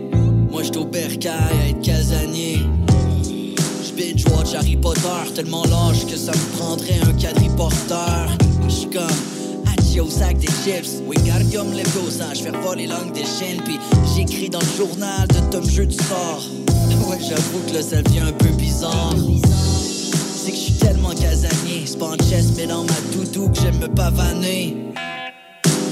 [0.50, 2.60] moi j'suis au bercail à être casanier.
[3.84, 8.30] J'binge watch Harry Potter, tellement lâche que ça me prendrait un quadriporteur.
[8.66, 13.78] J'suis comme Hachi au sac des chips, Wingardium Leviosa, j'fais voler langue des chiens, pis
[14.16, 16.44] j'écris dans le journal de Tom Jeu du sort.
[17.08, 19.14] Ouais, j'avoue que là ça devient un peu bizarre.
[20.34, 23.78] C'est que j'suis tellement casanier, c'est pas en chest mais dans ma doudou que j'aime
[23.78, 24.89] me pavaner.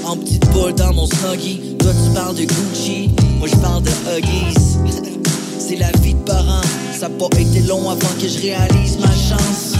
[0.09, 3.89] En petite boule dans mon snuggie Toi tu parles de Gucci Moi je parle de
[3.89, 4.79] Huggies.
[5.59, 6.63] C'est la vie de parents
[6.99, 9.75] Ça a pas été long avant que je réalise ma chance.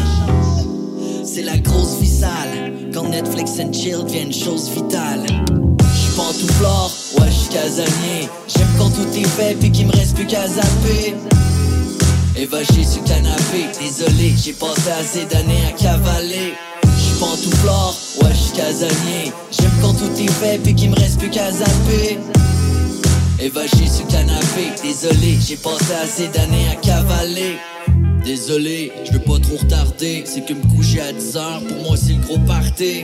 [1.23, 5.25] C'est la grosse vie sale Quand Netflix and chill devient une chose vitale.
[5.95, 8.29] J'suis pantouflard, ouais j'suis casanier.
[8.55, 11.15] J'aime quand tout est fait puis qu'il me reste plus qu'à zapper.
[12.37, 13.65] Évaché sur le canapé.
[13.81, 16.53] Désolé, j'ai passé assez d'années à cavaler.
[16.99, 19.31] J'suis pantouflard, ouais j'suis casanier.
[19.51, 22.19] J'aime quand tout est fait puis qu'il me reste plus qu'à zapper.
[23.39, 24.71] Évaché sur le canapé.
[24.83, 27.57] Désolé, j'ai passé assez d'années à cavaler.
[28.23, 30.23] Désolé, je veux pas trop retarder.
[30.25, 33.03] C'est que me coucher à 10h, pour moi c'est le gros party.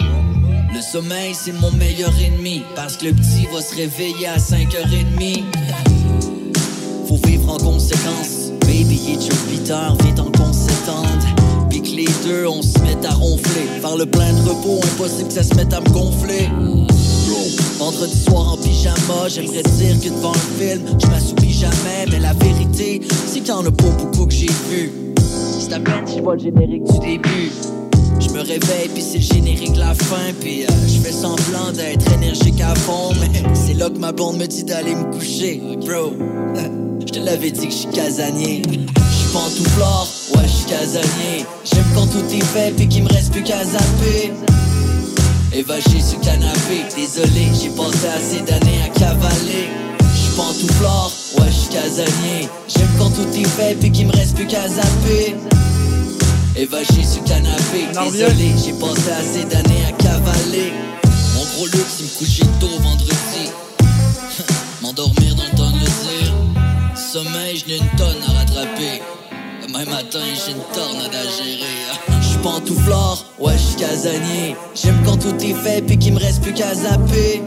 [0.74, 2.64] Le sommeil c'est mon meilleur ennemi.
[2.76, 5.44] Parce que le petit va se réveiller à 5h30
[7.08, 8.52] Faut vivre en conséquence.
[8.62, 11.35] Baby, est Joe Peter, viens en que
[11.96, 15.44] les deux, on se met à ronfler Faire le plein de repos, impossible que ça
[15.44, 16.50] se mette à me gonfler
[17.78, 22.34] Vendredi soir en pyjama, j'aimerais dire que devant le film, je m'assoupis jamais, mais la
[22.34, 24.92] vérité, c'est qu'il y en a pas beaucoup que j'ai vu.
[25.60, 27.52] C'est à peine si je vois le générique du début.
[28.20, 31.72] Je me réveille puis c'est le générique de la fin puis euh, je fais semblant
[31.74, 35.62] d'être énergique à fond mais c'est là que ma blonde me dit d'aller me coucher
[35.86, 36.14] bro
[37.02, 38.62] je te l'avais dit que je suis casanier
[39.36, 43.44] pantouflard ouais je suis casanier j'aime quand tout est fait puis qu'il me reste plus
[43.44, 44.32] qu'à zapper
[45.54, 49.70] Évaché sur canapé, désolé, j'ai passé assez d'années à cavaler.
[50.14, 52.50] J'suis pantouflard, ouais j'suis casanier.
[52.68, 55.34] J'aime quand tout est fait puis qu'il me reste plus qu'à zapper.
[56.58, 60.74] Évaché sur canapé, désolé, j'ai passé assez d'années à cavaler.
[61.36, 63.50] Mon gros luxe, il me couchait tôt vendredi.
[64.82, 66.34] M'endormir dans le temps de le dire.
[66.98, 68.05] Sommeil, une à rattraper.
[69.86, 72.22] Demain matin, j'ai une tornade à gérer.
[72.22, 74.56] J'suis pantouflard, ouais, j'suis casanier.
[74.74, 77.44] J'aime quand tout est fait puis qu'il me reste plus qu'à zapper.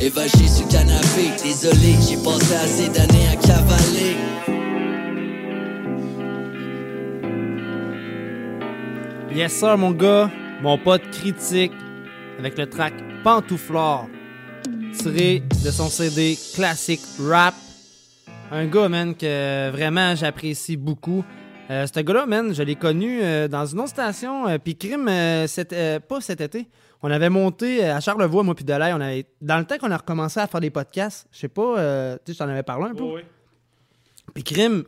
[0.00, 4.16] Évaché sur le canapé, désolé, j'ai passé assez d'années à cavaler.
[9.34, 10.30] Yes sir mon gars,
[10.60, 11.72] mon pote critique
[12.38, 14.08] avec le track Pantouflard
[14.98, 17.54] tiré de son CD classique rap.
[18.54, 21.24] Un gars man que vraiment j'apprécie beaucoup.
[21.70, 24.46] Euh, ce gars-là, man, je l'ai connu euh, dans une autre station.
[24.46, 25.46] euh, puis crime, euh,
[26.00, 26.68] pas cet été.
[27.02, 28.92] On avait monté à Charlevoix, moi puis Delay.
[28.92, 31.78] On avait, dans le temps qu'on a recommencé à faire des podcasts, je sais pas,
[31.78, 33.04] euh, tu sais, je t'en avais parlé un peu.
[34.34, 34.84] Puis crime,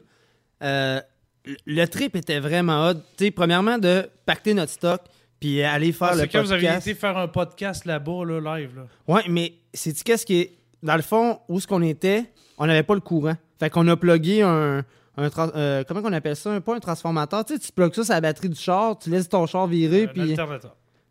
[0.61, 2.95] le- trip était vraiment hot.
[3.16, 5.01] Tu sais, premièrement, de pacter notre stock,
[5.41, 6.61] puis aller faire Ah, le c'est quand podcast.
[6.61, 8.70] vous avez été faire un podcast là-bas, là, live.
[8.77, 8.82] Là.
[9.09, 10.59] Ouais, mais c'est-tu qu'est-ce qui est.
[10.82, 12.24] Dans le fond, où ce qu'on était,
[12.59, 13.35] on n'avait pas le courant.
[13.59, 14.85] Fait qu'on a plugué un.
[15.17, 16.61] un euh, comment qu'on appelle ça?
[16.61, 17.45] Pas un transformateur.
[17.45, 20.05] Tu sais, tu plugues ça sur la batterie du char, tu laisses ton char virer,
[20.05, 20.35] Un puis.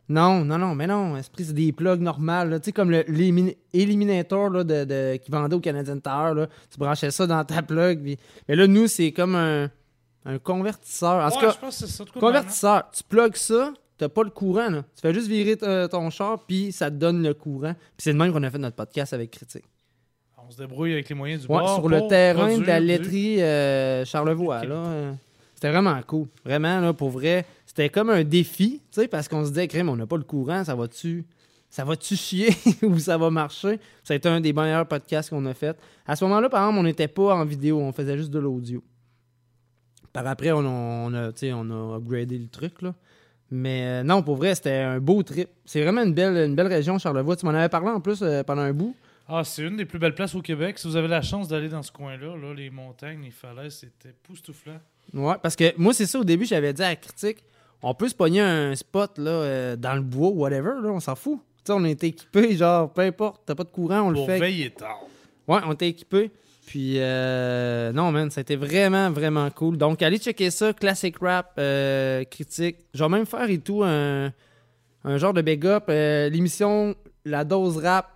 [0.09, 1.15] Non, non, non, mais non.
[1.15, 2.59] Esprit, c'est des plugs normales.
[2.59, 6.33] Tu sais, comme le l'élimin- Eliminator là, de, de- qui vendait au Canadian Tower.
[6.35, 6.47] Là.
[6.69, 8.17] Tu branchais ça dans ta plug.
[8.49, 9.69] Mais là, nous, c'est comme un,
[10.25, 11.23] un convertisseur.
[11.23, 12.83] En Ouais, cas, je pense que ça convertisseur.
[12.91, 14.69] Tu plugues ça, t'as pas le courant.
[14.69, 14.81] Là.
[14.93, 17.73] Tu fais juste virer t- ton char, puis ça te donne le courant.
[17.73, 19.63] Puis c'est de même qu'on a fait notre podcast avec Critique.
[20.53, 21.79] On se débrouille avec les moyens du Ouais, bord.
[21.79, 24.63] sur le terrain de la laiterie euh, Charlevoix.
[24.63, 25.11] là, euh,
[25.55, 26.27] C'était vraiment cool.
[26.45, 27.45] Vraiment, là, pour vrai.
[27.65, 30.23] C'était comme un défi, tu sais, parce qu'on se disait, crème, on n'a pas le
[30.23, 31.25] courant, ça va-tu
[31.71, 32.49] ça va-tu chier
[32.83, 33.79] ou ça va marcher?
[34.03, 35.75] Ça a été un des meilleurs podcasts qu'on a fait.
[36.05, 38.83] À ce moment-là, par exemple, on n'était pas en vidéo, on faisait juste de l'audio.
[40.11, 42.93] Par après, on a, on a, on upgradé le truc, là.
[43.49, 45.49] Mais euh, non, pour vrai, c'était un beau trip.
[45.65, 47.35] C'est vraiment une belle, une belle région, Charlevoix.
[47.37, 48.95] Tu m'en avais parlé en plus pendant un bout.
[49.27, 50.77] Ah, c'est une des plus belles places au Québec.
[50.77, 54.09] Si vous avez la chance d'aller dans ce coin-là, là, les montagnes, les falaises, c'était
[54.09, 54.79] époustouflant.
[55.13, 57.43] Ouais, parce que moi, c'est ça, au début, j'avais dit à la critique,
[57.81, 61.15] on peut se pogner un spot là, euh, dans le bois whatever, là, on s'en
[61.15, 61.39] fout.
[61.57, 64.33] Tu sais, on est équipé, genre, peu importe, t'as pas de courant, on Pour le
[64.33, 64.39] fait.
[64.39, 64.99] veiller tard.
[65.47, 66.31] Ouais, on était équipé.
[66.65, 69.77] Puis, euh, non, man, ça a été vraiment, vraiment cool.
[69.77, 72.77] Donc, allez checker ça, Classic Rap, euh, critique.
[72.93, 74.31] Je vais même faire et tout un,
[75.03, 75.85] un genre de big up.
[75.89, 76.95] euh, L'émission
[77.25, 78.09] La Dose Rap,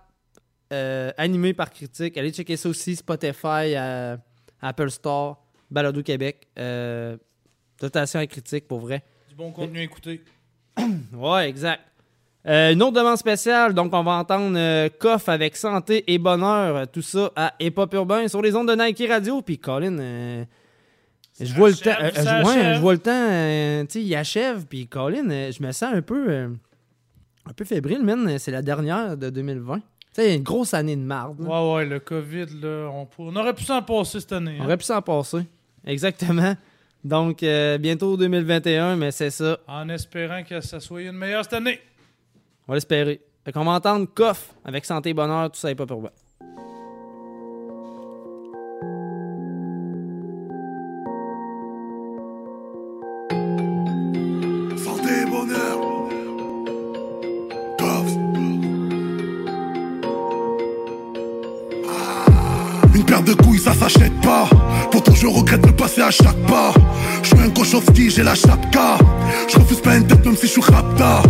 [0.72, 2.16] euh, animée par critique.
[2.16, 4.16] Allez checker ça aussi, Spotify, euh,
[4.60, 6.46] Apple Store, Balado Québec.
[6.58, 7.16] Euh,
[7.80, 9.02] dotation à critique, pour vrai.
[9.28, 10.22] Du bon contenu à écouter.
[11.12, 11.82] Ouais, exact.
[12.46, 17.02] Euh, une autre demande spéciale, donc on va entendre Coff avec Santé et Bonheur, tout
[17.02, 19.42] ça à Hip Hop Urbain sur les ondes de Nike Radio.
[19.42, 20.46] Puis Colin,
[21.40, 22.28] je vois le temps, euh, je- ouais,
[22.58, 22.74] achève.
[22.76, 24.66] je vois le temps, euh, tu sais, il achève.
[24.66, 26.30] Puis Colin, euh, je me sens un peu,
[27.46, 28.38] un peu fébrile, man.
[28.38, 29.80] C'est la dernière de 2020.
[30.18, 31.38] Sais, une grosse année de marde.
[31.38, 31.48] là.
[31.48, 34.56] Ouais, ouais, le COVID, là, on, pour- on aurait pu s'en passer cette année.
[34.58, 34.66] On hein.
[34.66, 35.46] aurait pu s'en passer.
[35.86, 36.56] Exactement.
[37.04, 39.58] Donc, euh, bientôt 2021, mais c'est ça.
[39.68, 41.78] En espérant que ça soit une meilleure cette année.
[42.66, 43.20] On va l'espérer.
[43.44, 46.10] Fait qu'on va entendre Coff avec Santé et Bonheur, tout ça est pas pour moi.
[63.22, 64.48] De couilles, ça s'achète pas.
[64.90, 66.72] Pourtant, je regrette de passer à chaque pas.
[67.22, 68.98] Je suis un Kochowski, j'ai la chapka.
[69.48, 71.22] Je refuse pas une tête, même si je suis rapta.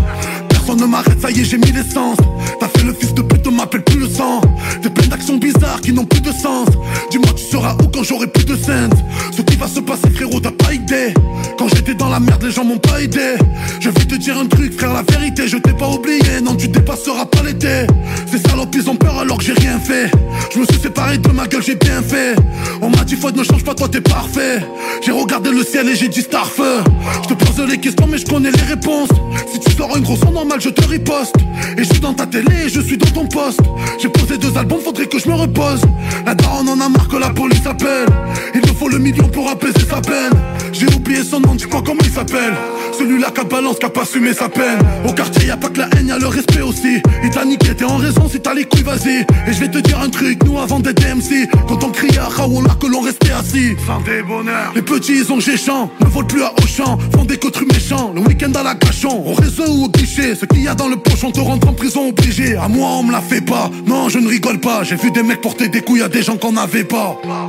[0.77, 2.19] Ne m'arrête, ça y est, j'ai mis l'essence.
[2.61, 4.43] T'as fait le fils de pute, on m'appelle plus le sang.
[4.83, 6.69] T'es plein d'actions bizarres qui n'ont plus de sens.
[7.11, 8.93] Dis-moi, tu seras où quand j'aurai plus de scènes
[9.35, 11.15] Ce qui va se passer, frérot, t'as pas idée.
[11.59, 13.37] Quand j'étais dans la merde, les gens m'ont pas aidé.
[13.81, 16.41] Je vais te dire un truc, frère, la vérité, je t'ai pas oublié.
[16.45, 17.87] Non, tu dépasseras pas l'été.
[18.31, 20.11] Ces salopes, ils ont peur alors que j'ai rien fait.
[20.53, 22.37] Je me suis séparé de ma gueule, j'ai bien fait.
[22.83, 24.61] On m'a dit, faute, ne change pas, toi, t'es parfait.
[25.03, 26.83] J'ai regardé le ciel et j'ai dit starfeu.
[27.23, 29.09] Je te pose les questions, mais je connais les réponses.
[29.51, 31.35] Si tu sors une grosse en je te riposte.
[31.77, 33.61] Et je suis dans ta télé et je suis dans ton poste.
[34.01, 35.81] J'ai posé deux albums, faudrait que je me repose.
[36.27, 38.09] La daronne en a marre que la police appelle.
[38.55, 40.33] Il me faut le million pour apaiser sa peine.
[40.73, 42.55] J'ai oublié son nom, dis-moi comment il s'appelle.
[42.99, 44.79] Celui-là qui a balance, qui a pas assumé sa peine.
[45.07, 47.01] Au quartier, y a pas que la haine, y a le respect aussi.
[47.23, 49.21] Il t'a niqué, t'es en raison, si t'as les couilles, vas-y.
[49.47, 52.29] Et je vais te dire un truc, nous avant d'être MC, quand on criait à
[52.29, 53.77] Raoula que l'on restait assis.
[53.87, 54.73] Santé, bonheur.
[54.75, 58.13] Les petits, ils ont géchant, ne volent plus à Auchan, font des cotrus méchants.
[58.15, 60.35] Le week-end à la cachon, au réseau ou au guichet.
[60.49, 62.57] Qu'il y a dans le pochon te rentre en prison obligé.
[62.57, 63.71] À moi, on me la fait pas.
[63.87, 64.83] Non, je ne rigole pas.
[64.83, 67.17] J'ai vu des mecs porter des couilles à des gens qu'on n'avait pas.
[67.23, 67.49] Pa,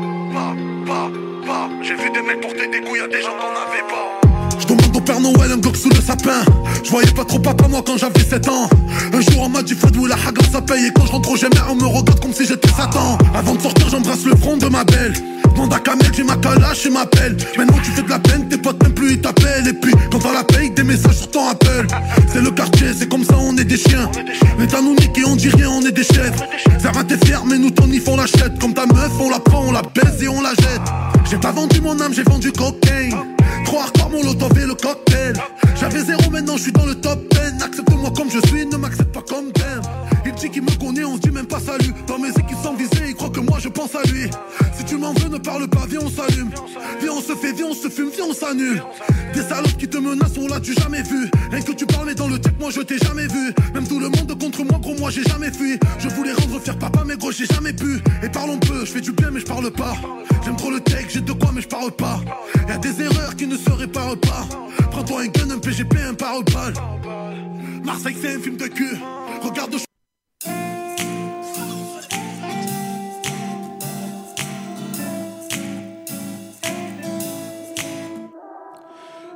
[0.86, 1.12] pa,
[1.46, 4.60] pa, J'ai vu des mecs porter des couilles à des gens qu'on n'avait pas.
[4.60, 6.44] Je demande au Père Noël un goc sous le sapin.
[6.84, 8.70] Je voyais pas trop papa moi quand j'avais 7 ans.
[9.14, 10.88] Un jour on m'a dit Fadou la hagar ça paye?
[10.88, 13.18] Et quand je rentre au jamais on me regarde comme si j'étais Satan.
[13.34, 15.14] Avant de sortir, j'embrasse le front de ma belle.
[15.54, 17.38] Demande à Kamel, j'ai ma calache et m'appelle.
[17.58, 19.68] Maintenant tu fais de la peine, tes potes même plus ils t'appellent.
[19.68, 21.88] Et puis quand on la paye, des messages sur ton Apple.
[22.32, 24.10] C'est le quartier, c'est comme ça, on est des chiens.
[24.58, 26.40] L'État nous nique et on dit rien, on est des chefs.
[26.80, 28.60] Servant t'es fier, mais nous ton nif on l'achète.
[28.60, 30.82] Comme ta meuf, on la prend, on la baise et on la jette.
[31.30, 33.16] J'ai pas vendu mon âme, j'ai vendu cocaine.
[33.66, 35.34] Trop hardcore mon lot et le cocktail.
[35.80, 37.64] J'avais zéro, maintenant je suis dans le top 10.
[37.64, 39.82] Accepte-moi comme je suis, ne m'accepte pas comme t'aimes.
[40.26, 41.94] Il dit qu'il me connaît, on se dit même pas salut.
[42.08, 42.99] Dans mes équipes sans viser,
[43.70, 44.28] je pense à lui.
[44.76, 46.50] Si tu m'en veux, ne parle pas, viens on s'allume.
[47.02, 48.82] Viens on se fait, viens on se fume, viens on s'annule.
[49.34, 51.30] Des salopes qui te menacent, on l'a tu jamais vu.
[51.52, 53.54] Rien que tu parles, mais dans le tech, moi je t'ai jamais vu.
[53.76, 55.78] Même tout le monde contre moi, gros, moi j'ai jamais fui.
[56.00, 58.02] Je voulais rendre fier papa, mais gros, j'ai jamais pu.
[58.24, 59.94] Et parlons peu, je fais du bien, mais je parle pas.
[60.44, 62.20] J'aime trop le tech, j'ai de quoi, mais je parle pas.
[62.68, 64.48] Y'a des erreurs qui ne se réparent pas.
[64.90, 66.74] Prends-toi un gun, un PGP, un parole-balle.
[67.84, 68.98] Marseille, c'est un film de cul.
[69.44, 69.76] Regarde,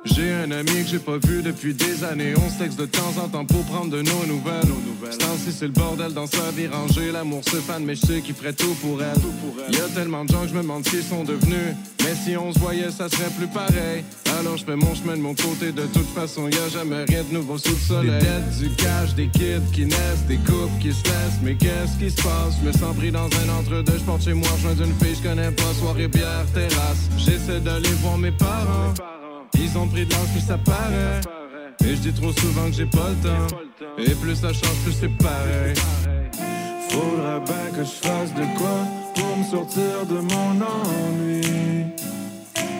[0.05, 2.33] J'ai un ami que j'ai pas vu depuis des années.
[2.35, 4.61] On se texte de temps en temps pour prendre de nos nouvelles.
[5.09, 7.11] Ce temps-ci, c'est le bordel dans sa vie rangée.
[7.11, 9.73] L'amour se fan, mais je sais qu'il ferait tout pour elle.
[9.73, 11.75] Y a tellement de gens que je me demande s'ils sont devenus.
[12.03, 14.03] Mais si on se voyait, ça serait plus pareil.
[14.39, 15.71] Alors je fais mon chemin de mon côté.
[15.71, 18.19] De toute façon, y a jamais rien de nouveau sous le soleil.
[18.19, 21.39] Des dettes, du cash, des kids qui naissent, des couples qui se laissent.
[21.41, 22.55] Mais qu'est-ce qui se passe?
[22.61, 23.97] Je me sens pris dans un entre-deux.
[23.97, 25.73] Je porte chez moi, je d'une fille, je connais pas.
[25.79, 27.07] Soirée, bière, terrasse.
[27.17, 28.93] J'essaie d'aller voir mes parents.
[29.55, 31.21] Ils ont pris de l'âge, plus ça paraît.
[31.85, 33.55] Et je dis trop souvent que j'ai pas le temps.
[33.97, 35.73] Et plus ça change, plus c'est pareil.
[36.89, 41.41] Faudrait bien que je fasse de quoi pour me sortir de mon ennui.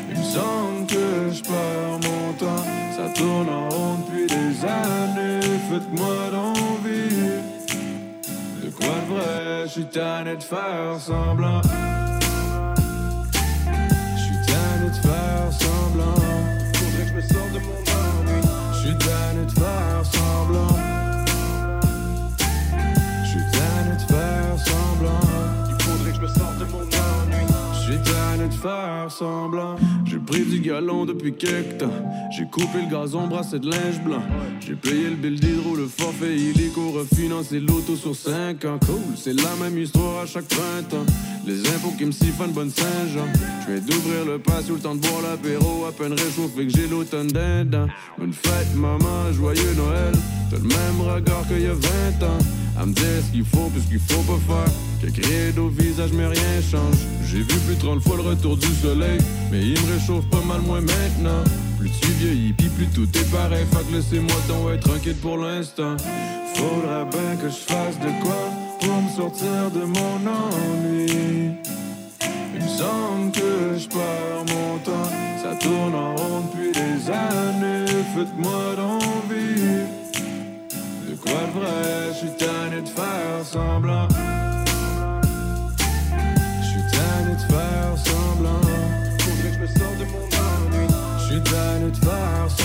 [0.10, 2.64] Il me semble que je perds mon temps.
[2.96, 5.42] Ça tourne en rond depuis des années.
[5.70, 7.42] Faites-moi d'envie.
[8.64, 11.62] De quoi de vrai, je suis tanné de faire semblant.
[14.16, 15.73] Je suis tanné de faire semblant.
[18.74, 20.76] Je suis de faire semblant.
[23.24, 25.26] Je suis de faire semblant.
[25.70, 27.46] Il faudrait que je me sorte de mon ennui.
[27.74, 27.98] Je suis
[28.62, 29.76] faire semblant.
[30.06, 31.92] J'ai pris du galon depuis quelques temps.
[32.32, 34.24] J'ai coupé le gazon, brassé de linge blanc.
[34.60, 38.80] J'ai payé le bill d'hydro, le forfait illico, refinancé l'auto sur 5 ans.
[38.86, 41.06] Cool, c'est la même histoire à chaque printemps.
[41.46, 43.28] Les impôts qui me siphonnent bonne Saint-Jean.
[43.68, 45.86] Je vais d'ouvrir le patio, le temps de boire l'apéro.
[45.86, 47.88] À peine réchauffé que j'ai l'automne dedans.
[48.18, 50.14] Bonne fête, maman, joyeux Noël.
[50.50, 52.38] T'as le même regard qu'il y a 20 ans.
[52.80, 54.74] À me dire ce qu'il faut, puis ce qu'il faut pas faire.
[55.02, 56.96] Quelques rides au visage, mais rien change.
[57.30, 59.20] J'ai vu plus de 30 fois le retour du soleil.
[59.52, 61.44] Mais il me réchauffe pas mal moins maintenant.
[61.78, 63.66] Plus tu vieillis, puis plus tout est pareil.
[63.70, 65.98] Que laissez-moi donc être tranquille pour l'instant.
[66.56, 68.63] Faudrait bien que je fasse de quoi?
[68.84, 71.56] Pour me sortir de mon ennui.
[72.56, 75.10] Il me semble que je perds mon temps.
[75.42, 78.04] Ça tourne en rond depuis des années.
[78.16, 79.86] Faites-moi d'envie.
[81.08, 84.08] De quoi de vrai, je suis tanné de faire semblant.
[86.62, 88.62] Je suis tanné de faire semblant.
[89.20, 90.88] Faudrait que je me sorte de mon ennui.
[91.20, 92.63] Je suis tanné de faire semblant.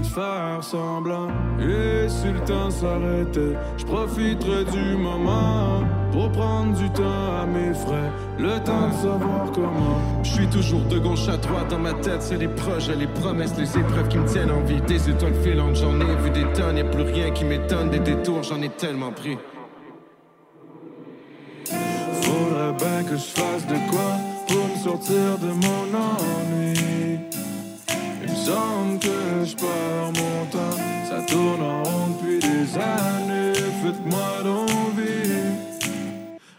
[0.00, 1.28] De faire semblant.
[1.60, 5.82] Et si le temps s'arrêtait, je profiterai du moment
[6.12, 8.10] pour prendre du temps à mes frais.
[8.38, 9.96] Le temps de savoir comment.
[10.22, 13.56] Je suis toujours de gauche à droite dans ma tête, c'est les projets, les promesses,
[13.58, 14.80] les épreuves qui me tiennent en vie.
[14.82, 17.90] Des étoiles filantes, j'en ai vu des tonnes, y'a plus rien qui m'étonne.
[17.90, 19.38] Des détours, j'en ai tellement pris.
[22.22, 24.16] Faudrait bien que je fasse de quoi
[24.48, 26.89] pour me sortir de mon ennui.
[28.50, 30.76] Semble que je perds mon temps.
[31.08, 33.52] Ça tourne en rond depuis des années.
[33.80, 35.54] Faites-moi d'envie.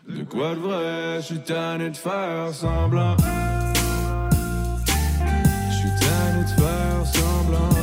[0.08, 3.18] De quoi de vrai, je suis tanné de faire semblant.
[5.70, 7.76] Je suis tanné de faire semblant.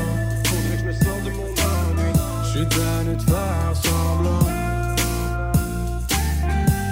[0.46, 2.10] Faudrait que je me sorte de mon ennui.
[2.44, 4.46] Je suis tanné de faire semblant.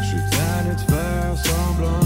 [0.02, 2.05] Je suis tanné de faire semblant.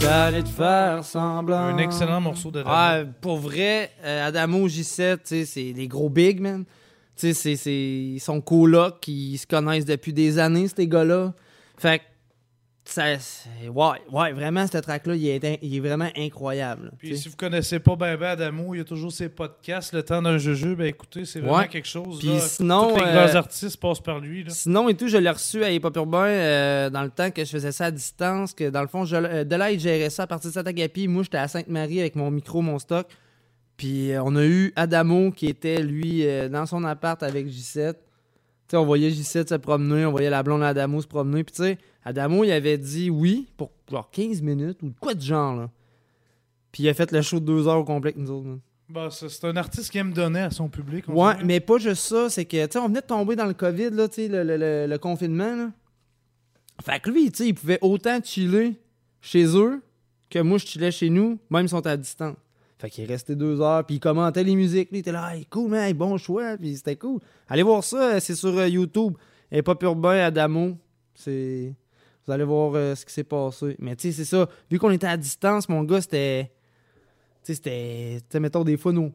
[0.00, 1.56] De faire semblant.
[1.58, 6.08] Un excellent morceau de Ah, pour vrai, euh, Adamo J7, tu sais, c'est des gros
[6.08, 6.64] big, man.
[7.16, 11.34] Tu sais, c'est- sont colocs, ils se connaissent depuis des années, ces gars-là.
[11.76, 12.04] Fait que
[12.84, 16.86] ça, ouais, ouais, vraiment, ce track-là, il est, il est vraiment incroyable.
[16.86, 19.92] là, Puis si vous connaissez pas ben ben Adamo, il y a toujours ses podcasts,
[19.94, 21.68] le temps d'un jeu ben écoutez, c'est vraiment Ouais.
[21.68, 22.18] quelque chose.
[22.18, 22.40] Puis là.
[22.40, 24.42] sinon, Tous les euh, grands artistes passent par lui.
[24.44, 24.50] Là.
[24.50, 27.44] Sinon et tout, je l'ai reçu à Hip Hop Urbain euh, dans le temps que
[27.44, 30.10] je faisais ça à distance, que dans le fond, je, euh, de là, il gérait
[30.10, 31.06] ça à partir de Satagapi.
[31.06, 33.06] Moi, j'étais à Sainte-Marie avec mon micro, mon stock.
[33.76, 37.92] Puis euh, on a eu Adamo qui était, lui, dans son appart avec J7.
[37.92, 37.98] Tu
[38.68, 41.44] sais, on voyait J7 se promener, on voyait la blonde Adamo se promener.
[41.44, 45.14] Puis tu sais, Adamo, il avait dit oui pour genre 15 minutes ou de quoi
[45.14, 45.70] de genre, là.
[46.72, 48.58] Puis il a fait le show de deux heures au complet avec nous autres.
[48.88, 51.06] Bah, c'est un artiste qui aime donner à son public.
[51.08, 51.44] Ouais, dirait.
[51.44, 53.90] mais pas juste ça, c'est que, tu sais, on venait de tomber dans le COVID,
[53.90, 55.70] là, tu sais, le, le- le- le confinement, là.
[56.82, 58.74] Fait que lui, tu sais, il pouvait autant chiller
[59.20, 59.80] chez eux
[60.28, 62.36] que moi, je chillais chez nous, même si on était à distance.
[62.78, 64.90] Fait qu'il restait deux heures, puis il commentait les musiques.
[64.90, 67.20] Lui, il était là, hey, cool, man, bon choix, puis c'était cool.
[67.48, 69.14] Allez voir ça, c'est sur euh, YouTube.
[69.52, 70.76] Et pas urbain, Adamo.
[71.14, 71.72] C'est.
[72.26, 73.76] Vous allez voir euh, ce qui s'est passé.
[73.78, 74.48] Mais tu sais, c'est ça.
[74.70, 76.52] Vu qu'on était à distance, mon gars, c'était.
[77.44, 78.18] Tu sais, c'était.
[78.30, 79.10] Tu mettons, des fois, nos,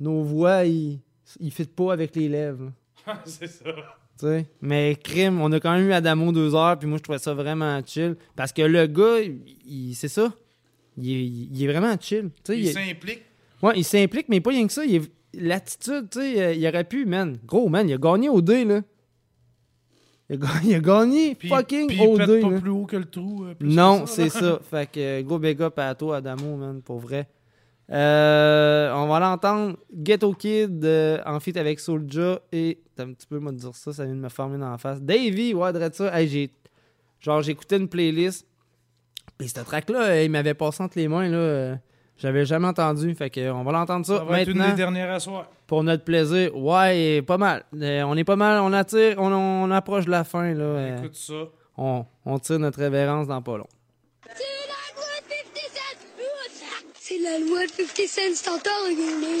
[0.00, 1.00] nos voix, ils,
[1.40, 2.72] ils fitent pas avec les lèvres.
[3.26, 3.64] c'est ça.
[4.18, 4.46] Tu sais.
[4.62, 7.34] Mais crime, on a quand même eu Adamo deux heures, puis moi je trouvais ça
[7.34, 8.16] vraiment chill.
[8.34, 10.32] Parce que le gars, il, il- c'est ça.
[10.96, 12.30] Il est, il est vraiment chill.
[12.48, 13.22] Il s'implique.
[13.62, 14.82] Ouais, il s'implique, mais pas rien que ça.
[15.34, 17.36] L'attitude, tu sais, euh, il aurait pu, man.
[17.44, 18.80] Gros, man, il a gagné au dé, là.
[20.28, 22.60] Il a, il a gagné Puis, fucking puis il pète dé, pas là.
[22.60, 23.44] plus haut que le trou.
[23.44, 24.58] euh, plus Non, c'est ça.
[24.70, 27.28] Fait que euh, gros big up à toi, Adamo, man, pour vrai.
[27.92, 33.28] Euh, on va l'entendre Ghetto Kid euh, en feat avec Soulja et t'as un petit
[33.28, 35.00] peu moi de dire ça, ça vient de me former dans la face.
[35.00, 36.18] Davey, ouais, de ça.
[36.20, 36.50] Hey, j'ai
[37.20, 38.44] genre j'écoutais une playlist.
[39.38, 41.78] Et ce track là, il m'avait passé entre les mains là,
[42.18, 44.76] j'avais jamais entendu, fait que on va l'entendre ça, Ça va être une maintenant des
[44.76, 45.46] dernières à soir.
[45.66, 46.56] pour notre plaisir.
[46.56, 47.64] Ouais, pas mal.
[47.80, 50.64] Euh, on est pas mal, on attire, on, on approche de la fin là.
[50.64, 51.34] euh, Écoute ça.
[51.76, 53.68] on, on tire notre révérence dans pas long.
[56.98, 59.38] C'est la loi de 50 cents, t'entends, René?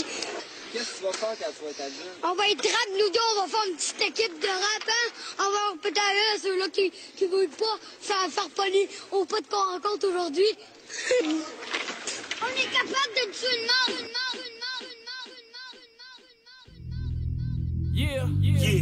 [0.72, 2.18] Qu'est-ce que tu vas faire quand tu vas être adulte?
[2.22, 5.12] On va être rap, nous deux, on va faire une petite équipe de rap, hein?
[5.40, 9.72] On va peut-être à ceux-là qui, qui veulent pas faire farfonner au pas de qu'on
[9.72, 10.44] rencontre aujourd'hui.
[12.46, 15.74] on est capable de tuer une mort, une mort, une mort, une mort, une mort,
[15.74, 17.50] une mort, une mort.
[17.94, 18.76] Yeah, yeah.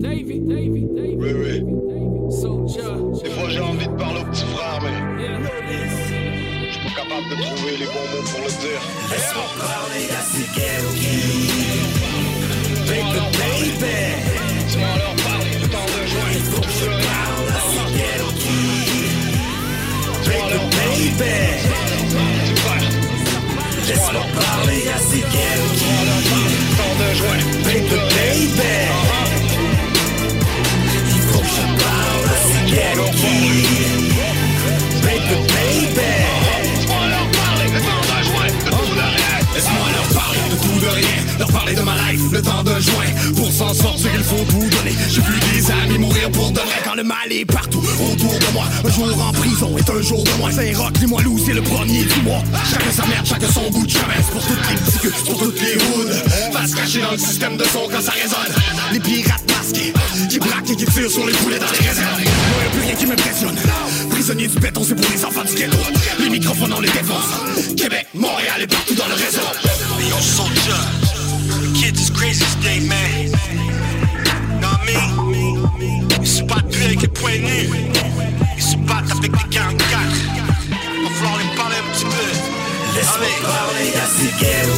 [0.00, 1.14] Davy, Davy, Davy.
[1.16, 1.56] Oui, oui.
[2.30, 2.94] Soldier.
[3.24, 4.98] Des fois, j'ai envie de parler au petit frère, mais
[6.66, 8.82] je suis pas capable de trouver les bons mots pour le dire.
[9.10, 10.46] Laisse-moi parler à ces
[12.88, 13.96] Baby, baby.
[14.70, 16.34] Tu vas leur parler le temps de joindre.
[16.34, 17.48] Il faut que je parle
[23.86, 25.22] Laisse-moi parler à ces
[27.64, 28.72] Baby, baby.
[31.06, 32.62] Il faut que je parle à ces
[35.02, 36.10] Baby, baby.
[39.54, 40.40] Laisse-moi leur parler.
[40.50, 41.27] De tout de rien.
[41.38, 43.32] Leur parler de ma life, le temps de joint.
[43.36, 44.96] Pour s'en sortir, il faut tout donner.
[45.08, 48.52] J'ai vu des amis mourir pour de vrai quand le mal est partout autour de
[48.52, 48.64] moi.
[48.84, 50.50] Un jour en prison est un jour de moins.
[50.50, 52.42] Saint-Roch, dis-moi loup, c'est le premier du mois.
[52.70, 54.14] Chacun sa merde, chacun son bout de chemin.
[54.16, 54.76] C'est pour toutes les
[55.12, 56.52] c'est pour toutes les hoods.
[56.52, 58.54] Va se cacher dans le système de son quand ça résonne.
[58.92, 59.92] Les pirates masqués,
[60.28, 62.18] qui braquent et qui tirent sur les poulets dans les réserves.
[62.18, 63.56] Moi, y'a plus rien qui m'impressionne.
[64.10, 65.78] Prisonnier du béton, c'est pour les enfants du ghetto.
[66.18, 67.74] Les microphones, on les défonce.
[67.76, 70.97] Québec, Montréal et partout dans le réseau.
[71.88, 73.30] Kids is crazy today, man.
[74.60, 74.92] Know what I
[75.80, 76.06] mean?
[76.20, 77.70] Ils se battent plus avec les poings nus.
[78.58, 79.98] Ils se battent avec des 44.
[81.02, 82.28] Va falloir les parler un petit peu.
[82.94, 84.74] Laisse-moi parler à ces ghetto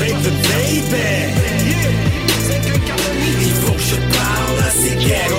[0.00, 1.06] Baby, baby.
[3.40, 5.38] Il faut que je parle à ces ghetto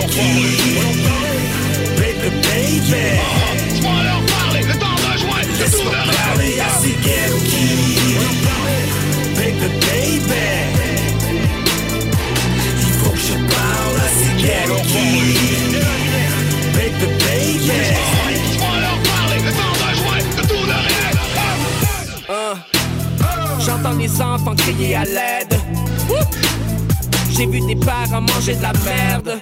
[1.98, 3.55] Baby, baby.
[12.80, 14.76] Il faut que je parle à ces ghetto
[16.74, 17.68] Baby, baby.
[17.68, 20.32] Laisse-moi leur parler le temps de joindre.
[20.36, 21.12] De tout de rien.
[22.30, 22.56] Hein.
[23.60, 25.60] J'entends les enfants crier à l'aide.
[27.32, 29.42] J'ai vu des parents manger de la merde.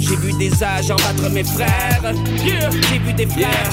[0.00, 2.12] J'ai vu des agents battre mes frères.
[2.90, 3.72] J'ai vu des frères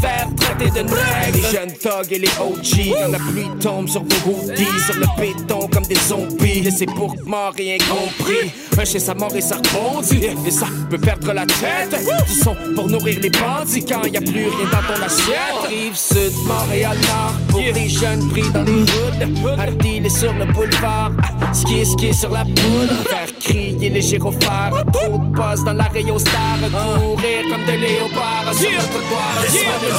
[0.00, 0.86] faire traiter de.
[1.32, 5.06] Les jeunes thugs et les OG, quand la pluie tombe sur vos goodies, sur le
[5.18, 6.60] béton comme des zombies.
[6.62, 8.50] Laissez pour mort rien compris.
[8.78, 10.26] Un chez sa mort et ça rebondit.
[10.46, 11.96] Et ça peut perdre la tête.
[12.26, 15.70] Du son pour nourrir les bandits quand y a plus rien dans ton assiette.
[16.46, 19.10] Montréal Nord, pour les jeunes pris dans les hoods.
[19.80, 21.12] Dealer sur le boulevard,
[21.52, 22.94] skier, skier sur la poudre.
[23.08, 24.84] Faire crier les gyrophares.
[24.92, 26.58] Trop de dans la Rayon Star.
[26.98, 29.42] Courir comme des léopards sur le trottoir.
[29.42, 29.90] Laisse-moi me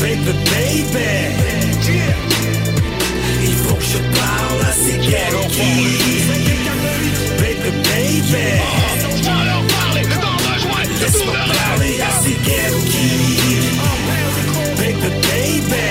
[0.00, 1.22] Baby, baby.
[3.44, 4.98] Il faut que je parle à ces.
[7.38, 8.81] Baby, baby.
[11.12, 13.76] Laisse-moi parler à ces ghetto kids.
[14.78, 15.84] Baby, baby.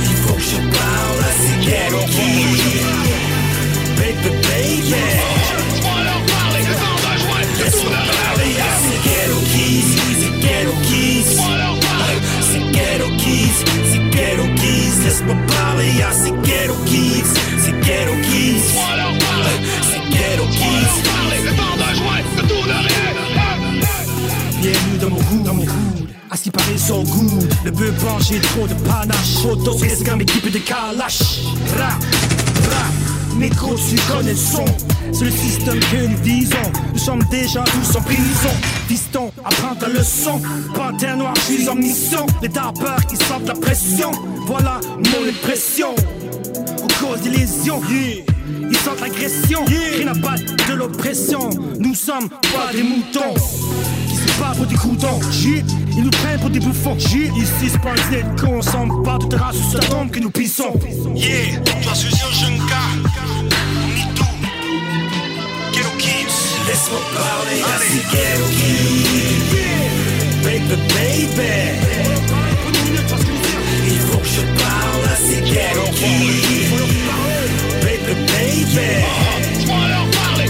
[0.00, 2.84] Il faut que je parle à ces ghetto kids.
[3.96, 4.94] Baby, baby.
[7.58, 9.90] Laisse-moi parler à ces ghetto kids.
[10.20, 11.32] Ces ghetto kids.
[12.52, 13.58] Ces ghetto kids.
[13.90, 14.96] Ces ghetto kids.
[15.04, 17.32] Laisse-moi parler à ces ghetto kids.
[17.58, 18.14] Ces ghetto
[24.60, 26.06] Bienvenue dans mon goût, dans mon goût.
[26.34, 27.48] Ce qui paraît, so good.
[27.64, 29.42] Le bœuf penché, trop de panache.
[29.42, 31.42] Photo, escam, équipé de kalash.
[31.78, 32.84] Ra, ra.
[33.36, 34.64] Micro, tu connais le son.
[35.12, 36.72] C'est le système que nous visons.
[36.92, 38.50] Nous sommes déjà tous en prison.
[38.88, 40.40] Piston, apprends ta leçon.
[40.74, 42.26] Panthère noire, je suis en mission.
[42.42, 44.10] Les tapeurs, ils sentent la pression.
[44.46, 45.94] Voilà mon impression.
[46.82, 47.80] On cause des lésions.
[48.84, 49.64] Sentent l'agression.
[49.64, 51.48] Rien n'a pas de l'oppression?
[51.78, 53.34] Nous sommes pas des moutons.
[54.08, 55.20] Qui se battent pour des croutons?
[55.96, 56.96] Ils nous prennent pour des bouffons?
[56.96, 58.56] Ici, c'est pas un dîner de con.
[58.58, 60.78] On semble pas de terrasse sous la tombe que nous pissons?
[61.14, 62.92] Yeah, toi suis un jeune gars.
[63.00, 63.46] On
[63.88, 64.36] est tout.
[65.72, 66.36] Ghetto kids?
[66.66, 69.52] Laisse-moi parler à ces ghetto kids.
[70.44, 71.52] Baby, baby.
[73.86, 77.43] Il faut que je parle à ces ghetto kids.
[78.74, 80.44] Parler.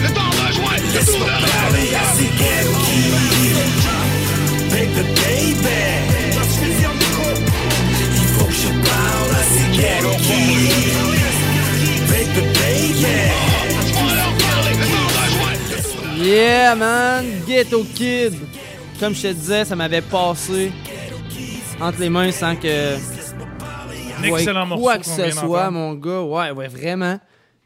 [8.16, 9.64] Il faut que je parle à ces.
[16.24, 17.24] Yeah, man!
[17.46, 18.32] Ghetto Kid!
[18.98, 20.72] Comme je te disais, ça m'avait passé
[21.80, 22.94] entre les mains sans que.
[22.96, 26.22] Un Ouais, excellent morceau Quoi que ce soit, mon gars.
[26.22, 27.18] Ouais, ouais, vraiment.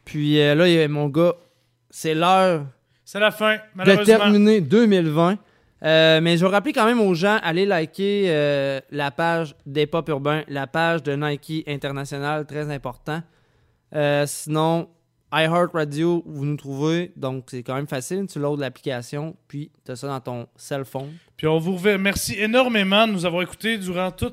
[0.08, 1.34] Puis euh, là, il y a- mon gars,
[1.90, 2.64] c'est l'heure
[3.04, 5.38] C'est la fin, de terminer 2020.
[5.84, 9.86] Euh, mais je vais rappeler quand même aux gens, allez liker euh, la page des
[9.86, 13.22] Pop Urbains, la page de Nike International, très important.
[14.26, 14.88] Sinon,
[15.32, 18.26] iHeartRadio, vous nous trouvez, donc c'est quand même facile.
[18.26, 21.12] Tu loads l'application, puis tu as ça dans ton cell phone.
[21.36, 24.32] Puis on vous remercie énormément de nous avoir écoutés durant tout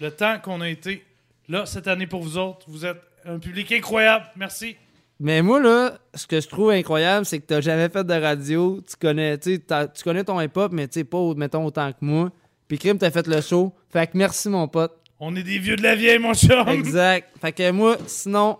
[0.00, 1.04] le temps qu'on a été
[1.48, 2.64] là cette année pour vous autres.
[2.68, 4.26] Vous êtes un public incroyable.
[4.36, 4.76] Merci.
[5.18, 8.80] Mais moi, là, ce que je trouve incroyable, c'est que tu jamais fait de radio.
[8.88, 12.30] Tu connais, tu t'as- connais ton hip-hop, mais tu pas, mettons, autant que moi.
[12.68, 13.72] Puis Crime, t'as fait le show.
[13.90, 14.92] Fait que merci, mon pote.
[15.18, 16.68] On est des vieux de la vieille, mon chum.
[16.68, 17.28] Exact.
[17.40, 18.58] Fait que moi, sinon,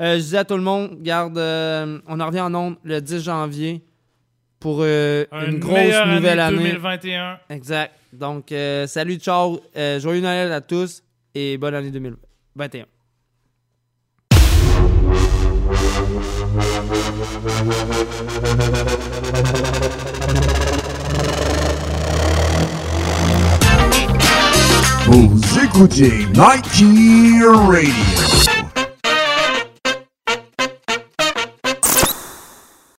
[0.00, 3.00] euh, je dis à tout le monde, garde, euh, on en revient en ondes le
[3.00, 3.82] 10 janvier
[4.60, 6.68] pour euh, Une une grosse nouvelle année année.
[6.70, 7.38] 2021.
[7.50, 7.92] Exact.
[8.12, 9.58] Donc, euh, salut, ciao.
[9.74, 11.02] joyeux Noël à tous
[11.34, 12.84] et bonne année 2021.
[25.06, 28.55] Vous écoutez Nike Radio.